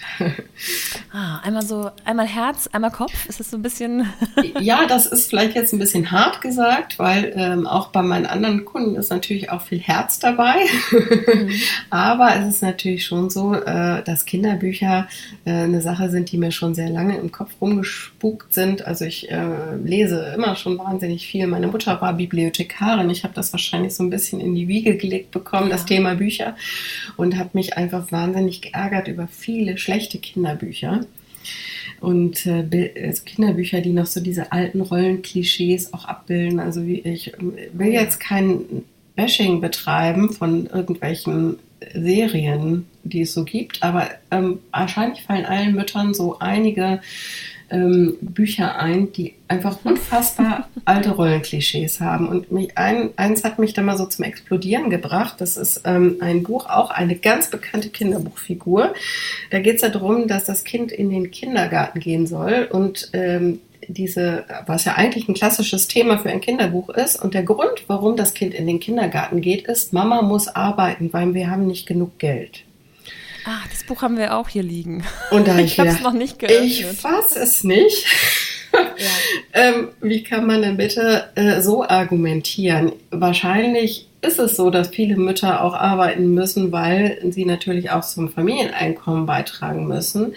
Ah, 1.11 1.39
einmal 1.39 1.63
so, 1.63 1.91
einmal 2.05 2.27
Herz, 2.27 2.67
einmal 2.71 2.91
Kopf. 2.91 3.27
Ist 3.27 3.39
das 3.39 3.51
so 3.51 3.57
ein 3.57 3.61
bisschen? 3.61 4.07
ja, 4.59 4.85
das 4.87 5.05
ist 5.05 5.29
vielleicht 5.29 5.55
jetzt 5.55 5.73
ein 5.73 5.79
bisschen 5.79 6.11
hart 6.11 6.41
gesagt, 6.41 6.99
weil 6.99 7.33
ähm, 7.35 7.67
auch 7.67 7.87
bei 7.89 8.01
meinen 8.01 8.25
anderen 8.25 8.65
Kunden 8.65 8.95
ist 8.95 9.09
natürlich 9.09 9.51
auch 9.51 9.61
viel 9.61 9.79
Herz 9.79 10.19
dabei. 10.19 10.55
Mhm. 10.91 11.51
Aber 11.89 12.35
es 12.35 12.47
ist 12.47 12.61
natürlich 12.61 13.05
schon 13.05 13.29
so, 13.29 13.53
äh, 13.53 14.03
dass 14.03 14.25
Kinderbücher 14.25 15.07
äh, 15.45 15.51
eine 15.51 15.81
Sache 15.81 16.02
Sache 16.03 16.11
sind, 16.11 16.31
die 16.31 16.37
mir 16.37 16.51
schon 16.51 16.75
sehr 16.75 16.89
lange 16.89 17.17
im 17.17 17.31
Kopf 17.31 17.51
rumgespukt 17.61 18.53
sind. 18.53 18.85
Also 18.85 19.05
ich 19.05 19.31
äh, 19.31 19.75
lese 19.83 20.33
immer 20.35 20.55
schon 20.55 20.77
wahnsinnig 20.77 21.27
viel. 21.27 21.47
Meine 21.47 21.67
Mutter 21.67 22.01
war 22.01 22.13
Bibliothekarin. 22.13 23.09
Ich 23.09 23.23
habe 23.23 23.33
das 23.33 23.53
wahrscheinlich 23.53 23.95
so 23.95 24.03
ein 24.03 24.09
bisschen 24.09 24.39
in 24.39 24.55
die 24.55 24.67
Wiege 24.67 24.97
gelegt 24.97 25.31
bekommen, 25.31 25.67
ja. 25.67 25.73
das 25.73 25.85
Thema 25.85 26.15
Bücher. 26.15 26.55
Und 27.17 27.37
habe 27.37 27.51
mich 27.53 27.77
einfach 27.77 28.11
wahnsinnig 28.11 28.61
geärgert 28.61 29.07
über 29.07 29.27
viele 29.27 29.77
schlechte 29.77 30.19
Kinderbücher. 30.19 31.05
Und 31.99 32.45
äh, 32.45 32.93
also 33.03 33.23
Kinderbücher, 33.23 33.81
die 33.81 33.93
noch 33.93 34.07
so 34.07 34.19
diese 34.19 34.51
alten 34.51 34.81
Rollenklischees 34.81 35.93
auch 35.93 36.05
abbilden. 36.05 36.59
Also 36.59 36.85
wie 36.85 36.99
ich 36.99 37.33
will 37.73 37.91
jetzt 37.91 38.19
kein 38.19 38.83
Bashing 39.15 39.61
betreiben 39.61 40.31
von 40.31 40.65
irgendwelchen 40.65 41.59
Serien, 41.93 42.87
die 43.03 43.21
es 43.21 43.33
so 43.33 43.43
gibt, 43.43 43.83
aber 43.83 44.09
ähm, 44.31 44.59
wahrscheinlich 44.71 45.23
fallen 45.23 45.45
allen 45.45 45.75
Müttern 45.75 46.13
so 46.13 46.39
einige 46.39 47.01
ähm, 47.73 48.17
Bücher 48.21 48.77
ein, 48.77 49.11
die 49.11 49.33
einfach 49.47 49.79
unfassbar 49.83 50.69
alte 50.85 51.11
Rollenklischees 51.11 51.99
haben. 51.99 52.27
Und 52.27 52.51
mich 52.51 52.77
ein, 52.77 53.09
eins 53.17 53.43
hat 53.43 53.57
mich 53.59 53.73
da 53.73 53.81
mal 53.81 53.97
so 53.97 54.05
zum 54.05 54.25
Explodieren 54.25 54.89
gebracht. 54.89 55.35
Das 55.39 55.57
ist 55.57 55.81
ähm, 55.85 56.17
ein 56.21 56.43
Buch, 56.43 56.67
auch 56.67 56.91
eine 56.91 57.15
ganz 57.15 57.49
bekannte 57.49 57.89
Kinderbuchfigur. 57.89 58.93
Da 59.49 59.59
geht 59.59 59.77
es 59.77 59.81
ja 59.81 59.89
darum, 59.89 60.27
dass 60.27 60.45
das 60.45 60.63
Kind 60.63 60.91
in 60.91 61.09
den 61.09 61.31
Kindergarten 61.31 61.99
gehen 61.99 62.27
soll 62.27 62.67
und 62.71 63.09
ähm, 63.13 63.59
diese, 63.87 64.45
was 64.65 64.85
ja 64.85 64.93
eigentlich 64.93 65.27
ein 65.27 65.33
klassisches 65.33 65.87
Thema 65.87 66.17
für 66.17 66.29
ein 66.29 66.41
Kinderbuch 66.41 66.89
ist. 66.89 67.21
Und 67.21 67.33
der 67.33 67.43
Grund, 67.43 67.83
warum 67.87 68.15
das 68.15 68.33
Kind 68.33 68.53
in 68.53 68.67
den 68.67 68.79
Kindergarten 68.79 69.41
geht, 69.41 69.67
ist, 69.67 69.93
Mama 69.93 70.21
muss 70.21 70.47
arbeiten, 70.47 71.11
weil 71.13 71.33
wir 71.33 71.49
haben 71.49 71.67
nicht 71.67 71.85
genug 71.85 72.19
Geld. 72.19 72.63
Ah, 73.45 73.61
das 73.69 73.83
Buch 73.83 74.01
haben 74.01 74.17
wir 74.17 74.37
auch 74.37 74.47
hier 74.47 74.63
liegen. 74.63 75.03
Und 75.31 75.47
da 75.47 75.57
ich, 75.59 75.73
ich 75.73 75.79
habe 75.79 75.89
es 75.89 76.01
noch 76.01 76.13
nicht 76.13 76.39
geöffnet. 76.39 76.63
Ich 76.63 76.85
fasse 76.85 77.39
es 77.39 77.63
nicht. 77.63 78.05
Ja. 78.73 78.79
ähm, 79.53 79.89
wie 80.01 80.23
kann 80.23 80.47
man 80.47 80.61
denn 80.61 80.77
bitte 80.77 81.29
äh, 81.35 81.61
so 81.61 81.83
argumentieren? 81.83 82.93
Wahrscheinlich 83.11 84.07
ist 84.21 84.39
es 84.39 84.55
so, 84.55 84.69
dass 84.69 84.89
viele 84.89 85.17
Mütter 85.17 85.63
auch 85.63 85.73
arbeiten 85.73 86.33
müssen, 86.33 86.71
weil 86.71 87.19
sie 87.29 87.45
natürlich 87.45 87.91
auch 87.91 88.03
zum 88.03 88.29
Familieneinkommen 88.29 89.25
beitragen 89.25 89.87
müssen. 89.87 90.33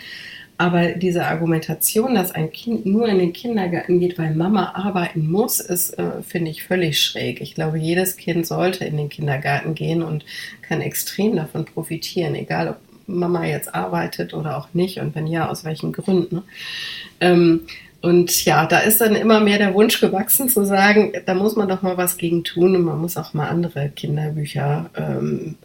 Aber 0.58 0.92
diese 0.92 1.26
Argumentation, 1.26 2.14
dass 2.14 2.32
ein 2.32 2.50
Kind 2.50 2.86
nur 2.86 3.08
in 3.08 3.18
den 3.18 3.34
Kindergarten 3.34 4.00
geht, 4.00 4.18
weil 4.18 4.34
Mama 4.34 4.72
arbeiten 4.74 5.30
muss, 5.30 5.60
ist, 5.60 5.98
äh, 5.98 6.22
finde 6.22 6.50
ich, 6.50 6.64
völlig 6.64 7.00
schräg. 7.00 7.42
Ich 7.42 7.54
glaube, 7.54 7.78
jedes 7.78 8.16
Kind 8.16 8.46
sollte 8.46 8.84
in 8.86 8.96
den 8.96 9.10
Kindergarten 9.10 9.74
gehen 9.74 10.02
und 10.02 10.24
kann 10.62 10.80
extrem 10.80 11.36
davon 11.36 11.66
profitieren, 11.66 12.34
egal 12.34 12.68
ob 12.68 12.76
Mama 13.06 13.44
jetzt 13.46 13.74
arbeitet 13.74 14.34
oder 14.34 14.56
auch 14.56 14.68
nicht 14.72 14.98
und 14.98 15.14
wenn 15.14 15.26
ja, 15.26 15.48
aus 15.48 15.64
welchen 15.64 15.92
Gründen. 15.92 16.42
Ähm, 17.20 17.60
und 18.00 18.44
ja, 18.44 18.66
da 18.66 18.78
ist 18.78 19.00
dann 19.00 19.16
immer 19.16 19.40
mehr 19.40 19.58
der 19.58 19.74
Wunsch 19.74 20.00
gewachsen 20.00 20.48
zu 20.48 20.64
sagen, 20.64 21.12
da 21.24 21.34
muss 21.34 21.56
man 21.56 21.68
doch 21.68 21.82
mal 21.82 21.96
was 21.96 22.18
gegen 22.18 22.44
tun 22.44 22.76
und 22.76 22.82
man 22.82 23.00
muss 23.00 23.16
auch 23.16 23.34
mal 23.34 23.48
andere 23.48 23.88
Kinderbücher 23.88 24.90
ähm, 24.96 25.56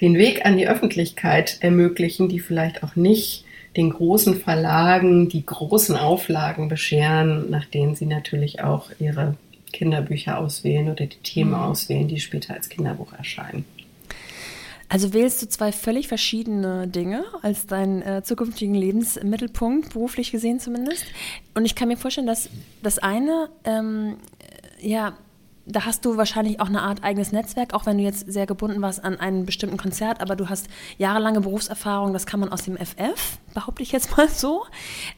den 0.00 0.16
Weg 0.16 0.46
an 0.46 0.56
die 0.56 0.68
Öffentlichkeit 0.68 1.58
ermöglichen, 1.60 2.28
die 2.28 2.40
vielleicht 2.40 2.82
auch 2.82 2.94
nicht 2.94 3.44
den 3.78 3.90
großen 3.90 4.40
Verlagen 4.40 5.28
die 5.28 5.46
großen 5.46 5.96
Auflagen 5.96 6.68
bescheren, 6.68 7.48
nach 7.48 7.64
denen 7.64 7.94
sie 7.94 8.06
natürlich 8.06 8.60
auch 8.60 8.90
ihre 8.98 9.36
Kinderbücher 9.72 10.36
auswählen 10.36 10.90
oder 10.90 11.06
die 11.06 11.18
Themen 11.18 11.52
mhm. 11.52 11.58
auswählen, 11.58 12.08
die 12.08 12.18
später 12.18 12.54
als 12.54 12.68
Kinderbuch 12.68 13.12
erscheinen. 13.12 13.64
Also 14.88 15.12
wählst 15.12 15.42
du 15.42 15.48
zwei 15.48 15.70
völlig 15.70 16.08
verschiedene 16.08 16.88
Dinge 16.88 17.22
als 17.42 17.66
deinen 17.66 18.02
äh, 18.02 18.22
zukünftigen 18.24 18.74
Lebensmittelpunkt, 18.74 19.92
beruflich 19.92 20.32
gesehen 20.32 20.58
zumindest. 20.58 21.04
Und 21.54 21.64
ich 21.64 21.76
kann 21.76 21.88
mir 21.88 21.98
vorstellen, 21.98 22.26
dass 22.26 22.48
das 22.82 22.98
eine 22.98 23.48
ähm, 23.64 24.16
ja 24.80 25.16
da 25.68 25.84
hast 25.84 26.04
du 26.04 26.16
wahrscheinlich 26.16 26.60
auch 26.60 26.68
eine 26.68 26.82
Art 26.82 27.04
eigenes 27.04 27.30
Netzwerk, 27.30 27.74
auch 27.74 27.86
wenn 27.86 27.98
du 27.98 28.04
jetzt 28.04 28.30
sehr 28.32 28.46
gebunden 28.46 28.80
warst 28.80 29.04
an 29.04 29.20
einen 29.20 29.44
bestimmten 29.44 29.76
Konzert, 29.76 30.20
aber 30.20 30.34
du 30.34 30.48
hast 30.48 30.68
jahrelange 30.96 31.40
Berufserfahrung, 31.42 32.12
das 32.12 32.26
kann 32.26 32.40
man 32.40 32.50
aus 32.50 32.62
dem 32.62 32.76
FF, 32.76 33.38
behaupte 33.54 33.82
ich 33.82 33.92
jetzt 33.92 34.16
mal 34.16 34.28
so. 34.28 34.64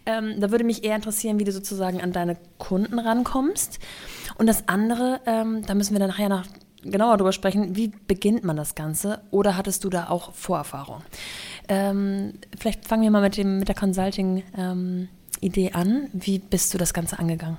Ähm, 0.07 0.41
da 0.41 0.51
würde 0.51 0.65
mich 0.65 0.85
eher 0.85 0.97
interessieren, 0.97 1.39
wie 1.39 1.45
du 1.45 1.53
sozusagen 1.53 2.01
an 2.01 2.13
deine 2.13 2.37
Kunden 2.59 2.99
rankommst. 2.99 3.79
Und 4.39 4.47
das 4.47 4.69
andere, 4.69 5.21
ähm, 5.27 5.65
da 5.67 5.75
müssen 5.75 5.93
wir 5.93 6.01
dann 6.01 6.11
nachher 6.11 6.29
noch 6.29 6.45
genauer 6.83 7.19
drüber 7.19 7.33
sprechen, 7.33 7.77
wie 7.77 7.93
beginnt 8.07 8.43
man 8.43 8.57
das 8.57 8.75
Ganze 8.75 9.21
oder 9.31 9.57
hattest 9.57 9.85
du 9.85 9.91
da 9.91 10.09
auch 10.09 10.33
Vorerfahrung? 10.33 11.03
Ähm, 11.69 12.35
vielleicht 12.59 12.87
fangen 12.87 13.03
wir 13.03 13.11
mal 13.11 13.23
mit, 13.23 13.37
dem, 13.37 13.59
mit 13.59 13.69
der 13.69 13.75
Consulting-Idee 13.75 15.67
ähm, 15.67 15.75
an. 15.75 16.09
Wie 16.13 16.39
bist 16.39 16.73
du 16.73 16.79
das 16.79 16.95
Ganze 16.95 17.19
angegangen? 17.19 17.59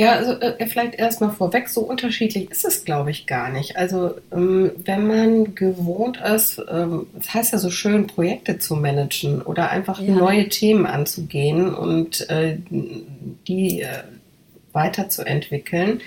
Ja, 0.00 0.12
also 0.12 0.32
äh, 0.40 0.66
vielleicht 0.66 0.94
erstmal 0.94 1.30
vorweg, 1.30 1.68
so 1.68 1.82
unterschiedlich 1.82 2.50
ist 2.50 2.64
es, 2.64 2.86
glaube 2.86 3.10
ich, 3.10 3.26
gar 3.26 3.50
nicht. 3.50 3.76
Also 3.76 4.14
ähm, 4.32 4.70
wenn 4.82 5.06
man 5.06 5.54
gewohnt 5.54 6.16
ist, 6.16 6.58
ähm, 6.70 7.06
das 7.14 7.34
heißt 7.34 7.52
ja 7.52 7.58
so 7.58 7.68
schön, 7.68 8.06
Projekte 8.06 8.58
zu 8.58 8.76
managen 8.76 9.42
oder 9.42 9.68
einfach 9.68 10.00
ja. 10.00 10.14
neue 10.14 10.48
Themen 10.48 10.86
anzugehen 10.86 11.74
und 11.74 12.30
äh, 12.30 12.56
die 13.46 13.82
äh, 13.82 13.88
weiterzuentwickeln, 14.72 16.00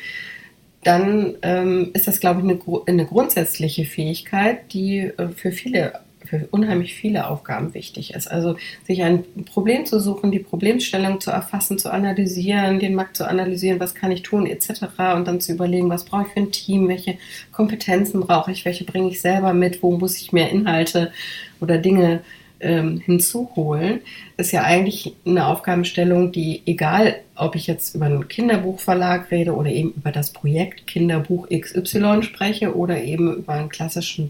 dann 0.83 1.35
ähm, 1.43 1.91
ist 1.93 2.07
das, 2.07 2.19
glaube 2.19 2.39
ich, 2.39 2.49
eine, 2.49 2.59
eine 2.87 3.05
grundsätzliche 3.05 3.85
Fähigkeit, 3.85 4.73
die 4.73 5.01
äh, 5.01 5.27
für 5.35 5.51
viele 5.51 5.99
für 6.25 6.47
unheimlich 6.51 6.93
viele 6.93 7.27
Aufgaben 7.27 7.73
wichtig 7.73 8.13
ist. 8.13 8.29
Also 8.29 8.55
sich 8.85 9.03
ein 9.03 9.23
Problem 9.45 9.85
zu 9.85 9.99
suchen, 9.99 10.31
die 10.31 10.39
Problemstellung 10.39 11.19
zu 11.19 11.31
erfassen, 11.31 11.77
zu 11.77 11.91
analysieren, 11.91 12.79
den 12.79 12.95
Markt 12.95 13.17
zu 13.17 13.27
analysieren, 13.27 13.79
was 13.79 13.95
kann 13.95 14.11
ich 14.11 14.23
tun, 14.23 14.45
etc. 14.45 14.83
Und 15.15 15.27
dann 15.27 15.41
zu 15.41 15.51
überlegen, 15.51 15.89
was 15.89 16.05
brauche 16.05 16.27
ich 16.27 16.33
für 16.33 16.39
ein 16.39 16.51
Team, 16.51 16.87
welche 16.87 17.17
Kompetenzen 17.51 18.21
brauche 18.21 18.51
ich, 18.51 18.65
welche 18.65 18.83
bringe 18.83 19.09
ich 19.09 19.21
selber 19.21 19.53
mit, 19.53 19.83
wo 19.83 19.97
muss 19.97 20.17
ich 20.17 20.31
mehr 20.31 20.49
Inhalte 20.49 21.11
oder 21.59 21.77
Dinge 21.77 22.21
ähm, 22.63 22.99
hinzuholen, 22.99 24.01
ist 24.37 24.51
ja 24.51 24.63
eigentlich 24.63 25.13
eine 25.25 25.47
Aufgabenstellung, 25.47 26.31
die, 26.31 26.63
egal 26.65 27.17
ob 27.35 27.55
ich 27.55 27.67
jetzt 27.67 27.95
über 27.95 28.05
einen 28.05 28.27
Kinderbuchverlag 28.27 29.29
rede 29.31 29.53
oder 29.53 29.69
eben 29.69 29.93
über 29.95 30.11
das 30.11 30.31
Projekt 30.31 30.87
Kinderbuch 30.87 31.47
XY 31.49 32.23
spreche 32.23 32.75
oder 32.75 33.01
eben 33.03 33.35
über 33.35 33.53
einen 33.53 33.69
klassischen 33.69 34.29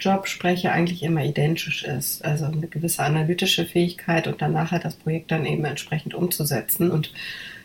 Beratungsjob 0.00 0.26
spreche, 0.26 0.72
eigentlich 0.72 1.02
immer 1.02 1.24
identisch 1.24 1.84
ist. 1.84 2.24
Also 2.24 2.46
eine 2.46 2.66
gewisse 2.66 3.02
analytische 3.02 3.66
Fähigkeit 3.66 4.26
und 4.26 4.42
dann 4.42 4.52
nachher 4.52 4.78
das 4.78 4.94
Projekt 4.94 5.30
dann 5.30 5.46
eben 5.46 5.64
entsprechend 5.64 6.14
umzusetzen 6.14 6.90
und 6.90 7.12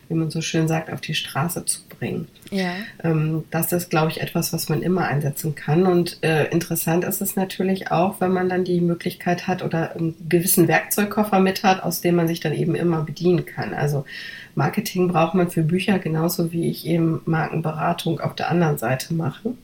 wie 0.08 0.13
man 0.13 0.30
so 0.30 0.39
schön 0.41 0.67
sagt, 0.67 0.91
auf 0.93 1.02
die 1.02 1.15
Straße 1.15 1.65
zu 1.65 1.80
bringen. 1.89 2.28
Ja. 2.52 2.74
Ähm, 3.04 3.43
das 3.50 3.71
ist, 3.71 3.89
glaube 3.89 4.12
ich, 4.12 4.21
etwas, 4.21 4.54
was 4.54 4.69
man 4.69 4.84
immer 4.84 5.08
einsetzen 5.08 5.56
kann. 5.56 5.88
Und 5.88 6.19
äh, 6.21 6.45
interessant 6.50 7.04
ist 7.06 7.21
es 7.21 7.36
natürlich 7.36 7.89
auch, 7.89 8.21
wenn 8.21 8.32
man 8.32 8.48
dann 8.48 8.65
die 8.65 8.82
Möglichkeit 8.82 9.48
hat 9.48 9.63
oder 9.63 9.95
einen 9.95 10.13
gewissen 10.30 10.67
Werkzeugkoffer 10.67 11.39
mit 11.39 11.64
hat, 11.64 11.82
aus 11.82 12.01
dem 12.01 12.18
man 12.18 12.28
sich 12.28 12.39
dann 12.39 12.53
eben 12.53 12.76
immer 12.76 13.01
bedienen 13.01 13.47
kann. 13.47 13.74
Also 13.74 14.05
Marketing 14.53 15.07
braucht 15.07 15.34
man 15.34 15.49
für 15.49 15.64
Bücher 15.64 15.97
genauso 15.97 16.51
wie 16.51 16.70
ich 16.70 16.86
eben 16.86 17.22
Markenberatung 17.26 18.20
auf 18.20 18.36
der 18.36 18.51
anderen 18.51 18.78
Seite 18.78 19.12
mache. 19.16 19.55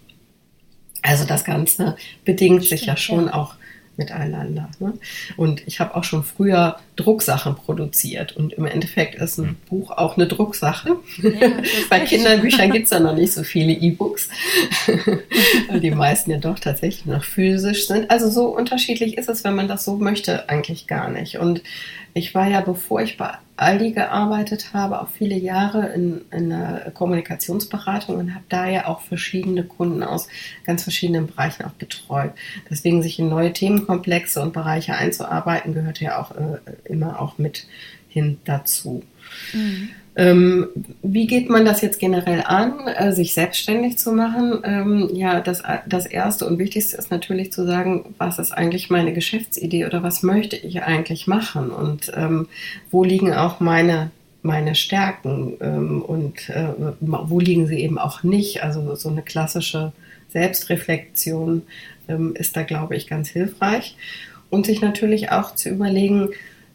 Also 1.02 1.26
das 1.26 1.44
Ganze 1.44 1.96
bedingt 2.26 2.64
sich 2.64 2.86
ja 2.86 2.96
schon 2.96 3.30
auch 3.30 3.56
miteinander. 3.98 4.70
Ne? 4.80 4.94
Und 5.38 5.68
ich 5.68 5.80
habe 5.80 5.96
auch 5.96 6.04
schon 6.04 6.24
früher 6.24 6.78
Drucksachen 7.02 7.56
produziert 7.56 8.36
und 8.36 8.54
im 8.54 8.66
Endeffekt 8.66 9.16
ist 9.16 9.38
ein 9.38 9.58
Buch 9.70 9.92
auch 9.92 10.18
eine 10.18 10.28
Drucksache. 10.28 10.98
Ja, 11.22 11.50
Bei 11.90 12.00
Kinderbüchern 12.02 12.72
gibt 12.72 12.86
es 12.86 12.92
ja 12.92 13.00
noch 13.00 13.16
nicht 13.16 13.34
so 13.34 13.44
viele 13.44 13.74
E-Books, 13.74 14.30
weil 15.70 15.80
die 15.80 15.92
meisten 15.92 16.32
ja 16.32 16.38
doch 16.38 16.60
tatsächlich 16.60 17.06
noch 17.06 17.24
physisch 17.24 17.88
sind. 17.88 18.10
Also 18.10 18.30
so 18.30 18.56
unterschiedlich 18.56 19.18
ist 19.18 19.30
es, 19.30 19.44
wenn 19.44 19.56
man 19.56 19.68
das 19.68 19.86
so 19.86 19.98
möchte, 19.98 20.50
eigentlich 20.50 20.88
gar 20.88 21.10
nicht. 21.10 21.38
Und 21.38 21.62
ich 22.14 22.36
war 22.36 22.48
ja, 22.48 22.62
bevor 22.62 23.02
ich 23.02 23.18
bei 23.18 23.30
Aldi 23.56 23.92
gearbeitet 23.92 24.74
habe, 24.74 25.02
auch 25.02 25.08
viele 25.08 25.38
Jahre 25.38 25.90
in, 25.94 26.22
in 26.32 26.50
der 26.50 26.92
Kommunikationsberatung 26.94 28.18
und 28.18 28.34
habe 28.34 28.44
da 28.50 28.68
ja 28.68 28.88
auch 28.88 29.02
verschiedene 29.02 29.64
Kunden 29.64 30.04
aus 30.04 30.28
ganz 30.66 30.84
verschiedenen 30.84 31.28
Bereichen 31.28 31.64
auch 31.66 31.72
betreut. 31.72 32.32
Deswegen 32.70 33.04
sich 33.04 33.20
in 33.20 33.30
neue 33.30 33.54
Themenkomplexe 33.54 34.42
und 34.42 34.52
Bereiche 34.52 34.96
einzuarbeiten, 34.96 35.74
gehört 35.74 36.02
ja 36.02 36.20
auch 36.20 36.32
äh, 36.32 36.91
immer 36.92 37.22
auch 37.22 37.38
mit 37.38 37.66
hin 38.10 38.38
dazu. 38.46 39.04
Mhm. 39.54 39.90
Ähm, 40.14 40.68
wie 41.02 41.26
geht 41.26 41.50
man 41.50 41.64
das 41.64 41.82
jetzt 41.82 42.00
generell 42.00 42.44
an, 42.46 42.86
äh, 42.86 43.14
sich 43.14 43.34
selbstständig 43.34 43.98
zu 43.98 44.12
machen? 44.12 44.60
Ähm, 44.66 45.10
ja, 45.14 45.40
das, 45.40 45.64
das 45.88 46.06
Erste 46.06 46.46
und 46.46 46.60
Wichtigste 46.60 46.98
ist 46.98 47.12
natürlich 47.12 47.54
zu 47.54 47.66
sagen, 47.66 48.14
was 48.18 48.38
ist 48.38 48.52
eigentlich 48.52 48.90
meine 48.90 49.14
Geschäftsidee 49.14 49.86
oder 49.86 50.04
was 50.04 50.22
möchte 50.22 50.58
ich 50.58 50.84
eigentlich 50.84 51.28
machen 51.28 51.70
und 51.70 52.12
ähm, 52.14 52.48
wo 52.90 53.06
liegen 53.06 53.34
auch 53.34 53.62
meine, 53.62 54.12
meine 54.42 54.76
Stärken 54.76 55.54
ähm, 55.62 56.02
und 56.02 56.50
äh, 56.50 56.74
wo 57.00 57.40
liegen 57.40 57.68
sie 57.68 57.80
eben 57.80 57.98
auch 57.98 58.22
nicht. 58.24 58.64
Also 58.64 58.96
so 58.96 59.08
eine 59.08 59.22
klassische 59.22 59.94
Selbstreflexion 60.34 61.62
ähm, 62.10 62.36
ist 62.36 62.58
da, 62.58 62.64
glaube 62.64 62.98
ich, 62.98 63.08
ganz 63.08 63.30
hilfreich. 63.30 63.96
Und 64.50 64.66
sich 64.66 64.82
natürlich 64.82 65.32
auch 65.32 65.56
zu 65.56 65.70
überlegen, 65.70 66.32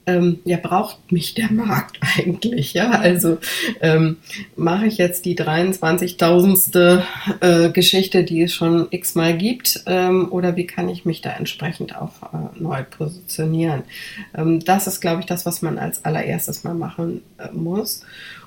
ähm, 0.07 0.39
ja, 0.45 0.57
braucht 0.57 1.11
mich 1.11 1.35
der 1.35 1.51
Markt 1.51 1.99
eigentlich? 2.17 2.73
Ja, 2.75 2.91
also 2.91 3.39
ähm, 3.81 4.19
mache 4.55 4.87
ich 4.87 4.99
jetzt 4.99 5.25
die 5.25 5.37
23.000. 5.37 7.03
Äh, 7.41 7.71
Geschichte, 7.71 8.25
die 8.25 8.43
es 8.43 8.55
schon 8.55 8.87
x-mal 8.91 9.37
gibt, 9.37 9.83
ähm, 9.87 10.31
oder 10.31 10.57
wie 10.57 10.67
kann 10.67 10.89
ich 10.89 11.05
mich 11.05 11.21
da 11.21 11.31
entsprechend 11.31 11.97
auch 11.97 12.23
äh, 12.33 12.61
neu 12.61 12.83
positionieren? 12.85 13.83
Ähm, 14.37 14.65
das 14.65 14.87
ist, 14.87 15.01
glaube 15.01 15.21
ich, 15.21 15.27
das, 15.27 15.45
was 15.45 15.63
man 15.63 15.79
als 15.79 16.05
allererstes 16.05 16.65
mal 16.65 16.75
machen 16.75 17.23
äh, 17.39 17.49
muss. 17.53 18.03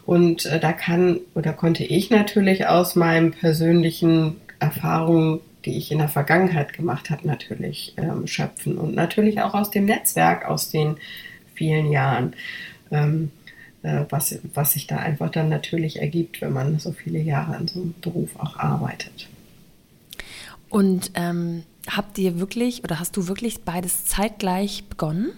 Und 0.05 0.45
äh, 0.45 0.60
da 0.60 0.74
kann 0.74 1.20
oder 1.36 1.53
konnte 1.53 1.84
ich 1.84 2.10
natürlich 2.10 2.68
aus 2.68 2.95
meinen 2.95 3.32
persönlichen 3.32 4.38
Erfahrungen 4.60 5.41
die 5.66 5.78
ich 5.78 5.91
in 5.91 5.97
der 5.97 6.07
Vergangenheit 6.07 6.72
gemacht 6.72 7.10
habe, 7.10 7.28
natürlich 7.28 7.93
ähm, 7.97 8.28
schöpfen 8.28 8.78
und 8.78 8.95
natürlich 8.95 9.41
auch 9.41 9.53
aus 9.53 9.70
dem 9.70 9.86
Netzwerk, 9.86 10.45
aus 10.45 10.70
den 10.70 10.95
vielen 11.60 11.91
Jahren, 11.91 12.34
ähm, 12.89 13.32
äh, 13.84 14.05
was, 14.10 14.39
was 14.53 14.72
sich 14.72 14.88
da 14.88 14.97
einfach 14.97 15.30
dann 15.30 15.49
natürlich 15.49 15.99
ergibt, 15.99 16.39
wenn 16.41 16.53
man 16.53 16.80
so 16.80 16.93
viele 16.93 17.20
Jahre 17.20 17.57
in 17.57 17.68
so 17.68 17.82
einem 17.82 17.93
Beruf 18.01 18.30
auch 18.38 18.55
arbeitet. 18.57 19.28
Und 20.70 21.12
ähm, 21.16 21.64
habt 21.89 22.18
ihr 22.18 22.39
wirklich 22.39 22.84
oder 22.86 22.99
hast 22.99 23.18
du 23.18 23.28
wirklich 23.28 23.62
beides 23.62 24.05
zeitgleich 24.05 24.86
begonnen? 24.86 25.32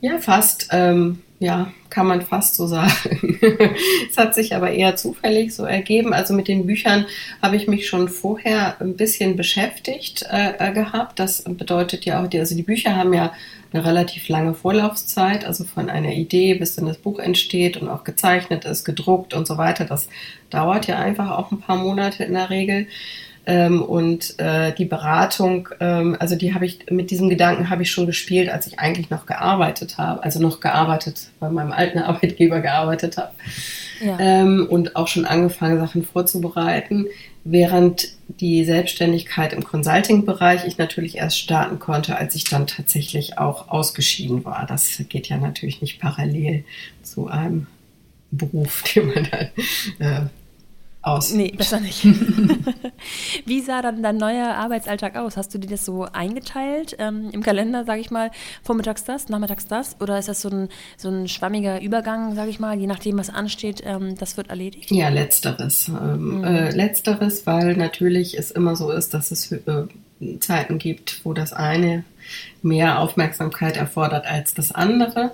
Ja, 0.00 0.18
fast. 0.18 0.68
Ähm, 0.72 1.18
ja, 1.38 1.72
kann 1.90 2.06
man 2.06 2.22
fast 2.22 2.54
so 2.54 2.68
sagen. 2.68 3.38
es 4.08 4.16
hat 4.16 4.34
sich 4.34 4.54
aber 4.54 4.70
eher 4.70 4.94
zufällig 4.94 5.54
so 5.54 5.64
ergeben. 5.64 6.14
Also 6.14 6.34
mit 6.34 6.46
den 6.46 6.66
Büchern 6.66 7.04
habe 7.42 7.56
ich 7.56 7.66
mich 7.66 7.88
schon 7.88 8.08
vorher 8.08 8.80
ein 8.80 8.96
bisschen 8.96 9.36
beschäftigt 9.36 10.24
äh, 10.30 10.54
äh 10.58 10.72
gehabt. 10.72 11.18
Das 11.18 11.42
bedeutet 11.42 12.04
ja 12.04 12.22
auch, 12.22 12.28
die, 12.28 12.38
also 12.38 12.54
die 12.54 12.62
Bücher 12.62 12.94
haben 12.94 13.12
ja 13.12 13.32
eine 13.72 13.84
relativ 13.84 14.28
lange 14.28 14.54
Vorlaufzeit, 14.54 15.44
also 15.44 15.64
von 15.64 15.88
einer 15.88 16.12
Idee 16.12 16.54
bis 16.54 16.74
dann 16.74 16.86
das 16.86 16.98
Buch 16.98 17.18
entsteht 17.18 17.76
und 17.76 17.88
auch 17.88 18.04
gezeichnet 18.04 18.64
ist, 18.64 18.84
gedruckt 18.84 19.34
und 19.34 19.46
so 19.46 19.58
weiter. 19.58 19.84
Das 19.84 20.08
dauert 20.50 20.86
ja 20.86 20.98
einfach 20.98 21.30
auch 21.30 21.50
ein 21.52 21.60
paar 21.60 21.76
Monate 21.76 22.24
in 22.24 22.34
der 22.34 22.50
Regel. 22.50 22.86
Ähm, 23.44 23.82
und 23.82 24.38
äh, 24.38 24.72
die 24.72 24.84
Beratung, 24.84 25.68
ähm, 25.80 26.16
also 26.20 26.36
die 26.36 26.54
habe 26.54 26.64
ich, 26.64 26.90
mit 26.90 27.10
diesem 27.10 27.28
Gedanken 27.28 27.70
habe 27.70 27.82
ich 27.82 27.90
schon 27.90 28.06
gespielt, 28.06 28.48
als 28.48 28.68
ich 28.68 28.78
eigentlich 28.78 29.10
noch 29.10 29.26
gearbeitet 29.26 29.98
habe, 29.98 30.22
also 30.22 30.40
noch 30.40 30.60
gearbeitet, 30.60 31.28
bei 31.40 31.50
meinem 31.50 31.72
alten 31.72 31.98
Arbeitgeber 32.00 32.60
gearbeitet 32.60 33.16
habe. 33.16 33.32
Ja. 34.04 34.18
Ähm, 34.18 34.66
und 34.68 34.96
auch 34.96 35.08
schon 35.08 35.24
angefangen, 35.24 35.78
Sachen 35.78 36.04
vorzubereiten, 36.04 37.06
während 37.44 38.08
die 38.28 38.64
Selbstständigkeit 38.64 39.52
im 39.52 39.64
Consulting-Bereich 39.64 40.64
ich 40.64 40.78
natürlich 40.78 41.16
erst 41.16 41.38
starten 41.38 41.78
konnte, 41.78 42.16
als 42.16 42.34
ich 42.36 42.44
dann 42.44 42.66
tatsächlich 42.66 43.38
auch 43.38 43.68
ausgeschieden 43.68 44.44
war. 44.44 44.66
Das 44.66 45.02
geht 45.08 45.28
ja 45.28 45.36
natürlich 45.36 45.82
nicht 45.82 46.00
parallel 46.00 46.64
zu 47.02 47.26
einem 47.26 47.66
Beruf, 48.30 48.82
den 48.94 49.06
man 49.08 49.28
dann 49.30 49.48
äh, 49.98 50.26
aus. 51.02 51.32
Nee, 51.32 51.52
besser 51.56 51.80
nicht. 51.80 52.04
Wie 53.46 53.60
sah 53.60 53.82
dann 53.82 54.02
dein 54.02 54.16
neuer 54.16 54.54
Arbeitsalltag 54.54 55.16
aus? 55.16 55.36
Hast 55.36 55.52
du 55.54 55.58
dir 55.58 55.68
das 55.68 55.84
so 55.84 56.04
eingeteilt 56.04 56.96
ähm, 56.98 57.30
im 57.32 57.42
Kalender, 57.42 57.84
sage 57.84 58.00
ich 58.00 58.10
mal, 58.10 58.30
vormittags 58.62 59.04
das, 59.04 59.28
nachmittags 59.28 59.66
das? 59.66 59.96
Oder 60.00 60.18
ist 60.18 60.28
das 60.28 60.40
so 60.40 60.48
ein, 60.48 60.68
so 60.96 61.08
ein 61.08 61.28
schwammiger 61.28 61.80
Übergang, 61.82 62.34
sage 62.34 62.50
ich 62.50 62.60
mal, 62.60 62.78
je 62.78 62.86
nachdem, 62.86 63.18
was 63.18 63.30
ansteht, 63.30 63.82
ähm, 63.84 64.16
das 64.16 64.36
wird 64.36 64.50
erledigt? 64.50 64.90
Ja, 64.90 65.08
letzteres. 65.08 65.88
Ähm, 65.88 66.38
mhm. 66.38 66.44
äh, 66.44 66.70
letzteres, 66.70 67.46
weil 67.46 67.76
natürlich 67.76 68.38
es 68.38 68.50
immer 68.50 68.76
so 68.76 68.90
ist, 68.90 69.14
dass 69.14 69.30
es 69.30 69.50
äh, 69.52 69.60
Zeiten 70.40 70.78
gibt, 70.78 71.24
wo 71.24 71.32
das 71.32 71.52
eine 71.52 72.04
mehr 72.62 73.00
Aufmerksamkeit 73.00 73.76
erfordert 73.76 74.26
als 74.26 74.54
das 74.54 74.72
andere. 74.72 75.32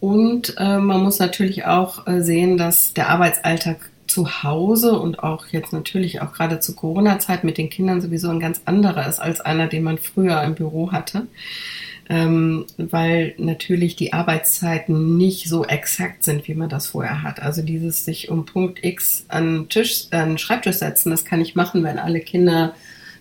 Und 0.00 0.54
äh, 0.58 0.78
man 0.78 1.02
muss 1.02 1.18
natürlich 1.18 1.64
auch 1.64 2.06
äh, 2.06 2.20
sehen, 2.20 2.58
dass 2.58 2.92
der 2.92 3.08
Arbeitsalltag 3.08 3.90
zu 4.06 4.42
Hause 4.42 4.98
und 4.98 5.22
auch 5.22 5.46
jetzt 5.48 5.72
natürlich 5.72 6.22
auch 6.22 6.32
gerade 6.32 6.60
zur 6.60 6.76
Corona-Zeit 6.76 7.44
mit 7.44 7.58
den 7.58 7.70
Kindern 7.70 8.00
sowieso 8.00 8.30
ein 8.30 8.40
ganz 8.40 8.62
anderer 8.64 9.08
ist 9.08 9.18
als 9.18 9.40
einer, 9.40 9.66
den 9.66 9.82
man 9.82 9.98
früher 9.98 10.42
im 10.42 10.54
Büro 10.54 10.92
hatte. 10.92 11.26
Ähm, 12.08 12.66
weil 12.76 13.34
natürlich 13.36 13.96
die 13.96 14.12
Arbeitszeiten 14.12 15.16
nicht 15.16 15.48
so 15.48 15.64
exakt 15.64 16.22
sind, 16.22 16.46
wie 16.46 16.54
man 16.54 16.68
das 16.68 16.86
vorher 16.86 17.24
hat. 17.24 17.42
Also 17.42 17.62
dieses 17.62 18.04
sich 18.04 18.30
um 18.30 18.46
Punkt 18.46 18.84
X 18.84 19.24
an 19.26 19.68
Tisch, 19.68 20.06
an 20.12 20.38
Schreibtisch 20.38 20.76
setzen, 20.76 21.10
das 21.10 21.24
kann 21.24 21.40
ich 21.40 21.56
machen, 21.56 21.82
wenn 21.82 21.98
alle 21.98 22.20
Kinder 22.20 22.74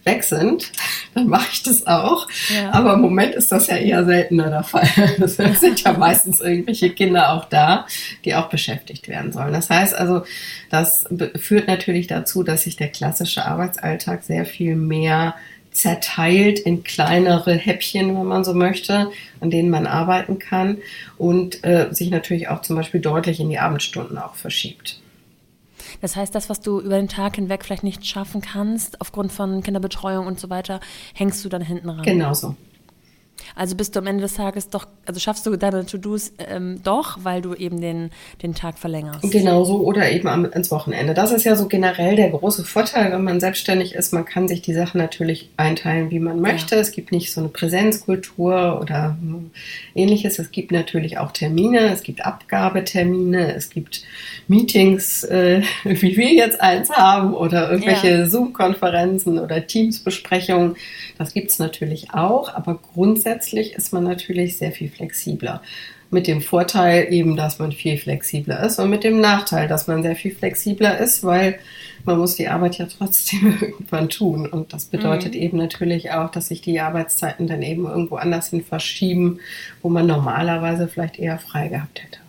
weg 0.06 0.24
sind, 0.24 0.72
dann 1.14 1.28
mache 1.28 1.50
ich 1.52 1.64
das 1.64 1.86
auch. 1.88 2.28
Ja. 2.54 2.72
Aber 2.72 2.94
im 2.94 3.02
Moment 3.02 3.36
ist 3.36 3.52
das 3.52 3.68
ja 3.68 3.78
eher 3.78 4.06
seltener 4.06 4.50
der 4.50 4.64
Fall. 4.64 4.88
Es 5.20 5.38
sind 5.38 5.82
ja 5.82 5.94
meistens 5.94 6.40
irgendwelche 6.40 6.92
Kinder 6.92 7.34
auch 7.34 7.46
da, 7.46 7.86
die 8.24 8.36
auch 8.36 8.50
beschäftigt 8.50 9.08
werden 9.08 9.32
sollen. 9.32 9.52
Das 9.52 9.70
heißt 9.70 9.96
also, 9.96 10.24
das 10.70 11.06
führt 11.36 11.68
natürlich 11.68 12.08
dazu, 12.08 12.44
dass 12.44 12.64
sich 12.64 12.76
der 12.76 12.90
klassische 12.90 13.46
Arbeitsalltag 13.46 14.24
sehr 14.24 14.46
viel 14.46 14.76
mehr 14.76 15.36
zerteilt 15.72 16.60
in 16.60 16.84
kleinere 16.84 17.54
Häppchen, 17.54 18.16
wenn 18.16 18.26
man 18.26 18.46
so 18.46 18.54
möchte, 18.54 19.12
an 19.42 19.50
denen 19.50 19.70
man 19.70 19.88
arbeiten 19.88 20.40
kann 20.40 20.78
und 21.18 21.64
äh, 21.66 21.88
sich 21.92 22.10
natürlich 22.12 22.48
auch 22.48 22.62
zum 22.62 22.78
Beispiel 22.78 23.02
deutlich 23.02 23.40
in 23.40 23.50
die 23.50 23.60
Abendstunden 23.60 24.18
auch 24.18 24.36
verschiebt. 24.36 25.00
Das 26.02 26.16
heißt, 26.16 26.34
das, 26.36 26.50
was 26.50 26.62
du 26.62 26.80
über 26.80 26.98
den 26.98 27.08
Tag 27.08 27.36
hinweg 27.36 27.64
vielleicht 27.64 27.84
nicht 27.84 28.06
schaffen 28.06 28.42
kannst, 28.42 29.02
aufgrund 29.02 29.32
von 29.32 29.64
Kinderbetreuung 29.64 30.28
und 30.28 30.40
so 30.40 30.50
weiter, 30.50 30.80
hängst 31.14 31.44
du 31.44 31.50
dann 31.50 31.62
hinten 31.62 31.90
ran. 31.90 32.04
Genau 32.04 32.34
so. 32.34 32.56
Also 33.56 33.76
bist 33.76 33.96
du 33.96 34.00
am 34.00 34.08
Ende 34.08 34.24
des 34.24 34.36
Tages 34.36 34.70
doch, 34.70 34.88
also 35.06 35.20
schaffst 35.20 35.46
du 35.46 35.56
deine 35.56 35.86
To-Dos 35.86 36.34
ähm, 36.40 36.82
doch, 36.84 37.20
weil 37.24 37.42
du 37.42 37.54
eben 37.54 37.82
den, 37.82 38.12
den 38.42 38.56
Tag 38.56 38.78
verlängerst. 38.78 39.22
Genau 39.32 39.64
so 39.64 39.82
oder 39.82 40.12
eben 40.12 40.28
am, 40.28 40.46
ins 40.46 40.72
Wochenende. 40.72 41.14
Das 41.14 41.32
ist 41.32 41.44
ja 41.44 41.56
so 41.56 41.68
generell 41.68 42.16
der 42.16 42.30
große 42.30 42.64
Vorteil, 42.66 43.12
wenn 43.12 43.24
man 43.24 43.40
selbstständig 43.40 43.96
ist. 43.96 44.14
Man 44.14 44.26
kann 44.26 44.48
sich 44.48 44.62
die 44.62 44.74
Sachen 44.74 44.98
natürlich 45.00 45.50
einteilen, 45.58 46.12
wie 46.12 46.20
man 46.20 46.42
möchte. 46.42 46.76
Ja. 46.76 46.82
Es 46.82 46.92
gibt 46.92 47.12
nicht 47.12 47.32
so 47.32 47.42
eine 47.42 47.50
Präsenzkultur 47.50 48.80
oder 48.82 49.18
ähnliches. 49.94 50.40
Es 50.40 50.52
gibt 50.52 50.72
natürlich 50.72 51.18
auch 51.18 51.32
Termine, 51.32 51.92
es 51.92 52.04
gibt 52.04 52.26
Abgabetermine, 52.26 53.56
es 53.56 53.70
gibt 53.70 54.04
Meetings, 54.48 55.24
äh, 55.24 55.62
wie 55.84 56.18
wir 56.18 56.34
jetzt 56.34 56.62
eins 56.62 56.90
haben 56.90 57.34
oder 57.34 57.72
irgendwelche 57.72 58.10
ja. 58.10 58.26
Zoom-Konferenzen 58.26 59.40
oder 59.40 59.66
Teams-Besprechungen. 59.66 60.76
Das 61.18 61.34
gibt 61.34 61.52
es 61.52 61.60
natürlich 61.60 62.12
auch, 62.12 62.54
aber 62.54 62.80
grundsätzlich 62.94 63.35
ist 63.76 63.94
man 63.94 64.04
natürlich 64.04 64.58
sehr 64.58 64.72
viel 64.72 64.90
flexibler. 64.90 65.62
Mit 66.12 66.28
dem 66.28 66.42
Vorteil 66.42 67.12
eben, 67.12 67.36
dass 67.36 67.60
man 67.60 67.72
viel 67.72 67.98
flexibler 67.98 68.64
ist 68.64 68.80
und 68.80 68.90
mit 68.90 69.04
dem 69.04 69.20
Nachteil, 69.20 69.68
dass 69.68 69.88
man 69.88 70.04
sehr 70.04 70.16
viel 70.16 70.34
flexibler 70.34 70.98
ist, 71.00 71.24
weil 71.24 71.60
man 72.06 72.20
muss 72.20 72.36
die 72.36 72.48
Arbeit 72.48 72.78
ja 72.78 72.86
trotzdem 72.86 73.58
irgendwann 73.62 74.10
tun. 74.10 74.48
Und 74.48 74.72
das 74.72 74.86
bedeutet 74.86 75.34
mhm. 75.34 75.42
eben 75.42 75.58
natürlich 75.58 76.12
auch, 76.12 76.30
dass 76.32 76.50
sich 76.50 76.62
die 76.62 76.80
Arbeitszeiten 76.80 77.48
dann 77.48 77.62
eben 77.64 77.86
irgendwo 77.86 78.16
anders 78.16 78.50
hin 78.50 78.64
verschieben, 78.64 79.40
wo 79.82 79.90
man 79.90 80.06
normalerweise 80.06 80.88
vielleicht 80.88 81.20
eher 81.20 81.40
frei 81.40 81.68
gehabt 81.68 82.04
hätte. 82.04 82.20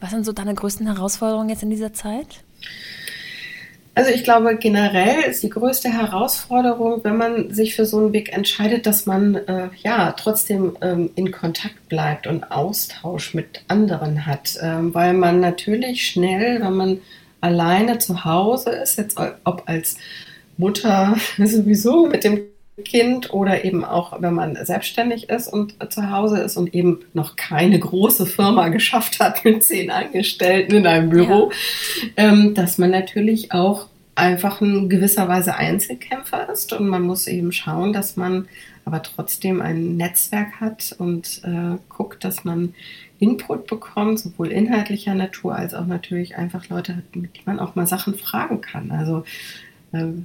Was 0.00 0.10
sind 0.10 0.26
so 0.26 0.32
deine 0.32 0.54
größten 0.54 0.86
Herausforderungen 0.86 1.48
jetzt 1.48 1.62
in 1.62 1.70
dieser 1.70 1.92
Zeit? 1.92 2.42
Also 3.96 4.10
ich 4.10 4.24
glaube, 4.24 4.56
generell 4.56 5.22
ist 5.22 5.42
die 5.42 5.48
größte 5.48 5.88
Herausforderung, 5.88 7.02
wenn 7.02 7.16
man 7.16 7.50
sich 7.54 7.74
für 7.74 7.86
so 7.86 7.96
einen 7.96 8.12
Weg 8.12 8.30
entscheidet, 8.30 8.84
dass 8.84 9.06
man 9.06 9.36
äh, 9.36 9.70
ja 9.82 10.12
trotzdem 10.12 10.76
ähm, 10.82 11.08
in 11.14 11.32
Kontakt 11.32 11.88
bleibt 11.88 12.26
und 12.26 12.52
Austausch 12.52 13.32
mit 13.32 13.62
anderen 13.68 14.26
hat, 14.26 14.58
ähm, 14.60 14.92
weil 14.92 15.14
man 15.14 15.40
natürlich 15.40 16.06
schnell, 16.06 16.60
wenn 16.60 16.74
man 16.74 17.00
alleine 17.40 17.98
zu 17.98 18.26
Hause 18.26 18.68
ist, 18.68 18.98
jetzt 18.98 19.18
ob 19.44 19.62
als 19.64 19.96
Mutter 20.58 21.16
sowieso 21.38 22.06
mit 22.06 22.22
dem 22.22 22.42
Kind 22.84 23.32
oder 23.32 23.64
eben 23.64 23.84
auch, 23.84 24.20
wenn 24.20 24.34
man 24.34 24.56
selbstständig 24.64 25.30
ist 25.30 25.48
und 25.48 25.76
zu 25.90 26.10
Hause 26.10 26.40
ist 26.40 26.56
und 26.56 26.74
eben 26.74 27.00
noch 27.14 27.36
keine 27.36 27.78
große 27.78 28.26
Firma 28.26 28.68
geschafft 28.70 29.18
hat 29.18 29.44
mit 29.44 29.64
zehn 29.64 29.90
Angestellten 29.90 30.74
in 30.74 30.86
einem 30.86 31.08
Büro, 31.08 31.50
ja. 32.02 32.08
ähm, 32.16 32.54
dass 32.54 32.78
man 32.78 32.90
natürlich 32.90 33.52
auch 33.52 33.86
einfach 34.14 34.60
in 34.60 34.88
gewisser 34.88 35.28
Weise 35.28 35.54
Einzelkämpfer 35.56 36.50
ist 36.50 36.72
und 36.72 36.88
man 36.88 37.02
muss 37.02 37.26
eben 37.26 37.52
schauen, 37.52 37.92
dass 37.92 38.16
man 38.16 38.48
aber 38.84 39.02
trotzdem 39.02 39.60
ein 39.60 39.96
Netzwerk 39.96 40.60
hat 40.60 40.94
und 40.98 41.42
äh, 41.44 41.76
guckt, 41.88 42.24
dass 42.24 42.44
man 42.44 42.74
Input 43.18 43.66
bekommt, 43.66 44.20
sowohl 44.20 44.52
inhaltlicher 44.52 45.14
Natur 45.14 45.56
als 45.56 45.74
auch 45.74 45.86
natürlich 45.86 46.36
einfach 46.36 46.68
Leute 46.68 46.96
hat, 46.96 47.16
mit 47.16 47.34
denen 47.34 47.44
man 47.46 47.60
auch 47.60 47.74
mal 47.74 47.86
Sachen 47.86 48.14
fragen 48.14 48.60
kann. 48.60 48.90
Also 48.90 49.24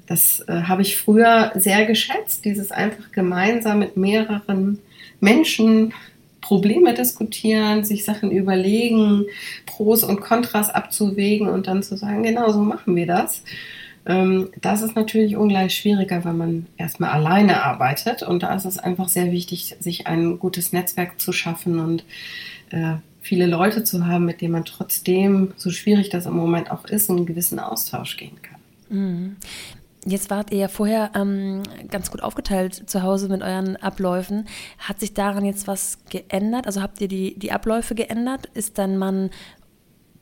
das 0.08 0.44
äh, 0.48 0.64
habe 0.64 0.82
ich 0.82 0.98
früher 0.98 1.52
sehr 1.56 1.86
geschätzt, 1.86 2.46
dieses 2.46 2.72
einfach 2.72 3.12
gemeinsam 3.12 3.80
mit 3.80 3.98
mehreren 3.98 4.80
Menschen 5.20 5.94
Probleme 6.42 6.94
diskutieren, 6.94 7.84
sich 7.84 8.04
Sachen 8.04 8.32
überlegen, 8.32 9.26
Pros 9.66 10.04
und 10.04 10.22
Kontras 10.22 10.70
abzuwägen 10.70 11.48
und 11.48 11.68
dann 11.68 11.84
zu 11.84 11.96
sagen, 11.96 12.24
genau 12.24 12.52
so 12.52 12.60
machen 12.60 12.96
wir 12.96 13.06
das. 13.06 13.44
Ähm, 14.06 14.50
das 14.60 14.82
ist 14.82 14.96
natürlich 14.96 15.38
ungleich 15.38 15.76
schwieriger, 15.76 16.26
wenn 16.26 16.38
man 16.38 16.66
erstmal 16.78 17.12
alleine 17.12 17.64
arbeitet. 17.64 18.24
Und 18.24 18.44
da 18.44 18.56
ist 18.56 18.66
es 18.66 18.78
einfach 18.78 19.08
sehr 19.08 19.32
wichtig, 19.32 19.76
sich 19.80 20.08
ein 20.08 20.40
gutes 20.40 20.74
Netzwerk 20.74 21.22
zu 21.22 21.32
schaffen 21.32 21.80
und 21.80 22.04
äh, 22.72 22.96
viele 23.22 23.46
Leute 23.46 23.84
zu 23.84 24.08
haben, 24.08 24.26
mit 24.26 24.42
denen 24.42 24.54
man 24.54 24.66
trotzdem, 24.66 25.54
so 25.56 25.70
schwierig 25.70 26.10
das 26.10 26.26
im 26.26 26.36
Moment 26.36 26.72
auch 26.72 26.86
ist, 26.86 27.10
in 27.10 27.18
einen 27.18 27.26
gewissen 27.28 27.60
Austausch 27.60 28.18
gehen 28.18 28.42
kann. 28.42 28.51
Mhm. 28.92 29.38
Jetzt 30.04 30.32
wart 30.32 30.52
ihr 30.52 30.58
ja 30.58 30.68
vorher 30.68 31.12
ähm, 31.16 31.62
ganz 31.90 32.10
gut 32.10 32.24
aufgeteilt 32.24 32.90
zu 32.90 33.04
Hause 33.04 33.30
mit 33.30 33.44
euren 33.44 33.78
Abläufen. 33.78 34.48
Hat 34.80 35.00
sich 35.00 35.14
daran 35.14 35.46
jetzt 35.46 35.68
was 35.68 36.00
geändert? 36.10 36.66
Also 36.66 36.82
habt 36.82 37.00
ihr 37.02 37.08
die, 37.08 37.38
die 37.38 37.52
Abläufe 37.52 37.94
geändert? 37.94 38.48
Ist 38.56 38.80
dein 38.80 38.98
Mann 38.98 39.30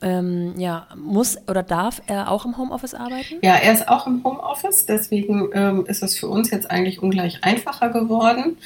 ähm, 0.02 0.54
ja, 0.58 0.86
muss 0.96 1.38
oder 1.48 1.62
darf 1.62 2.02
er 2.06 2.30
auch 2.30 2.44
im 2.44 2.56
Homeoffice 2.56 2.94
arbeiten? 2.94 3.38
Ja, 3.42 3.54
er 3.56 3.72
ist 3.72 3.88
auch 3.88 4.06
im 4.06 4.22
Homeoffice, 4.24 4.86
deswegen 4.86 5.50
ähm, 5.52 5.84
ist 5.86 6.02
es 6.02 6.18
für 6.18 6.28
uns 6.28 6.50
jetzt 6.50 6.70
eigentlich 6.70 7.02
ungleich 7.02 7.42
einfacher 7.42 7.90
geworden. 7.90 8.56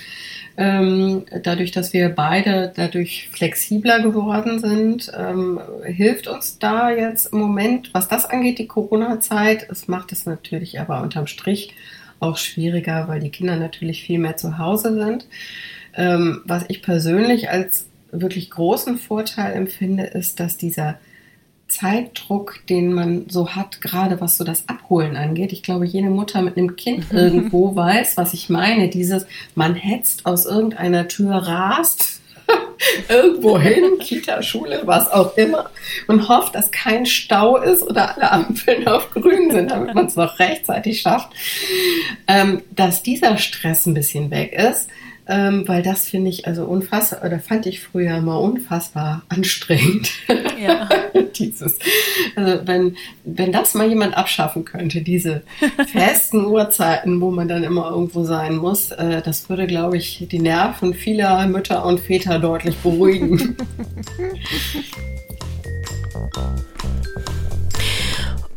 Ähm, 0.57 1.25
dadurch, 1.43 1.73
dass 1.73 1.93
wir 1.93 2.11
beide 2.11 2.73
dadurch 2.75 3.29
flexibler 3.33 4.01
geworden 4.01 4.61
sind, 4.61 5.11
ähm, 5.17 5.61
hilft 5.83 6.29
uns 6.29 6.59
da 6.59 6.91
jetzt 6.91 7.33
im 7.33 7.39
Moment, 7.39 7.93
was 7.93 8.09
das 8.09 8.25
angeht, 8.25 8.59
die 8.59 8.69
Corona-Zeit. 8.69 9.67
Es 9.69 9.89
macht 9.89 10.13
es 10.13 10.27
natürlich 10.27 10.79
aber 10.81 11.03
unterm 11.03 11.27
Strich 11.27 11.75
auch 12.21 12.37
schwieriger, 12.37 13.09
weil 13.09 13.21
die 13.21 13.31
Kinder 13.31 13.57
natürlich 13.57 14.05
viel 14.05 14.21
mehr 14.21 14.37
zu 14.37 14.59
Hause 14.59 14.95
sind. 14.95 15.27
Ähm, 15.97 16.43
was 16.45 16.65
ich 16.69 16.83
persönlich 16.83 17.51
als 17.51 17.89
wirklich 18.13 18.51
großen 18.51 18.97
Vorteil 18.99 19.55
empfinde, 19.55 20.05
ist, 20.05 20.39
dass 20.39 20.57
dieser 20.57 20.99
Zeitdruck, 21.69 22.61
den 22.69 22.93
man 22.93 23.27
so 23.29 23.51
hat, 23.51 23.81
gerade 23.81 24.21
was 24.21 24.37
so 24.37 24.45
das 24.45 24.69
Abholen 24.69 25.17
angeht. 25.17 25.53
Ich 25.53 25.63
glaube, 25.63 25.87
jede 25.87 26.11
Mutter 26.11 26.43
mit 26.43 26.57
einem 26.57 26.77
Kind 26.77 27.07
irgendwo 27.13 27.75
weiß, 27.75 28.17
was 28.17 28.35
ich 28.35 28.49
meine. 28.49 28.89
Dieses, 28.89 29.27
man 29.55 29.75
hetzt 29.75 30.27
aus 30.27 30.47
irgendeiner 30.47 31.09
Tür, 31.09 31.35
rast 31.35 32.21
irgendwo 33.09 33.59
hin, 33.59 33.99
Kita, 34.01 34.43
Schule, 34.43 34.83
was 34.85 35.11
auch 35.11 35.37
immer, 35.37 35.71
und 36.07 36.29
hofft, 36.29 36.55
dass 36.55 36.71
kein 36.71 37.07
Stau 37.07 37.57
ist 37.57 37.83
oder 37.83 38.15
alle 38.15 38.31
Ampeln 38.31 38.87
auf 38.87 39.11
grün 39.11 39.51
sind, 39.51 39.71
damit 39.71 39.95
man 39.95 40.07
es 40.07 40.17
noch 40.17 40.39
rechtzeitig 40.39 41.01
schafft, 41.01 41.31
ähm, 42.27 42.63
dass 42.71 43.03
dieser 43.03 43.39
Stress 43.39 43.87
ein 43.87 43.95
bisschen 43.95 44.31
weg 44.31 44.53
ist 44.53 44.89
ähm, 45.27 45.67
weil 45.67 45.83
das 45.83 46.09
finde 46.09 46.31
ich 46.31 46.47
also 46.47 46.65
unfassbar, 46.65 47.25
oder 47.25 47.39
fand 47.39 47.67
ich 47.67 47.81
früher 47.81 48.21
mal 48.21 48.37
unfassbar 48.37 49.23
anstrengend. 49.29 50.11
Ja. 50.61 50.89
Dieses, 51.39 51.79
also 52.37 52.61
wenn, 52.67 52.97
wenn 53.25 53.51
das 53.51 53.75
mal 53.75 53.89
jemand 53.89 54.17
abschaffen 54.17 54.65
könnte, 54.65 55.03
diese 55.03 55.43
festen 55.93 56.47
Uhrzeiten, 56.47 57.21
wo 57.21 57.33
man 57.33 57.49
dann 57.49 57.65
immer 57.65 57.91
irgendwo 57.91 58.23
sein 58.23 58.57
muss, 58.57 58.93
äh, 58.93 59.21
das 59.21 59.49
würde, 59.49 59.67
glaube 59.67 59.97
ich, 59.97 60.29
die 60.31 60.39
Nerven 60.39 60.95
vieler 60.95 61.47
Mütter 61.49 61.85
und 61.85 61.99
Väter 61.99 62.39
deutlich 62.39 62.77
beruhigen. 62.77 63.57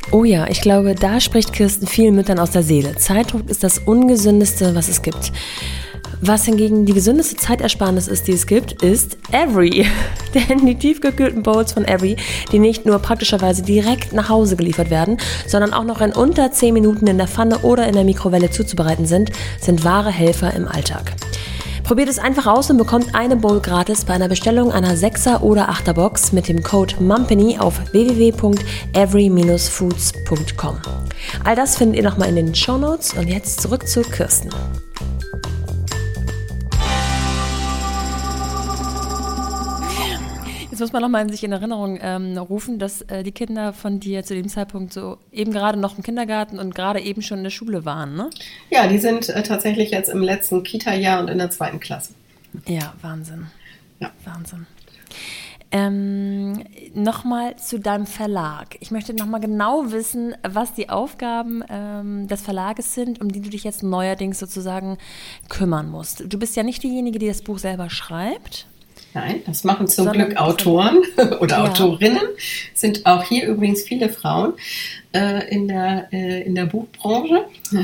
Oh 0.09 0.23
ja, 0.23 0.47
ich 0.47 0.61
glaube, 0.61 0.95
da 0.95 1.19
spricht 1.19 1.51
Kirsten 1.51 1.85
vielen 1.85 2.15
Müttern 2.15 2.39
aus 2.39 2.51
der 2.51 2.63
Seele. 2.63 2.95
Zeitdruck 2.95 3.49
ist 3.49 3.63
das 3.63 3.77
Ungesündeste, 3.77 4.73
was 4.73 4.87
es 4.87 5.01
gibt. 5.01 5.33
Was 6.21 6.45
hingegen 6.45 6.85
die 6.85 6.93
gesündeste 6.93 7.35
Zeitersparnis 7.35 8.07
ist, 8.07 8.27
die 8.27 8.33
es 8.33 8.45
gibt, 8.47 8.81
ist 8.81 9.17
Every. 9.31 9.85
Denn 10.33 10.65
die 10.65 10.75
tiefgekühlten 10.75 11.43
Bowls 11.43 11.73
von 11.73 11.85
Every, 11.85 12.15
die 12.51 12.57
nicht 12.59 12.85
nur 12.85 12.99
praktischerweise 12.99 13.61
direkt 13.61 14.13
nach 14.13 14.29
Hause 14.29 14.55
geliefert 14.55 14.89
werden, 14.89 15.17
sondern 15.45 15.73
auch 15.73 15.83
noch 15.83 15.99
in 16.01 16.13
unter 16.13 16.51
10 16.51 16.73
Minuten 16.73 17.05
in 17.07 17.17
der 17.17 17.27
Pfanne 17.27 17.59
oder 17.59 17.87
in 17.87 17.93
der 17.93 18.03
Mikrowelle 18.03 18.49
zuzubereiten 18.49 19.05
sind, 19.05 19.31
sind 19.61 19.83
wahre 19.83 20.09
Helfer 20.09 20.55
im 20.55 20.67
Alltag. 20.67 21.13
Probiert 21.83 22.09
es 22.09 22.17
einfach 22.19 22.47
aus 22.47 22.69
und 22.69 22.77
bekommt 22.77 23.15
eine 23.15 23.37
Bowl 23.37 23.61
gratis 23.61 24.03
bei 24.03 24.13
einer 24.13 24.27
Bestellung 24.27 24.73
einer 24.73 24.95
6er 24.95 25.39
oder 25.39 25.69
8er 25.69 25.93
Box 25.93 26.33
mit 26.33 26.49
dem 26.49 26.61
Code 26.61 26.95
MUMPANY 26.99 27.59
auf 27.59 27.79
www.every-foods.com. 27.93 30.77
All 31.45 31.55
das 31.55 31.77
findet 31.77 31.95
ihr 31.97 32.03
nochmal 32.03 32.27
in 32.27 32.35
den 32.35 32.53
Show 32.53 32.77
Notes 32.77 33.13
und 33.13 33.29
jetzt 33.29 33.61
zurück 33.61 33.87
zu 33.87 34.01
Kirsten. 34.01 34.49
Jetzt 40.77 40.81
muss 40.81 40.93
man 40.93 41.01
nochmal 41.01 41.23
in 41.23 41.29
sich 41.29 41.43
in 41.43 41.51
Erinnerung 41.51 41.97
ähm, 42.03 42.37
rufen, 42.37 42.77
dass 42.77 43.01
äh, 43.01 43.23
die 43.23 43.31
Kinder 43.31 43.73
von 43.73 43.99
dir 43.99 44.23
zu 44.23 44.35
dem 44.35 44.47
Zeitpunkt 44.47 44.93
so 44.93 45.17
eben 45.31 45.51
gerade 45.51 45.79
noch 45.79 45.97
im 45.97 46.03
Kindergarten 46.03 46.59
und 46.59 46.75
gerade 46.75 46.99
eben 46.99 47.23
schon 47.23 47.39
in 47.39 47.43
der 47.45 47.49
Schule 47.49 47.83
waren, 47.83 48.15
ne? 48.15 48.29
Ja, 48.69 48.85
die 48.85 48.99
sind 48.99 49.27
äh, 49.27 49.41
tatsächlich 49.41 49.89
jetzt 49.89 50.07
im 50.07 50.21
letzten 50.21 50.61
Kita-Jahr 50.61 51.19
und 51.19 51.29
in 51.29 51.39
der 51.39 51.49
zweiten 51.49 51.79
Klasse. 51.79 52.13
Ja, 52.67 52.93
Wahnsinn. 53.01 53.47
Ja. 53.99 54.11
Wahnsinn. 54.23 54.67
Ähm, 55.71 56.63
nochmal 56.93 57.55
zu 57.55 57.79
deinem 57.79 58.05
Verlag. 58.05 58.77
Ich 58.79 58.91
möchte 58.91 59.15
nochmal 59.15 59.41
genau 59.41 59.91
wissen, 59.91 60.35
was 60.47 60.75
die 60.75 60.89
Aufgaben 60.89 61.63
ähm, 61.69 62.27
des 62.27 62.43
Verlages 62.43 62.93
sind, 62.93 63.19
um 63.19 63.31
die 63.31 63.41
du 63.41 63.49
dich 63.49 63.63
jetzt 63.63 63.81
neuerdings 63.81 64.37
sozusagen 64.37 64.99
kümmern 65.49 65.89
musst. 65.89 66.31
Du 66.31 66.37
bist 66.37 66.55
ja 66.55 66.61
nicht 66.61 66.83
diejenige, 66.83 67.17
die 67.17 67.27
das 67.29 67.41
Buch 67.41 67.57
selber 67.57 67.89
schreibt, 67.89 68.67
Nein, 69.13 69.41
das 69.45 69.63
machen 69.63 69.87
zum 69.87 70.05
Sondern 70.05 70.27
Glück 70.27 70.39
Autoren 70.39 70.99
oder 71.39 71.57
ja. 71.57 71.63
Autorinnen. 71.63 72.21
Sind 72.73 73.05
auch 73.05 73.23
hier 73.23 73.47
übrigens 73.47 73.83
viele 73.83 74.09
Frauen 74.09 74.53
äh, 75.13 75.49
in, 75.49 75.67
der, 75.67 76.07
äh, 76.11 76.43
in 76.43 76.55
der 76.55 76.65
Buchbranche. 76.65 77.45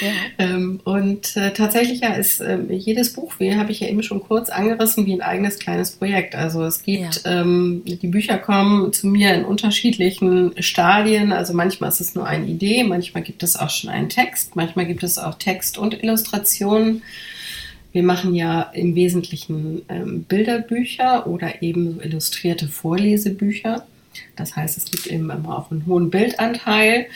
Ja. 0.00 0.08
ähm, 0.38 0.80
und 0.84 1.36
äh, 1.36 1.52
tatsächlich 1.52 2.00
ja 2.00 2.14
ist 2.14 2.40
ähm, 2.40 2.70
jedes 2.70 3.12
Buch, 3.12 3.34
wie 3.38 3.54
habe 3.54 3.70
ich 3.70 3.80
ja 3.80 3.88
eben 3.88 4.02
schon 4.02 4.20
kurz 4.20 4.50
angerissen, 4.50 5.06
wie 5.06 5.12
ein 5.12 5.22
eigenes 5.22 5.58
kleines 5.58 5.92
Projekt. 5.92 6.34
Also 6.34 6.64
es 6.64 6.82
gibt, 6.82 7.24
ja. 7.24 7.40
ähm, 7.40 7.82
die 7.84 8.08
Bücher 8.08 8.36
kommen 8.38 8.92
zu 8.92 9.06
mir 9.06 9.34
in 9.34 9.44
unterschiedlichen 9.44 10.52
Stadien. 10.60 11.32
Also 11.32 11.54
manchmal 11.54 11.88
ist 11.88 12.00
es 12.00 12.14
nur 12.14 12.26
eine 12.26 12.46
Idee, 12.46 12.84
manchmal 12.84 13.22
gibt 13.22 13.42
es 13.42 13.56
auch 13.56 13.70
schon 13.70 13.90
einen 13.90 14.08
Text, 14.08 14.56
manchmal 14.56 14.86
gibt 14.86 15.02
es 15.02 15.18
auch 15.18 15.36
Text 15.36 15.78
und 15.78 16.02
Illustrationen. 16.02 17.02
Wir 17.96 18.02
machen 18.02 18.34
ja 18.34 18.60
im 18.74 18.94
Wesentlichen 18.94 19.80
ähm, 19.88 20.24
Bilderbücher 20.24 21.26
oder 21.26 21.62
eben 21.62 21.98
illustrierte 22.02 22.68
Vorlesebücher. 22.68 23.86
Das 24.36 24.54
heißt, 24.54 24.76
es 24.76 24.90
gibt 24.90 25.06
eben 25.06 25.30
immer 25.30 25.58
auch 25.58 25.70
einen 25.70 25.86
hohen 25.86 26.10
Bildanteil 26.10 27.06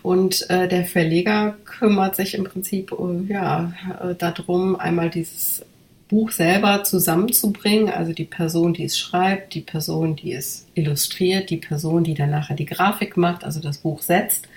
und 0.00 0.48
äh, 0.48 0.66
der 0.66 0.86
Verleger 0.86 1.58
kümmert 1.66 2.16
sich 2.16 2.32
im 2.32 2.44
Prinzip 2.44 2.90
äh, 2.90 3.30
ja, 3.30 3.74
äh, 4.02 4.14
darum, 4.14 4.76
einmal 4.76 5.10
dieses 5.10 5.62
Buch 6.08 6.30
selber 6.30 6.84
zusammenzubringen, 6.84 7.90
also 7.90 8.14
die 8.14 8.24
Person, 8.24 8.72
die 8.72 8.84
es 8.84 8.98
schreibt, 8.98 9.52
die 9.52 9.60
Person, 9.60 10.16
die 10.16 10.32
es 10.32 10.66
illustriert, 10.72 11.50
die 11.50 11.58
Person, 11.58 12.02
die 12.02 12.14
dann 12.14 12.30
nachher 12.30 12.56
die 12.56 12.64
Grafik 12.64 13.18
macht, 13.18 13.44
also 13.44 13.60
das 13.60 13.76
Buch 13.76 14.00
setzt. 14.00 14.48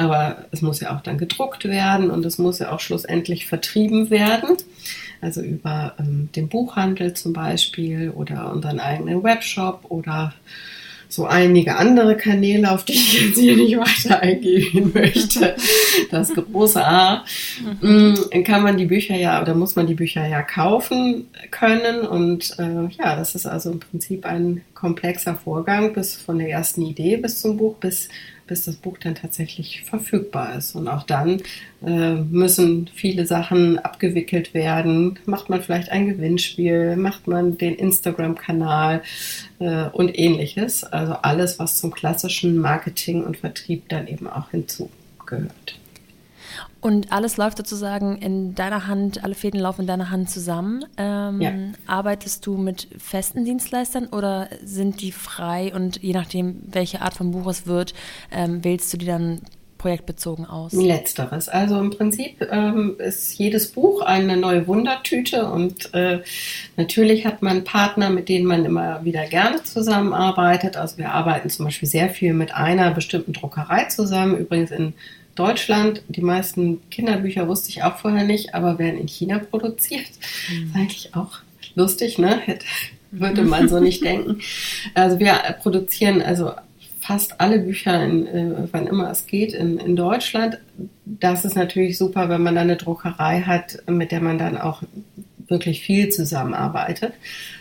Aber 0.00 0.46
es 0.50 0.62
muss 0.62 0.80
ja 0.80 0.96
auch 0.96 1.02
dann 1.02 1.18
gedruckt 1.18 1.66
werden 1.66 2.10
und 2.10 2.24
es 2.24 2.38
muss 2.38 2.58
ja 2.58 2.72
auch 2.72 2.80
schlussendlich 2.80 3.46
vertrieben 3.46 4.08
werden. 4.08 4.56
Also 5.20 5.42
über 5.42 5.94
ähm, 5.98 6.30
den 6.34 6.48
Buchhandel 6.48 7.12
zum 7.12 7.34
Beispiel 7.34 8.08
oder 8.08 8.50
unseren 8.50 8.80
eigenen 8.80 9.22
Webshop 9.22 9.84
oder 9.90 10.32
so 11.10 11.26
einige 11.26 11.76
andere 11.76 12.16
Kanäle, 12.16 12.70
auf 12.70 12.84
die 12.84 12.92
ich 12.92 13.20
jetzt 13.20 13.38
hier 13.38 13.56
nicht 13.56 13.76
weiter 13.76 14.20
eingehen 14.20 14.92
möchte. 14.94 15.54
Das 16.10 16.32
große 16.32 16.82
A. 16.82 17.24
Mhm. 17.82 18.14
Dann 18.32 18.44
kann 18.44 18.62
man 18.62 18.78
die 18.78 18.86
Bücher 18.86 19.16
ja 19.16 19.42
oder 19.42 19.54
muss 19.54 19.76
man 19.76 19.86
die 19.86 19.94
Bücher 19.94 20.26
ja 20.26 20.40
kaufen 20.40 21.28
können. 21.50 22.06
Und 22.06 22.56
äh, 22.58 22.86
ja, 22.96 23.16
das 23.16 23.34
ist 23.34 23.44
also 23.44 23.72
im 23.72 23.80
Prinzip 23.80 24.24
ein 24.24 24.62
komplexer 24.72 25.34
Vorgang 25.34 25.92
bis 25.92 26.14
von 26.14 26.38
der 26.38 26.48
ersten 26.48 26.82
Idee 26.82 27.16
bis 27.16 27.42
zum 27.42 27.58
Buch, 27.58 27.74
bis 27.76 28.08
bis 28.50 28.64
das 28.64 28.76
Buch 28.76 28.98
dann 28.98 29.14
tatsächlich 29.14 29.84
verfügbar 29.84 30.56
ist. 30.56 30.74
Und 30.74 30.88
auch 30.88 31.04
dann 31.04 31.40
äh, 31.86 32.14
müssen 32.14 32.90
viele 32.92 33.24
Sachen 33.24 33.78
abgewickelt 33.78 34.54
werden. 34.54 35.18
Macht 35.24 35.48
man 35.48 35.62
vielleicht 35.62 35.90
ein 35.90 36.08
Gewinnspiel, 36.08 36.96
macht 36.96 37.28
man 37.28 37.56
den 37.56 37.76
Instagram-Kanal 37.76 39.02
äh, 39.60 39.84
und 39.92 40.18
ähnliches. 40.18 40.82
Also 40.82 41.14
alles, 41.22 41.60
was 41.60 41.78
zum 41.78 41.92
klassischen 41.92 42.58
Marketing 42.58 43.22
und 43.22 43.36
Vertrieb 43.36 43.88
dann 43.88 44.08
eben 44.08 44.28
auch 44.28 44.50
hinzugehört. 44.50 45.79
Und 46.80 47.12
alles 47.12 47.36
läuft 47.36 47.58
sozusagen 47.58 48.16
in 48.18 48.54
deiner 48.54 48.86
Hand, 48.86 49.22
alle 49.22 49.34
Fäden 49.34 49.60
laufen 49.60 49.82
in 49.82 49.86
deiner 49.86 50.10
Hand 50.10 50.30
zusammen. 50.30 50.84
Ähm, 50.96 51.40
ja. 51.40 51.52
Arbeitest 51.86 52.46
du 52.46 52.56
mit 52.56 52.88
festen 52.98 53.44
Dienstleistern 53.44 54.06
oder 54.06 54.48
sind 54.64 55.02
die 55.02 55.12
frei 55.12 55.72
und 55.74 56.02
je 56.02 56.14
nachdem, 56.14 56.62
welche 56.66 57.02
Art 57.02 57.14
von 57.14 57.32
Buch 57.32 57.46
es 57.48 57.66
wird, 57.66 57.92
ähm, 58.32 58.64
wählst 58.64 58.92
du 58.92 58.96
die 58.96 59.06
dann 59.06 59.42
projektbezogen 59.80 60.44
aus? 60.44 60.72
Letzteres. 60.72 61.48
Also 61.48 61.78
im 61.78 61.90
Prinzip 61.90 62.46
ähm, 62.50 62.96
ist 62.98 63.38
jedes 63.38 63.72
Buch 63.72 64.02
eine 64.02 64.36
neue 64.36 64.66
Wundertüte 64.66 65.50
und 65.50 65.92
äh, 65.94 66.20
natürlich 66.76 67.26
hat 67.26 67.42
man 67.42 67.64
Partner, 67.64 68.10
mit 68.10 68.28
denen 68.28 68.46
man 68.46 68.64
immer 68.64 69.04
wieder 69.04 69.26
gerne 69.26 69.62
zusammenarbeitet. 69.64 70.76
Also 70.76 70.98
wir 70.98 71.12
arbeiten 71.12 71.48
zum 71.48 71.64
Beispiel 71.64 71.88
sehr 71.88 72.10
viel 72.10 72.34
mit 72.34 72.54
einer 72.54 72.90
bestimmten 72.90 73.32
Druckerei 73.32 73.84
zusammen, 73.84 74.36
übrigens 74.36 74.70
in 74.70 74.92
Deutschland. 75.40 76.02
Die 76.08 76.20
meisten 76.20 76.82
Kinderbücher 76.90 77.48
wusste 77.48 77.70
ich 77.70 77.82
auch 77.82 77.96
vorher 77.96 78.24
nicht, 78.24 78.54
aber 78.54 78.78
werden 78.78 79.00
in 79.00 79.08
China 79.08 79.38
produziert. 79.38 80.10
Mhm. 80.50 80.72
Eigentlich 80.74 81.14
auch 81.14 81.38
lustig, 81.74 82.18
ne? 82.18 82.38
Hätte, 82.38 82.66
würde 83.10 83.42
man 83.42 83.66
so 83.68 83.80
nicht 83.80 84.04
denken. 84.04 84.40
Also 84.94 85.18
wir 85.18 85.32
produzieren 85.62 86.20
also 86.20 86.52
fast 87.00 87.40
alle 87.40 87.58
Bücher, 87.58 88.04
in, 88.04 88.26
äh, 88.26 88.68
wann 88.70 88.86
immer 88.86 89.10
es 89.10 89.26
geht, 89.26 89.54
in, 89.54 89.78
in 89.78 89.96
Deutschland. 89.96 90.58
Das 91.06 91.46
ist 91.46 91.56
natürlich 91.56 91.96
super, 91.96 92.28
wenn 92.28 92.42
man 92.42 92.54
dann 92.54 92.64
eine 92.64 92.76
Druckerei 92.76 93.40
hat, 93.40 93.82
mit 93.88 94.12
der 94.12 94.20
man 94.20 94.36
dann 94.36 94.58
auch 94.58 94.82
wirklich 95.48 95.80
viel 95.80 96.10
zusammenarbeitet. 96.10 97.14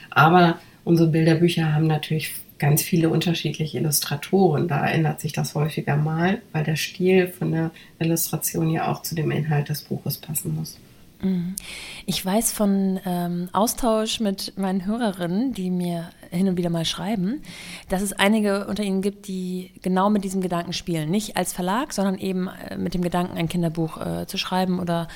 Aber 0.10 0.60
unsere 0.84 1.08
Bilderbücher 1.08 1.74
haben 1.74 1.88
natürlich 1.88 2.34
ganz 2.60 2.82
viele 2.82 3.10
unterschiedliche 3.10 3.80
Illustratoren. 3.80 4.68
Da 4.68 4.86
ändert 4.88 5.22
sich 5.22 5.34
das 5.34 5.56
häufiger 5.56 5.96
mal, 5.96 6.42
weil 6.52 6.64
der 6.64 6.76
Stil 6.76 7.28
von 7.28 7.52
der 7.52 7.72
Illustration 8.00 8.70
ja 8.70 8.92
auch 8.92 9.02
zu 9.02 9.16
dem 9.16 9.32
Inhalt 9.32 9.70
des 9.70 9.82
Buches 9.82 10.18
passen 10.18 10.56
muss. 10.56 10.78
Mhm. 11.22 11.56
Ich 12.06 12.24
weiß 12.26 12.52
von 12.52 13.00
ähm, 13.06 13.50
Austausch 13.52 14.20
mit 14.20 14.54
meinen 14.58 14.86
Hörerinnen, 14.86 15.54
die 15.54 15.70
mir 15.70 16.10
hin 16.30 16.48
und 16.48 16.58
wieder 16.58 16.70
mal 16.70 16.86
schreiben, 16.86 17.42
dass 17.90 18.02
es 18.02 18.14
einige 18.14 18.68
unter 18.68 18.84
ihnen 18.84 19.02
gibt, 19.02 19.28
die 19.28 19.72
genau 19.82 20.10
mit 20.10 20.24
diesem 20.24 20.42
Gedanken 20.42 20.74
spielen. 20.74 21.10
Nicht 21.10 21.38
als 21.38 21.54
Verlag, 21.54 21.94
sondern 21.94 22.18
eben 22.18 22.48
äh, 22.48 22.78
mit 22.78 22.94
dem 22.94 23.02
Gedanken, 23.02 23.38
ein 23.38 23.50
Kinderbuch 23.50 23.98
äh, 23.98 24.28
zu 24.28 24.38
schreiben 24.38 24.80
oder 24.80 25.08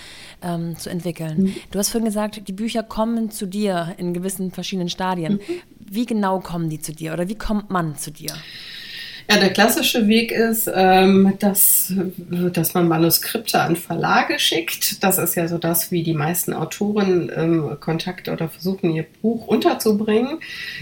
ähm, 0.41 0.77
zu 0.77 0.89
entwickeln. 0.89 1.43
Mhm. 1.43 1.55
Du 1.71 1.79
hast 1.79 1.89
vorhin 1.89 2.05
gesagt, 2.05 2.47
die 2.47 2.53
Bücher 2.53 2.83
kommen 2.83 3.31
zu 3.31 3.45
dir 3.45 3.95
in 3.97 4.13
gewissen 4.13 4.51
verschiedenen 4.51 4.89
Stadien. 4.89 5.33
Mhm. 5.33 5.39
Wie 5.79 6.05
genau 6.05 6.39
kommen 6.39 6.69
die 6.69 6.79
zu 6.79 6.93
dir 6.93 7.13
oder 7.13 7.29
wie 7.29 7.35
kommt 7.35 7.69
man 7.69 7.97
zu 7.97 8.11
dir? 8.11 8.33
Ja, 9.29 9.37
der 9.37 9.51
klassische 9.51 10.07
Weg 10.07 10.31
ist, 10.31 10.69
ähm, 10.73 11.33
dass, 11.39 11.93
dass 12.27 12.73
man 12.73 12.87
Manuskripte 12.87 13.61
an 13.61 13.75
Verlage 13.75 14.37
schickt. 14.39 15.03
Das 15.03 15.17
ist 15.17 15.35
ja 15.35 15.47
so 15.47 15.57
das, 15.57 15.91
wie 15.91 16.03
die 16.03 16.13
meisten 16.13 16.53
Autoren 16.53 17.31
ähm, 17.35 17.77
Kontakt 17.79 18.27
oder 18.27 18.49
versuchen, 18.49 18.91
ihr 18.91 19.05
Buch 19.21 19.47
unterzubringen. 19.47 20.39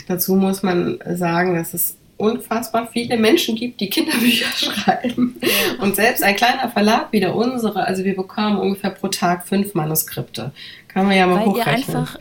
Dazu 0.08 0.36
muss 0.36 0.64
man 0.64 1.00
sagen, 1.16 1.56
dass 1.56 1.74
es 1.74 1.98
unfassbar 2.22 2.88
viele 2.94 3.18
Menschen 3.18 3.56
gibt, 3.56 3.82
die 3.82 3.90
Kinderbücher 3.90 4.46
schreiben. 4.56 5.36
Und 5.80 5.96
selbst 5.96 6.24
ein 6.24 6.36
kleiner 6.36 6.70
Verlag 6.70 7.08
wie 7.12 7.20
der 7.20 7.36
unsere, 7.36 7.86
also 7.86 8.04
wir 8.04 8.16
bekommen 8.16 8.58
ungefähr 8.58 8.92
pro 8.92 9.08
Tag 9.08 9.48
fünf 9.48 9.74
Manuskripte. 9.74 10.52
Kann 10.94 11.08
man 11.08 11.16
ja 11.16 11.26
mal 11.26 11.40
Weil 11.40 11.46
hochrechnen. 11.46 11.68
ihr 11.68 11.98
einfach 11.98 12.20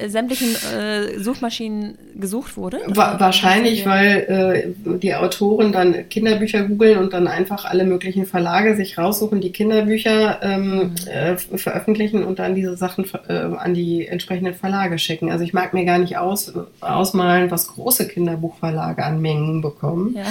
in 0.00 0.08
sämtlichen 0.10 0.54
äh, 0.54 1.18
Suchmaschinen 1.18 1.98
gesucht 2.14 2.56
wurde? 2.56 2.80
Wa 2.86 3.16
wahrscheinlich, 3.18 3.84
weil 3.84 4.74
äh, 4.86 4.98
die 4.98 5.14
Autoren 5.14 5.72
dann 5.72 6.08
Kinderbücher 6.08 6.64
googeln 6.64 6.98
und 6.98 7.12
dann 7.12 7.26
einfach 7.26 7.64
alle 7.66 7.84
möglichen 7.84 8.26
Verlage 8.26 8.74
sich 8.76 8.96
raussuchen, 8.96 9.40
die 9.40 9.52
Kinderbücher 9.52 10.40
ähm, 10.42 10.76
mhm. 10.76 10.94
äh, 11.06 11.36
veröffentlichen 11.36 12.24
und 12.24 12.38
dann 12.38 12.54
diese 12.54 12.76
Sachen 12.76 13.04
äh, 13.28 13.32
an 13.32 13.74
die 13.74 14.06
entsprechenden 14.06 14.54
Verlage 14.54 14.98
schicken. 14.98 15.30
Also 15.30 15.44
ich 15.44 15.52
mag 15.52 15.74
mir 15.74 15.84
gar 15.84 15.98
nicht 15.98 16.16
aus, 16.16 16.52
ausmalen, 16.80 17.50
was 17.50 17.68
große 17.68 18.08
Kinderbuchverlage 18.08 19.04
an 19.04 19.20
Mengen 19.20 19.60
bekommen. 19.60 20.14
Ja. 20.16 20.24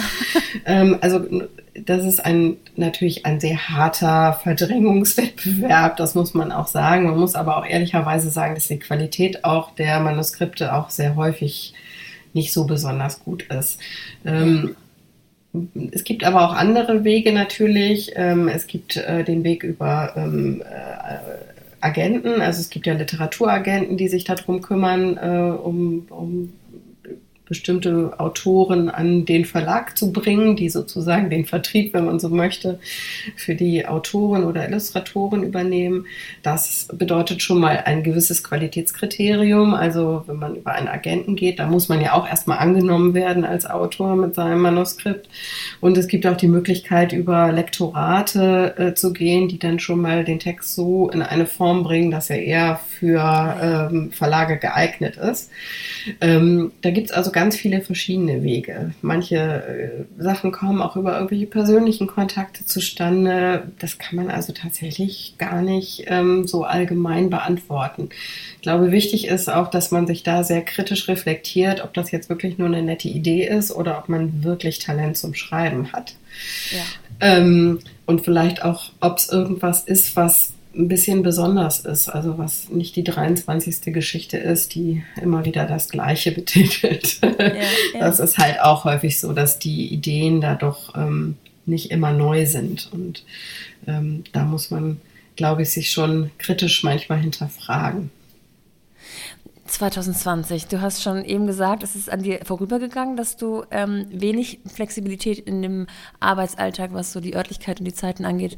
Ähm, 0.66 0.98
also 1.00 1.24
das 1.74 2.04
ist 2.04 2.24
ein, 2.24 2.56
natürlich 2.76 3.26
ein 3.26 3.40
sehr 3.40 3.68
harter 3.68 4.34
Verdrängungswettbewerb, 4.42 5.96
das 5.96 6.14
muss 6.14 6.34
man 6.34 6.52
auch 6.52 6.68
sagen. 6.68 7.04
Man 7.04 7.18
muss 7.18 7.34
aber 7.34 7.56
auch 7.56 7.66
ehrlicherweise 7.66 8.30
sagen, 8.30 8.54
dass 8.54 8.68
die 8.68 8.78
Qualität 8.78 9.44
auch 9.44 9.74
der 9.74 10.00
Manuskripte 10.00 10.74
auch 10.74 10.90
sehr 10.90 11.16
häufig 11.16 11.74
nicht 12.32 12.52
so 12.52 12.64
besonders 12.64 13.20
gut 13.20 13.44
ist. 13.44 13.78
Ähm, 14.24 14.76
es 15.92 16.04
gibt 16.04 16.24
aber 16.24 16.48
auch 16.48 16.54
andere 16.54 17.04
Wege 17.04 17.32
natürlich. 17.32 18.12
Ähm, 18.16 18.48
es 18.48 18.66
gibt 18.66 18.96
äh, 18.96 19.24
den 19.24 19.44
Weg 19.44 19.62
über 19.62 20.12
ähm, 20.16 20.62
äh, 20.62 21.84
Agenten, 21.84 22.40
also 22.40 22.60
es 22.60 22.70
gibt 22.70 22.86
ja 22.86 22.94
Literaturagenten, 22.94 23.98
die 23.98 24.08
sich 24.08 24.24
darum 24.24 24.62
kümmern, 24.62 25.18
äh, 25.18 25.52
um, 25.54 26.06
um 26.08 26.52
bestimmte 27.46 28.18
Autoren 28.18 28.88
an 28.88 29.26
den 29.26 29.44
Verlag 29.44 29.98
zu 29.98 30.12
bringen, 30.12 30.56
die 30.56 30.70
sozusagen 30.70 31.28
den 31.28 31.44
Vertrieb, 31.44 31.92
wenn 31.92 32.06
man 32.06 32.18
so 32.18 32.30
möchte, 32.30 32.78
für 33.36 33.54
die 33.54 33.86
Autoren 33.86 34.44
oder 34.44 34.66
Illustratoren 34.66 35.42
übernehmen. 35.42 36.06
Das 36.42 36.88
bedeutet 36.92 37.42
schon 37.42 37.58
mal 37.58 37.82
ein 37.84 38.02
gewisses 38.02 38.42
Qualitätskriterium. 38.42 39.74
Also 39.74 40.24
wenn 40.26 40.36
man 40.36 40.56
über 40.56 40.72
einen 40.72 40.88
Agenten 40.88 41.36
geht, 41.36 41.58
da 41.58 41.66
muss 41.66 41.88
man 41.88 42.00
ja 42.00 42.14
auch 42.14 42.26
erstmal 42.26 42.58
angenommen 42.58 43.12
werden 43.12 43.44
als 43.44 43.66
Autor 43.66 44.16
mit 44.16 44.34
seinem 44.34 44.60
Manuskript. 44.60 45.28
Und 45.80 45.98
es 45.98 46.08
gibt 46.08 46.26
auch 46.26 46.36
die 46.36 46.48
Möglichkeit, 46.48 47.12
über 47.12 47.52
Lektorate 47.52 48.74
äh, 48.78 48.94
zu 48.94 49.12
gehen, 49.12 49.48
die 49.48 49.58
dann 49.58 49.78
schon 49.78 50.00
mal 50.00 50.24
den 50.24 50.38
Text 50.38 50.74
so 50.74 51.10
in 51.10 51.20
eine 51.20 51.46
Form 51.46 51.82
bringen, 51.82 52.10
dass 52.10 52.30
er 52.30 52.42
eher 52.42 52.80
für 52.98 53.90
ähm, 53.90 54.12
Verlage 54.12 54.56
geeignet 54.56 55.18
ist. 55.18 55.50
Ähm, 56.22 56.72
da 56.80 56.90
gibt 56.90 57.10
es 57.10 57.12
also 57.12 57.33
ganz 57.34 57.56
viele 57.56 57.80
verschiedene 57.80 58.44
Wege. 58.44 58.94
Manche 59.02 59.36
äh, 59.36 60.22
Sachen 60.22 60.52
kommen 60.52 60.80
auch 60.80 60.94
über 60.94 61.14
irgendwelche 61.14 61.46
persönlichen 61.46 62.06
Kontakte 62.06 62.64
zustande. 62.64 63.72
Das 63.80 63.98
kann 63.98 64.16
man 64.16 64.30
also 64.30 64.52
tatsächlich 64.52 65.34
gar 65.36 65.60
nicht 65.60 66.04
ähm, 66.06 66.46
so 66.46 66.64
allgemein 66.64 67.30
beantworten. 67.30 68.10
Ich 68.56 68.62
glaube, 68.62 68.92
wichtig 68.92 69.26
ist 69.26 69.50
auch, 69.50 69.68
dass 69.68 69.90
man 69.90 70.06
sich 70.06 70.22
da 70.22 70.44
sehr 70.44 70.62
kritisch 70.62 71.08
reflektiert, 71.08 71.82
ob 71.82 71.92
das 71.92 72.12
jetzt 72.12 72.28
wirklich 72.28 72.56
nur 72.56 72.68
eine 72.68 72.82
nette 72.82 73.08
Idee 73.08 73.46
ist 73.46 73.72
oder 73.72 73.98
ob 73.98 74.08
man 74.08 74.44
wirklich 74.44 74.78
Talent 74.78 75.18
zum 75.18 75.34
Schreiben 75.34 75.92
hat. 75.92 76.14
Ja. 76.70 76.84
Ähm, 77.20 77.80
und 78.06 78.24
vielleicht 78.24 78.62
auch, 78.62 78.92
ob 79.00 79.18
es 79.18 79.28
irgendwas 79.28 79.82
ist, 79.82 80.14
was 80.14 80.53
ein 80.76 80.88
bisschen 80.88 81.22
besonders 81.22 81.80
ist, 81.80 82.08
also 82.08 82.38
was 82.38 82.68
nicht 82.68 82.96
die 82.96 83.04
23. 83.04 83.92
Geschichte 83.92 84.36
ist, 84.38 84.74
die 84.74 85.02
immer 85.20 85.44
wieder 85.44 85.66
das 85.66 85.88
Gleiche 85.88 86.32
betitelt. 86.34 87.20
Ja, 87.22 87.30
ja. 87.48 87.60
Das 88.00 88.20
ist 88.20 88.38
halt 88.38 88.60
auch 88.60 88.84
häufig 88.84 89.20
so, 89.20 89.32
dass 89.32 89.58
die 89.58 89.92
Ideen 89.92 90.40
da 90.40 90.54
doch 90.54 90.94
ähm, 90.96 91.36
nicht 91.66 91.90
immer 91.90 92.12
neu 92.12 92.46
sind. 92.46 92.88
Und 92.92 93.24
ähm, 93.86 94.24
da 94.32 94.44
muss 94.44 94.70
man, 94.70 95.00
glaube 95.36 95.62
ich, 95.62 95.70
sich 95.70 95.90
schon 95.90 96.30
kritisch 96.38 96.82
manchmal 96.82 97.20
hinterfragen. 97.20 98.10
2020. 99.66 100.66
Du 100.66 100.80
hast 100.80 101.02
schon 101.02 101.24
eben 101.24 101.46
gesagt, 101.46 101.82
es 101.82 101.96
ist 101.96 102.10
an 102.10 102.22
dir 102.22 102.40
vorübergegangen, 102.44 103.16
dass 103.16 103.36
du 103.36 103.64
ähm, 103.70 104.06
wenig 104.10 104.60
Flexibilität 104.66 105.38
in 105.38 105.62
dem 105.62 105.86
Arbeitsalltag, 106.20 106.92
was 106.92 107.12
so 107.12 107.20
die 107.20 107.34
Örtlichkeit 107.34 107.78
und 107.80 107.86
die 107.86 107.94
Zeiten 107.94 108.24
angeht, 108.24 108.56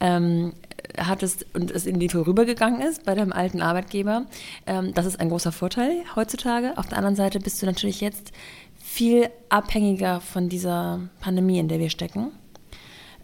ähm, 0.00 0.52
hattest 0.96 1.46
und 1.54 1.70
es 1.70 1.86
in 1.86 2.00
dir 2.00 2.10
vorübergegangen 2.10 2.80
ist 2.80 3.04
bei 3.04 3.14
deinem 3.14 3.32
alten 3.32 3.62
Arbeitgeber. 3.62 4.26
Ähm, 4.66 4.94
das 4.94 5.06
ist 5.06 5.20
ein 5.20 5.28
großer 5.28 5.52
Vorteil 5.52 6.02
heutzutage. 6.16 6.76
Auf 6.76 6.88
der 6.88 6.98
anderen 6.98 7.16
Seite 7.16 7.38
bist 7.38 7.62
du 7.62 7.66
natürlich 7.66 8.00
jetzt 8.00 8.32
viel 8.76 9.28
abhängiger 9.48 10.20
von 10.20 10.48
dieser 10.48 11.00
Pandemie, 11.20 11.58
in 11.58 11.68
der 11.68 11.78
wir 11.78 11.90
stecken. 11.90 12.32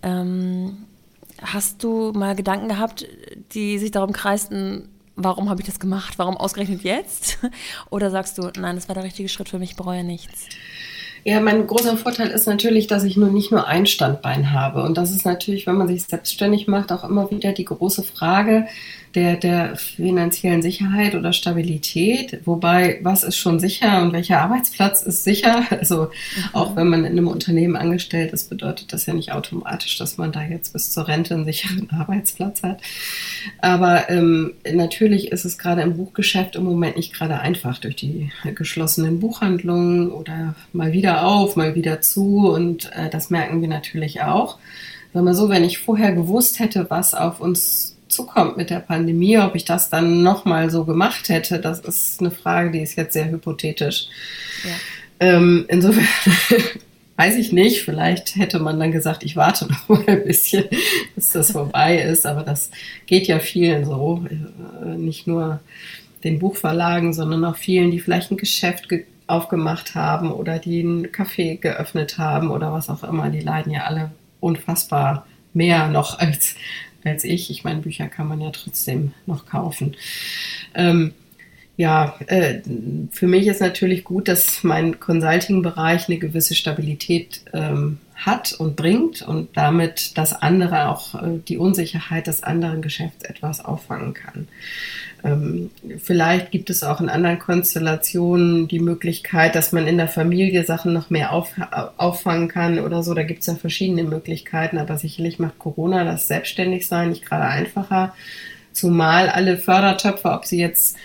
Ähm, 0.02 0.86
hast 1.40 1.82
du 1.82 2.12
mal 2.12 2.34
Gedanken 2.36 2.68
gehabt, 2.68 3.06
die 3.52 3.78
sich 3.78 3.90
darum 3.90 4.12
kreisten, 4.12 4.88
warum 5.16 5.48
habe 5.50 5.60
ich 5.60 5.66
das 5.66 5.80
gemacht? 5.80 6.14
Warum 6.16 6.36
ausgerechnet 6.36 6.82
jetzt? 6.82 7.38
Oder 7.90 8.10
sagst 8.10 8.38
du, 8.38 8.50
nein, 8.58 8.76
das 8.76 8.88
war 8.88 8.94
der 8.94 9.04
richtige 9.04 9.28
Schritt 9.28 9.48
für 9.48 9.58
mich, 9.58 9.76
bereue 9.76 10.04
nichts? 10.04 10.48
Ja, 11.24 11.40
mein 11.40 11.66
großer 11.66 11.96
Vorteil 11.96 12.28
ist 12.28 12.46
natürlich, 12.46 12.86
dass 12.86 13.02
ich 13.02 13.16
nur 13.16 13.30
nicht 13.30 13.50
nur 13.50 13.66
ein 13.66 13.86
Standbein 13.86 14.52
habe. 14.52 14.82
Und 14.82 14.98
das 14.98 15.10
ist 15.10 15.24
natürlich, 15.24 15.66
wenn 15.66 15.76
man 15.76 15.88
sich 15.88 16.04
selbstständig 16.04 16.68
macht, 16.68 16.92
auch 16.92 17.02
immer 17.02 17.30
wieder 17.30 17.52
die 17.52 17.64
große 17.64 18.02
Frage, 18.02 18.66
der, 19.14 19.36
der 19.36 19.76
finanziellen 19.76 20.62
Sicherheit 20.62 21.14
oder 21.14 21.32
Stabilität. 21.32 22.40
Wobei, 22.44 22.98
was 23.02 23.22
ist 23.22 23.36
schon 23.36 23.60
sicher 23.60 24.02
und 24.02 24.12
welcher 24.12 24.40
Arbeitsplatz 24.40 25.02
ist 25.02 25.24
sicher? 25.24 25.64
Also 25.84 26.08
auch 26.52 26.76
wenn 26.76 26.88
man 26.88 27.00
in 27.00 27.12
einem 27.12 27.28
Unternehmen 27.28 27.76
angestellt 27.76 28.32
ist, 28.32 28.48
bedeutet 28.48 28.92
das 28.92 29.04
ja 29.06 29.12
nicht 29.12 29.32
automatisch, 29.32 29.98
dass 29.98 30.16
man 30.16 30.32
da 30.32 30.42
jetzt 30.42 30.72
bis 30.72 30.90
zur 30.90 31.08
Rente 31.08 31.34
einen 31.34 31.44
sicheren 31.44 31.90
Arbeitsplatz 31.98 32.62
hat. 32.62 32.80
Aber 33.60 34.08
ähm, 34.08 34.54
natürlich 34.72 35.30
ist 35.30 35.44
es 35.44 35.58
gerade 35.58 35.82
im 35.82 35.96
Buchgeschäft 35.96 36.56
im 36.56 36.64
Moment 36.64 36.96
nicht 36.96 37.12
gerade 37.12 37.38
einfach 37.40 37.78
durch 37.78 37.96
die 37.96 38.30
geschlossenen 38.54 39.20
Buchhandlungen 39.20 40.10
oder 40.10 40.54
mal 40.72 40.92
wieder 40.92 41.26
auf, 41.26 41.56
mal 41.56 41.74
wieder 41.74 42.00
zu. 42.00 42.48
Und 42.48 42.90
äh, 42.92 43.10
das 43.10 43.30
merken 43.30 43.60
wir 43.60 43.68
natürlich 43.68 44.22
auch. 44.22 44.58
Sagen 45.12 45.26
wir 45.26 45.34
so, 45.34 45.48
wenn 45.48 45.64
ich 45.64 45.78
vorher 45.78 46.12
gewusst 46.12 46.58
hätte, 46.58 46.86
was 46.88 47.14
auf 47.14 47.40
uns 47.40 47.93
zukommt 48.14 48.56
mit 48.56 48.70
der 48.70 48.80
Pandemie, 48.80 49.38
ob 49.38 49.54
ich 49.54 49.64
das 49.64 49.90
dann 49.90 50.22
nochmal 50.22 50.70
so 50.70 50.84
gemacht 50.84 51.28
hätte, 51.28 51.60
das 51.60 51.80
ist 51.80 52.20
eine 52.20 52.30
Frage, 52.30 52.70
die 52.70 52.80
ist 52.80 52.96
jetzt 52.96 53.12
sehr 53.12 53.30
hypothetisch. 53.30 54.06
Ja. 54.64 54.70
Ähm, 55.20 55.64
insofern 55.68 56.06
weiß 57.16 57.36
ich 57.36 57.52
nicht, 57.52 57.82
vielleicht 57.82 58.36
hätte 58.36 58.58
man 58.58 58.78
dann 58.78 58.92
gesagt, 58.92 59.22
ich 59.24 59.36
warte 59.36 59.66
noch 59.66 59.88
mal 59.88 60.04
ein 60.06 60.24
bisschen, 60.24 60.64
bis 61.14 61.30
das 61.30 61.50
vorbei 61.52 62.00
ist, 62.00 62.26
aber 62.26 62.42
das 62.42 62.70
geht 63.06 63.26
ja 63.26 63.38
vielen 63.38 63.84
so, 63.84 64.24
äh, 64.30 64.96
nicht 64.96 65.26
nur 65.26 65.60
den 66.24 66.38
Buchverlagen, 66.38 67.12
sondern 67.12 67.44
auch 67.44 67.56
vielen, 67.56 67.90
die 67.90 68.00
vielleicht 68.00 68.30
ein 68.30 68.36
Geschäft 68.36 68.88
aufgemacht 69.26 69.94
haben 69.94 70.32
oder 70.32 70.58
die 70.58 70.82
ein 70.82 71.06
Café 71.08 71.58
geöffnet 71.58 72.18
haben 72.18 72.50
oder 72.50 72.72
was 72.72 72.88
auch 72.88 73.04
immer, 73.04 73.30
die 73.30 73.40
leiden 73.40 73.72
ja 73.72 73.84
alle 73.84 74.10
unfassbar 74.40 75.26
mehr 75.54 75.88
noch 75.88 76.18
als 76.18 76.56
als 77.04 77.24
ich. 77.24 77.50
Ich 77.50 77.64
meine, 77.64 77.80
Bücher 77.80 78.08
kann 78.08 78.28
man 78.28 78.40
ja 78.40 78.50
trotzdem 78.50 79.12
noch 79.26 79.46
kaufen. 79.46 79.96
Ähm, 80.74 81.12
ja, 81.76 82.16
äh, 82.26 82.60
für 83.10 83.26
mich 83.26 83.48
ist 83.48 83.60
natürlich 83.60 84.04
gut, 84.04 84.28
dass 84.28 84.62
mein 84.62 85.00
Consulting-Bereich 85.00 86.08
eine 86.08 86.18
gewisse 86.18 86.54
Stabilität 86.54 87.42
ähm, 87.52 87.98
hat 88.14 88.52
und 88.52 88.76
bringt 88.76 89.22
und 89.22 89.56
damit 89.56 90.16
das 90.16 90.32
andere 90.32 90.88
auch 90.88 91.14
äh, 91.20 91.40
die 91.48 91.58
Unsicherheit 91.58 92.28
des 92.28 92.44
anderen 92.44 92.80
Geschäfts 92.80 93.24
etwas 93.24 93.64
auffangen 93.64 94.14
kann. 94.14 94.46
Ähm, 95.24 95.70
vielleicht 95.98 96.50
gibt 96.50 96.68
es 96.68 96.82
auch 96.82 97.00
in 97.00 97.08
anderen 97.08 97.38
Konstellationen 97.38 98.68
die 98.68 98.78
Möglichkeit, 98.78 99.54
dass 99.54 99.72
man 99.72 99.86
in 99.86 99.96
der 99.96 100.08
Familie 100.08 100.64
Sachen 100.64 100.92
noch 100.92 101.08
mehr 101.08 101.32
auf, 101.32 101.52
auffangen 101.96 102.48
kann 102.48 102.78
oder 102.78 103.02
so. 103.02 103.14
Da 103.14 103.22
gibt 103.22 103.40
es 103.40 103.46
ja 103.46 103.54
verschiedene 103.54 104.04
Möglichkeiten, 104.04 104.76
aber 104.76 104.98
sicherlich 104.98 105.38
macht 105.38 105.58
Corona 105.58 106.04
das 106.04 106.28
Selbstständigsein 106.28 107.08
nicht 107.08 107.24
gerade 107.24 107.46
einfacher. 107.46 108.14
Zumal 108.72 109.30
alle 109.30 109.56
Fördertöpfe, 109.56 110.30
ob 110.30 110.44
sie 110.44 110.58
jetzt 110.58 110.96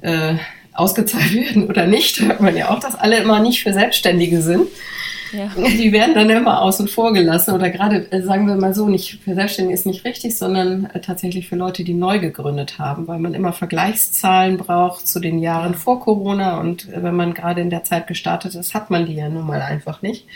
äh, 0.00 0.34
ausgezahlt 0.72 1.34
werden 1.34 1.68
oder 1.68 1.86
nicht, 1.86 2.20
hört 2.20 2.40
man 2.40 2.56
ja 2.56 2.70
auch, 2.70 2.80
dass 2.80 2.96
alle 2.96 3.18
immer 3.18 3.38
nicht 3.40 3.62
für 3.62 3.72
Selbstständige 3.72 4.42
sind. 4.42 4.66
Ja. 5.32 5.50
Die 5.56 5.92
werden 5.92 6.14
dann 6.14 6.30
immer 6.30 6.62
außen 6.62 6.88
vor 6.88 7.12
gelassen 7.12 7.54
oder 7.54 7.70
gerade, 7.70 8.10
äh, 8.12 8.22
sagen 8.22 8.46
wir 8.46 8.56
mal 8.56 8.74
so, 8.74 8.88
nicht 8.88 9.20
für 9.22 9.34
Selbstständige 9.34 9.74
ist 9.74 9.86
nicht 9.86 10.04
richtig, 10.04 10.36
sondern 10.36 10.86
äh, 10.86 11.00
tatsächlich 11.00 11.48
für 11.48 11.56
Leute, 11.56 11.84
die 11.84 11.94
neu 11.94 12.18
gegründet 12.18 12.78
haben, 12.78 13.06
weil 13.08 13.18
man 13.18 13.34
immer 13.34 13.52
Vergleichszahlen 13.52 14.56
braucht 14.56 15.06
zu 15.06 15.20
den 15.20 15.38
Jahren 15.38 15.74
vor 15.74 16.00
Corona 16.00 16.58
und 16.60 16.88
äh, 16.88 17.02
wenn 17.02 17.16
man 17.16 17.34
gerade 17.34 17.60
in 17.60 17.70
der 17.70 17.84
Zeit 17.84 18.06
gestartet 18.06 18.54
ist, 18.54 18.74
hat 18.74 18.90
man 18.90 19.06
die 19.06 19.14
ja 19.14 19.28
nun 19.28 19.46
mal 19.46 19.62
einfach 19.62 20.02
nicht. 20.02 20.26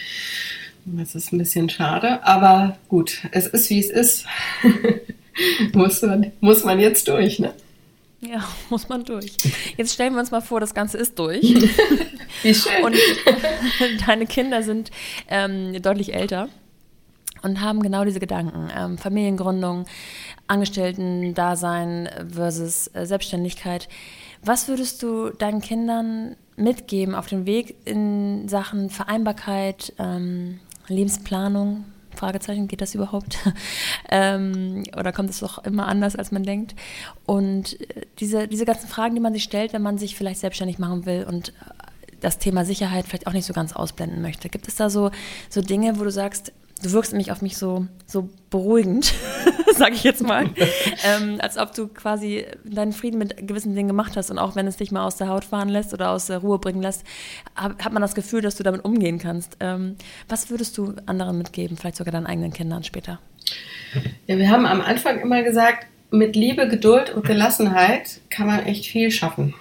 Das 0.84 1.14
ist 1.14 1.32
ein 1.32 1.38
bisschen 1.38 1.68
schade, 1.68 2.24
aber 2.24 2.76
gut, 2.88 3.22
es 3.30 3.46
ist 3.46 3.70
wie 3.70 3.78
es 3.78 3.90
ist. 3.90 4.26
muss, 5.72 6.02
man, 6.02 6.32
muss 6.40 6.64
man 6.64 6.80
jetzt 6.80 7.08
durch, 7.08 7.38
ne? 7.38 7.52
Ja, 8.22 8.44
muss 8.70 8.88
man 8.88 9.04
durch. 9.04 9.36
Jetzt 9.76 9.92
stellen 9.94 10.14
wir 10.14 10.20
uns 10.20 10.30
mal 10.30 10.40
vor, 10.40 10.60
das 10.60 10.74
Ganze 10.74 10.98
ist 10.98 11.18
durch. 11.18 11.42
Wie 12.42 12.54
schön. 12.54 12.84
Und 12.84 12.96
deine 14.06 14.26
Kinder 14.26 14.62
sind 14.62 14.90
ähm, 15.28 15.80
deutlich 15.82 16.14
älter 16.14 16.48
und 17.42 17.60
haben 17.60 17.82
genau 17.82 18.04
diese 18.04 18.20
Gedanken. 18.20 18.68
Ähm, 18.76 18.98
Familiengründung, 18.98 19.86
Angestellten-Dasein 20.46 22.08
versus 22.32 22.88
äh, 22.94 23.06
Selbstständigkeit. 23.06 23.88
Was 24.44 24.68
würdest 24.68 25.02
du 25.02 25.30
deinen 25.30 25.60
Kindern 25.60 26.36
mitgeben 26.56 27.14
auf 27.14 27.26
dem 27.26 27.46
Weg 27.46 27.76
in 27.84 28.48
Sachen 28.48 28.90
Vereinbarkeit, 28.90 29.92
ähm, 29.98 30.60
Lebensplanung? 30.88 31.84
Fragezeichen, 32.22 32.68
geht 32.68 32.80
das 32.80 32.94
überhaupt? 32.94 33.36
ähm, 34.08 34.84
oder 34.96 35.10
kommt 35.10 35.28
es 35.28 35.40
doch 35.40 35.64
immer 35.64 35.88
anders, 35.88 36.14
als 36.14 36.30
man 36.30 36.44
denkt? 36.44 36.76
Und 37.26 37.80
äh, 37.80 38.02
diese, 38.20 38.46
diese 38.46 38.64
ganzen 38.64 38.86
Fragen, 38.86 39.16
die 39.16 39.20
man 39.20 39.32
sich 39.32 39.42
stellt, 39.42 39.72
wenn 39.72 39.82
man 39.82 39.98
sich 39.98 40.14
vielleicht 40.14 40.38
selbstständig 40.38 40.78
machen 40.78 41.04
will 41.04 41.26
und 41.28 41.48
äh, 41.48 41.52
das 42.20 42.38
Thema 42.38 42.64
Sicherheit 42.64 43.06
vielleicht 43.08 43.26
auch 43.26 43.32
nicht 43.32 43.44
so 43.44 43.52
ganz 43.52 43.72
ausblenden 43.72 44.22
möchte. 44.22 44.48
Gibt 44.48 44.68
es 44.68 44.76
da 44.76 44.88
so, 44.88 45.10
so 45.50 45.62
Dinge, 45.62 45.98
wo 45.98 46.04
du 46.04 46.12
sagst, 46.12 46.52
du 46.82 46.92
wirkst 46.92 47.12
nämlich 47.12 47.32
auf 47.32 47.42
mich 47.42 47.56
so, 47.56 47.86
so 48.06 48.28
beruhigend, 48.50 49.14
sage 49.76 49.94
ich 49.94 50.04
jetzt 50.04 50.22
mal, 50.22 50.50
ähm, 51.04 51.38
als 51.40 51.56
ob 51.58 51.74
du 51.74 51.88
quasi 51.88 52.44
deinen 52.64 52.92
Frieden 52.92 53.18
mit 53.18 53.46
gewissen 53.46 53.74
Dingen 53.74 53.88
gemacht 53.88 54.16
hast 54.16 54.30
und 54.30 54.38
auch 54.38 54.56
wenn 54.56 54.66
es 54.66 54.76
dich 54.76 54.92
mal 54.92 55.04
aus 55.04 55.16
der 55.16 55.28
Haut 55.28 55.44
fahren 55.44 55.68
lässt 55.68 55.92
oder 55.94 56.10
aus 56.10 56.26
der 56.26 56.38
Ruhe 56.38 56.58
bringen 56.58 56.82
lässt, 56.82 57.04
hat, 57.54 57.84
hat 57.84 57.92
man 57.92 58.02
das 58.02 58.14
Gefühl, 58.14 58.42
dass 58.42 58.56
du 58.56 58.62
damit 58.62 58.84
umgehen 58.84 59.18
kannst. 59.18 59.56
Ähm, 59.60 59.96
was 60.28 60.50
würdest 60.50 60.76
du 60.78 60.94
anderen 61.06 61.38
mitgeben, 61.38 61.76
vielleicht 61.76 61.96
sogar 61.96 62.12
deinen 62.12 62.26
eigenen 62.26 62.52
Kindern 62.52 62.84
später? 62.84 63.20
Ja, 64.26 64.38
wir 64.38 64.50
haben 64.50 64.66
am 64.66 64.80
Anfang 64.80 65.20
immer 65.20 65.42
gesagt, 65.42 65.86
mit 66.10 66.36
Liebe, 66.36 66.68
Geduld 66.68 67.10
und 67.10 67.24
Gelassenheit 67.24 68.20
kann 68.28 68.46
man 68.46 68.60
echt 68.64 68.86
viel 68.86 69.10
schaffen. 69.10 69.54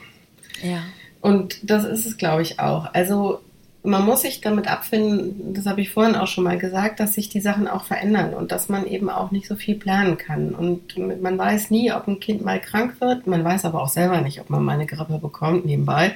Ja. 0.62 0.84
Und 1.22 1.70
das 1.70 1.86
ist 1.86 2.06
es, 2.06 2.18
glaube 2.18 2.42
ich, 2.42 2.60
auch. 2.60 2.94
Also 2.94 3.42
man 3.84 4.06
muss 4.06 4.22
sich 4.22 4.42
damit 4.42 4.68
abfinden, 4.68 5.54
das 5.54 5.66
habe 5.66 5.82
ich 5.82 5.90
vorhin 5.90 6.16
auch 6.16 6.28
schon 6.28 6.44
mal 6.44 6.58
gesagt, 6.58 7.00
dass 7.00 7.14
sich 7.14 7.30
die 7.30 7.42
Sachen 7.42 7.68
auch 7.68 7.86
verändern 7.86 8.34
und 8.34 8.52
dass 8.52 8.70
man 8.70 8.86
eben 8.86 9.10
auch 9.10 9.32
nicht 9.32 9.48
so 9.48 9.56
viel 9.56 9.76
planen 9.76 10.18
kann. 10.18 10.54
Und 10.54 10.98
man 10.98 11.38
weiß 11.38 11.72
nie, 11.72 11.92
ob 11.92 12.08
ein 12.08 12.20
Kind 12.20 12.44
mal 12.44 12.60
krank 12.60 13.02
wird. 13.02 13.26
Man 13.26 13.44
weiß 13.44 13.66
aber 13.66 13.82
auch 13.82 13.90
selber 13.90 14.22
nicht, 14.22 14.40
ob 14.40 14.50
man 14.50 14.64
mal 14.64 14.74
eine 14.74 14.86
Grippe 14.86 15.18
bekommt 15.18 15.66
nebenbei. 15.66 16.14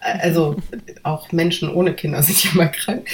Also 0.00 0.56
auch 1.04 1.30
Menschen 1.30 1.72
ohne 1.72 1.94
Kinder 1.94 2.22
sind 2.22 2.42
ja 2.44 2.50
mal 2.54 2.70
krank. 2.70 3.06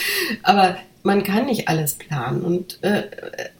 Aber 0.42 0.76
man 1.02 1.22
kann 1.22 1.46
nicht 1.46 1.68
alles 1.68 1.94
planen 1.94 2.42
und 2.42 2.82
äh, 2.82 3.04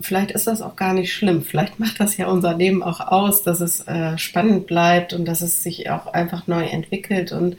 vielleicht 0.01 0.33
ist 0.33 0.49
das 0.49 0.63
auch 0.63 0.75
gar 0.75 0.93
nicht 0.95 1.15
schlimm. 1.15 1.43
Vielleicht 1.43 1.79
macht 1.79 2.01
das 2.01 2.17
ja 2.17 2.27
unser 2.27 2.57
Leben 2.57 2.83
auch 2.83 2.99
aus, 2.99 3.45
dass 3.45 3.61
es 3.61 3.87
äh, 3.87 4.19
spannend 4.19 4.67
bleibt 4.67 5.13
und 5.13 5.27
dass 5.27 5.43
es 5.43 5.63
sich 5.63 5.89
auch 5.91 6.09
einfach 6.09 6.49
neu 6.49 6.65
entwickelt. 6.65 7.31
Und 7.31 7.57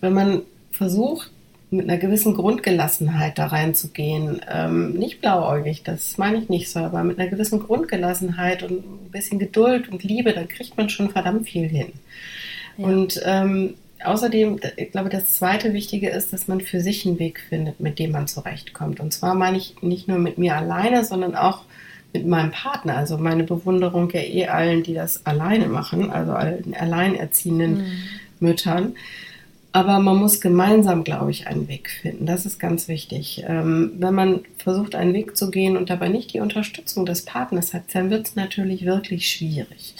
wenn 0.00 0.14
man 0.14 0.42
versucht, 0.70 1.30
mit 1.70 1.88
einer 1.88 1.98
gewissen 1.98 2.34
Grundgelassenheit 2.34 3.38
da 3.38 3.46
reinzugehen. 3.46 4.40
Ähm, 4.50 4.94
nicht 4.94 5.20
blauäugig, 5.20 5.82
das 5.82 6.16
meine 6.16 6.38
ich 6.38 6.48
nicht 6.48 6.70
so, 6.70 6.80
aber 6.80 7.04
mit 7.04 7.18
einer 7.18 7.28
gewissen 7.28 7.60
Grundgelassenheit 7.60 8.62
und 8.62 8.78
ein 8.78 9.10
bisschen 9.10 9.38
Geduld 9.38 9.88
und 9.88 10.02
Liebe, 10.02 10.32
dann 10.32 10.48
kriegt 10.48 10.76
man 10.76 10.88
schon 10.88 11.10
verdammt 11.10 11.48
viel 11.48 11.68
hin. 11.68 11.92
Ja. 12.78 12.86
Und 12.86 13.20
ähm, 13.24 13.74
außerdem, 14.02 14.60
ich 14.76 14.92
glaube, 14.92 15.10
das 15.10 15.34
zweite 15.34 15.74
Wichtige 15.74 16.08
ist, 16.08 16.32
dass 16.32 16.48
man 16.48 16.60
für 16.60 16.80
sich 16.80 17.06
einen 17.06 17.18
Weg 17.18 17.40
findet, 17.40 17.80
mit 17.80 17.98
dem 17.98 18.12
man 18.12 18.28
zurechtkommt. 18.28 19.00
Und 19.00 19.12
zwar 19.12 19.34
meine 19.34 19.58
ich 19.58 19.74
nicht 19.82 20.08
nur 20.08 20.18
mit 20.18 20.38
mir 20.38 20.56
alleine, 20.56 21.04
sondern 21.04 21.34
auch 21.34 21.64
mit 22.12 22.26
meinem 22.26 22.50
Partner. 22.50 22.96
Also 22.96 23.18
meine 23.18 23.44
Bewunderung 23.44 24.10
ja 24.10 24.20
eh 24.20 24.46
allen, 24.46 24.82
die 24.82 24.94
das 24.94 25.26
alleine 25.26 25.66
machen, 25.66 26.10
also 26.10 26.32
allen 26.32 26.74
alleinerziehenden 26.74 27.78
mhm. 27.78 27.92
Müttern. 28.40 28.94
Aber 29.72 29.98
man 29.98 30.16
muss 30.16 30.40
gemeinsam, 30.40 31.04
glaube 31.04 31.30
ich, 31.30 31.46
einen 31.46 31.68
Weg 31.68 31.90
finden. 31.90 32.24
Das 32.26 32.46
ist 32.46 32.58
ganz 32.58 32.88
wichtig. 32.88 33.44
Ähm, 33.46 33.92
wenn 33.98 34.14
man 34.14 34.40
versucht, 34.56 34.94
einen 34.94 35.12
Weg 35.12 35.36
zu 35.36 35.50
gehen 35.50 35.76
und 35.76 35.90
dabei 35.90 36.08
nicht 36.08 36.32
die 36.32 36.40
Unterstützung 36.40 37.04
des 37.04 37.24
Partners 37.24 37.74
hat, 37.74 37.82
dann 37.92 38.10
wird 38.10 38.28
es 38.28 38.36
natürlich 38.36 38.86
wirklich 38.86 39.30
schwierig. 39.30 39.94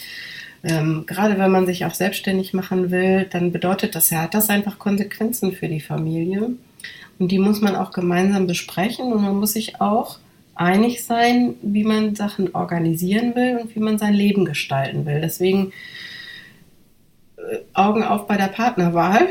Ähm, 0.64 1.04
gerade 1.06 1.38
wenn 1.38 1.50
man 1.50 1.66
sich 1.66 1.84
auch 1.84 1.94
selbstständig 1.94 2.54
machen 2.54 2.90
will, 2.90 3.26
dann 3.30 3.52
bedeutet 3.52 3.94
das 3.94 4.10
ja, 4.10 4.22
hat 4.22 4.34
das 4.34 4.48
einfach 4.48 4.78
Konsequenzen 4.78 5.52
für 5.52 5.68
die 5.68 5.80
Familie. 5.80 6.50
Und 7.18 7.30
die 7.30 7.38
muss 7.38 7.60
man 7.60 7.76
auch 7.76 7.90
gemeinsam 7.90 8.46
besprechen 8.46 9.12
und 9.12 9.22
man 9.22 9.36
muss 9.36 9.52
sich 9.52 9.80
auch 9.80 10.18
einig 10.54 11.04
sein, 11.04 11.54
wie 11.62 11.84
man 11.84 12.14
Sachen 12.14 12.54
organisieren 12.54 13.34
will 13.34 13.58
und 13.62 13.74
wie 13.74 13.80
man 13.80 13.98
sein 13.98 14.14
Leben 14.14 14.44
gestalten 14.44 15.06
will. 15.06 15.20
Deswegen 15.20 15.72
Augen 17.74 18.02
auf 18.02 18.26
bei 18.26 18.36
der 18.36 18.48
Partnerwahl. 18.48 19.28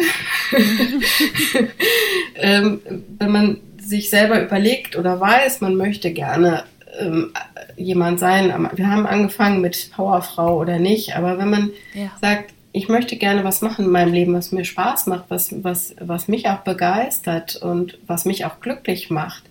ähm, 2.35 2.81
wenn 3.19 3.31
man 3.31 3.57
sich 3.79 4.09
selber 4.09 4.41
überlegt 4.41 4.95
oder 4.95 5.19
weiß, 5.19 5.61
man 5.61 5.75
möchte 5.75 6.11
gerne 6.11 6.63
ähm, 6.99 7.31
jemand 7.75 8.19
sein. 8.19 8.69
Wir 8.73 8.89
haben 8.89 9.05
angefangen 9.05 9.61
mit 9.61 9.91
Powerfrau 9.95 10.59
oder 10.59 10.79
nicht, 10.79 11.15
aber 11.15 11.37
wenn 11.37 11.49
man 11.49 11.71
ja. 11.93 12.11
sagt, 12.21 12.53
ich 12.71 12.89
möchte 12.89 13.15
gerne 13.17 13.43
was 13.43 13.61
machen 13.61 13.85
in 13.85 13.91
meinem 13.91 14.13
Leben, 14.13 14.33
was 14.33 14.51
mir 14.51 14.65
Spaß 14.65 15.07
macht, 15.07 15.25
was, 15.29 15.63
was, 15.63 15.95
was 15.99 16.27
mich 16.27 16.47
auch 16.47 16.59
begeistert 16.59 17.55
und 17.55 17.97
was 18.05 18.25
mich 18.25 18.45
auch 18.45 18.59
glücklich 18.59 19.09
macht, 19.09 19.43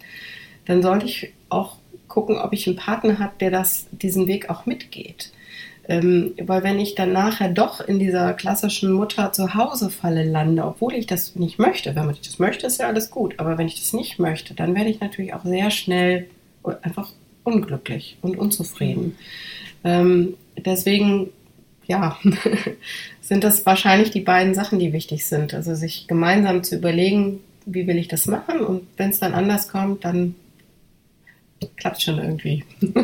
dann 0.66 0.82
sollte 0.82 1.06
ich 1.06 1.32
auch 1.48 1.76
gucken, 2.08 2.38
ob 2.38 2.52
ich 2.52 2.66
einen 2.66 2.76
Partner 2.76 3.18
habe, 3.18 3.32
der 3.40 3.50
das, 3.50 3.86
diesen 3.90 4.26
Weg 4.26 4.48
auch 4.50 4.66
mitgeht. 4.66 5.32
Ähm, 5.88 6.34
weil 6.42 6.64
wenn 6.64 6.80
ich 6.80 6.96
dann 6.96 7.12
nachher 7.12 7.48
doch 7.48 7.80
in 7.80 7.98
dieser 7.98 8.32
klassischen 8.32 8.92
Mutter 8.92 9.32
zu 9.32 9.54
Hause 9.54 9.90
Falle 9.90 10.24
lande, 10.24 10.64
obwohl 10.64 10.94
ich 10.94 11.06
das 11.06 11.36
nicht 11.36 11.58
möchte, 11.58 11.94
wenn 11.94 12.06
man 12.06 12.16
das 12.20 12.38
möchte, 12.40 12.66
ist 12.66 12.80
ja 12.80 12.88
alles 12.88 13.10
gut, 13.10 13.34
aber 13.38 13.56
wenn 13.56 13.68
ich 13.68 13.78
das 13.78 13.92
nicht 13.92 14.18
möchte, 14.18 14.54
dann 14.54 14.74
werde 14.74 14.90
ich 14.90 15.00
natürlich 15.00 15.32
auch 15.34 15.44
sehr 15.44 15.70
schnell 15.70 16.26
einfach 16.82 17.10
unglücklich 17.44 18.18
und 18.22 18.36
unzufrieden. 18.36 19.16
Ähm, 19.84 20.34
deswegen, 20.56 21.30
ja, 21.86 22.18
sind 23.20 23.44
das 23.44 23.64
wahrscheinlich 23.64 24.10
die 24.10 24.20
beiden 24.20 24.54
Sachen, 24.54 24.80
die 24.80 24.92
wichtig 24.92 25.26
sind. 25.26 25.54
Also 25.54 25.76
sich 25.76 26.08
gemeinsam 26.08 26.64
zu 26.64 26.74
überlegen, 26.74 27.38
wie 27.64 27.86
will 27.86 27.98
ich 27.98 28.08
das 28.08 28.26
machen 28.26 28.60
und 28.60 28.82
wenn 28.96 29.10
es 29.10 29.20
dann 29.20 29.34
anders 29.34 29.68
kommt, 29.68 30.04
dann 30.04 30.34
klappt 31.76 32.02
schon 32.02 32.18
irgendwie. 32.18 32.64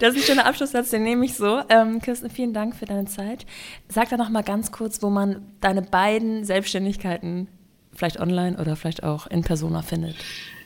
das 0.00 0.14
ist 0.14 0.22
ein 0.22 0.22
schöner 0.22 0.46
Abschlusssatz, 0.46 0.90
den 0.90 1.02
nehme 1.02 1.24
ich 1.24 1.34
so. 1.34 1.60
Ähm, 1.68 2.00
Kirsten, 2.00 2.30
vielen 2.30 2.52
Dank 2.52 2.76
für 2.76 2.86
deine 2.86 3.06
Zeit. 3.06 3.46
Sag 3.88 4.08
da 4.10 4.16
noch 4.16 4.30
mal 4.30 4.42
ganz 4.42 4.72
kurz, 4.72 5.02
wo 5.02 5.10
man 5.10 5.42
deine 5.60 5.82
beiden 5.82 6.44
Selbstständigkeiten 6.44 7.48
vielleicht 7.94 8.20
online 8.20 8.56
oder 8.58 8.76
vielleicht 8.76 9.02
auch 9.02 9.26
in 9.26 9.42
Persona 9.42 9.82
findet. 9.82 10.16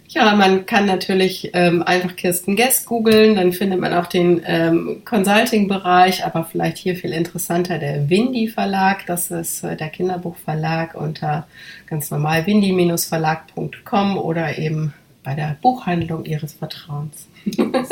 Ja, 0.08 0.34
man 0.34 0.66
kann 0.66 0.86
natürlich 0.86 1.50
ähm, 1.54 1.82
einfach 1.82 2.14
Kirsten 2.14 2.56
Guest 2.56 2.86
googeln, 2.86 3.34
dann 3.34 3.52
findet 3.52 3.80
man 3.80 3.94
auch 3.94 4.06
den 4.06 4.42
ähm, 4.46 5.02
Consulting-Bereich, 5.04 6.24
aber 6.24 6.44
vielleicht 6.44 6.76
hier 6.76 6.94
viel 6.94 7.12
interessanter 7.12 7.78
der 7.78 8.08
Windy 8.08 8.46
Verlag. 8.48 9.06
Das 9.06 9.30
ist 9.30 9.64
äh, 9.64 9.76
der 9.76 9.88
Kinderbuchverlag 9.88 10.94
unter 10.94 11.48
ganz 11.86 12.10
normal 12.10 12.46
windy-verlag.com 12.46 14.18
oder 14.18 14.58
eben 14.58 14.92
bei 15.24 15.34
der 15.34 15.56
Buchhandlung 15.60 16.24
Ihres 16.24 16.52
Vertrauens. 16.52 17.26
Super. 17.46 17.84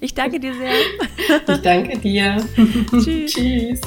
Ich 0.00 0.14
danke 0.14 0.38
dir 0.38 0.54
sehr. 0.54 0.72
Ich 1.54 1.62
danke 1.62 1.98
dir. 1.98 2.36
Tschüss. 2.90 3.32
Tschüss. 3.32 3.80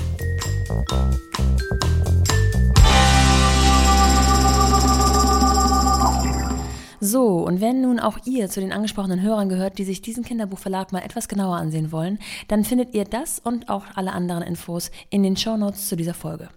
So, 6.99 7.45
und 7.45 7.61
wenn 7.61 7.81
nun 7.81 7.99
auch 7.99 8.17
ihr 8.25 8.49
zu 8.49 8.59
den 8.59 8.73
angesprochenen 8.73 9.21
Hörern 9.21 9.49
gehört, 9.49 9.77
die 9.77 9.83
sich 9.85 10.01
diesen 10.01 10.25
Kinderbuchverlag 10.25 10.91
mal 10.91 11.03
etwas 11.03 11.27
genauer 11.27 11.55
ansehen 11.55 11.91
wollen, 11.91 12.19
dann 12.47 12.63
findet 12.63 12.93
ihr 12.95 13.05
das 13.05 13.39
und 13.39 13.69
auch 13.69 13.85
alle 13.95 14.11
anderen 14.11 14.43
Infos 14.43 14.91
in 15.09 15.23
den 15.23 15.37
Show 15.37 15.55
Notes 15.57 15.87
zu 15.87 15.95
dieser 15.95 16.15
Folge. 16.15 16.49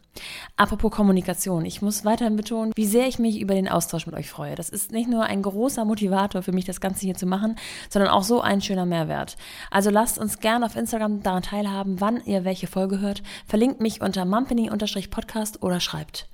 Apropos 0.57 0.91
Kommunikation, 0.91 1.65
ich 1.65 1.83
muss 1.83 2.05
weiterhin 2.05 2.37
betonen, 2.37 2.73
wie 2.75 2.87
sehr 2.87 3.07
ich 3.07 3.19
mich 3.19 3.41
über 3.41 3.55
den 3.55 3.69
Austausch 3.69 4.07
mit 4.07 4.15
euch 4.15 4.29
freue. 4.29 4.55
Das 4.55 4.69
ist 4.69 4.93
nicht 4.93 5.09
nur 5.09 5.25
ein 5.25 5.43
großer 5.43 5.85
Motivator 5.85 6.43
für 6.43 6.53
mich, 6.53 6.65
das 6.65 6.81
Ganze 6.81 7.07
hier 7.07 7.15
zu 7.15 7.27
machen, 7.27 7.57
sondern 7.89 8.11
auch 8.11 8.25
so 8.25 8.41
ein 8.41 8.61
schöner 8.61 8.87
Mehrwert. 8.87 9.37
Also 9.71 9.91
lasst 9.91 10.19
uns 10.19 10.39
gerne 10.39 10.67
auf 10.67 10.77
Instagram 10.77 11.23
daran 11.23 11.43
teilhaben, 11.43 12.01
wann 12.01 12.23
ihr 12.25 12.45
welche 12.45 12.67
Folge 12.67 13.01
hört. 13.01 13.23
Verlinkt 13.47 13.81
mich 13.81 14.01
unter 14.01 14.25
mumpany-podcast 14.25 15.63
oder 15.63 15.81
schreibt. 15.81 16.29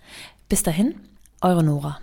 Bis 0.48 0.62
dahin, 0.62 0.94
eure 1.40 1.62
Nora. 1.62 2.00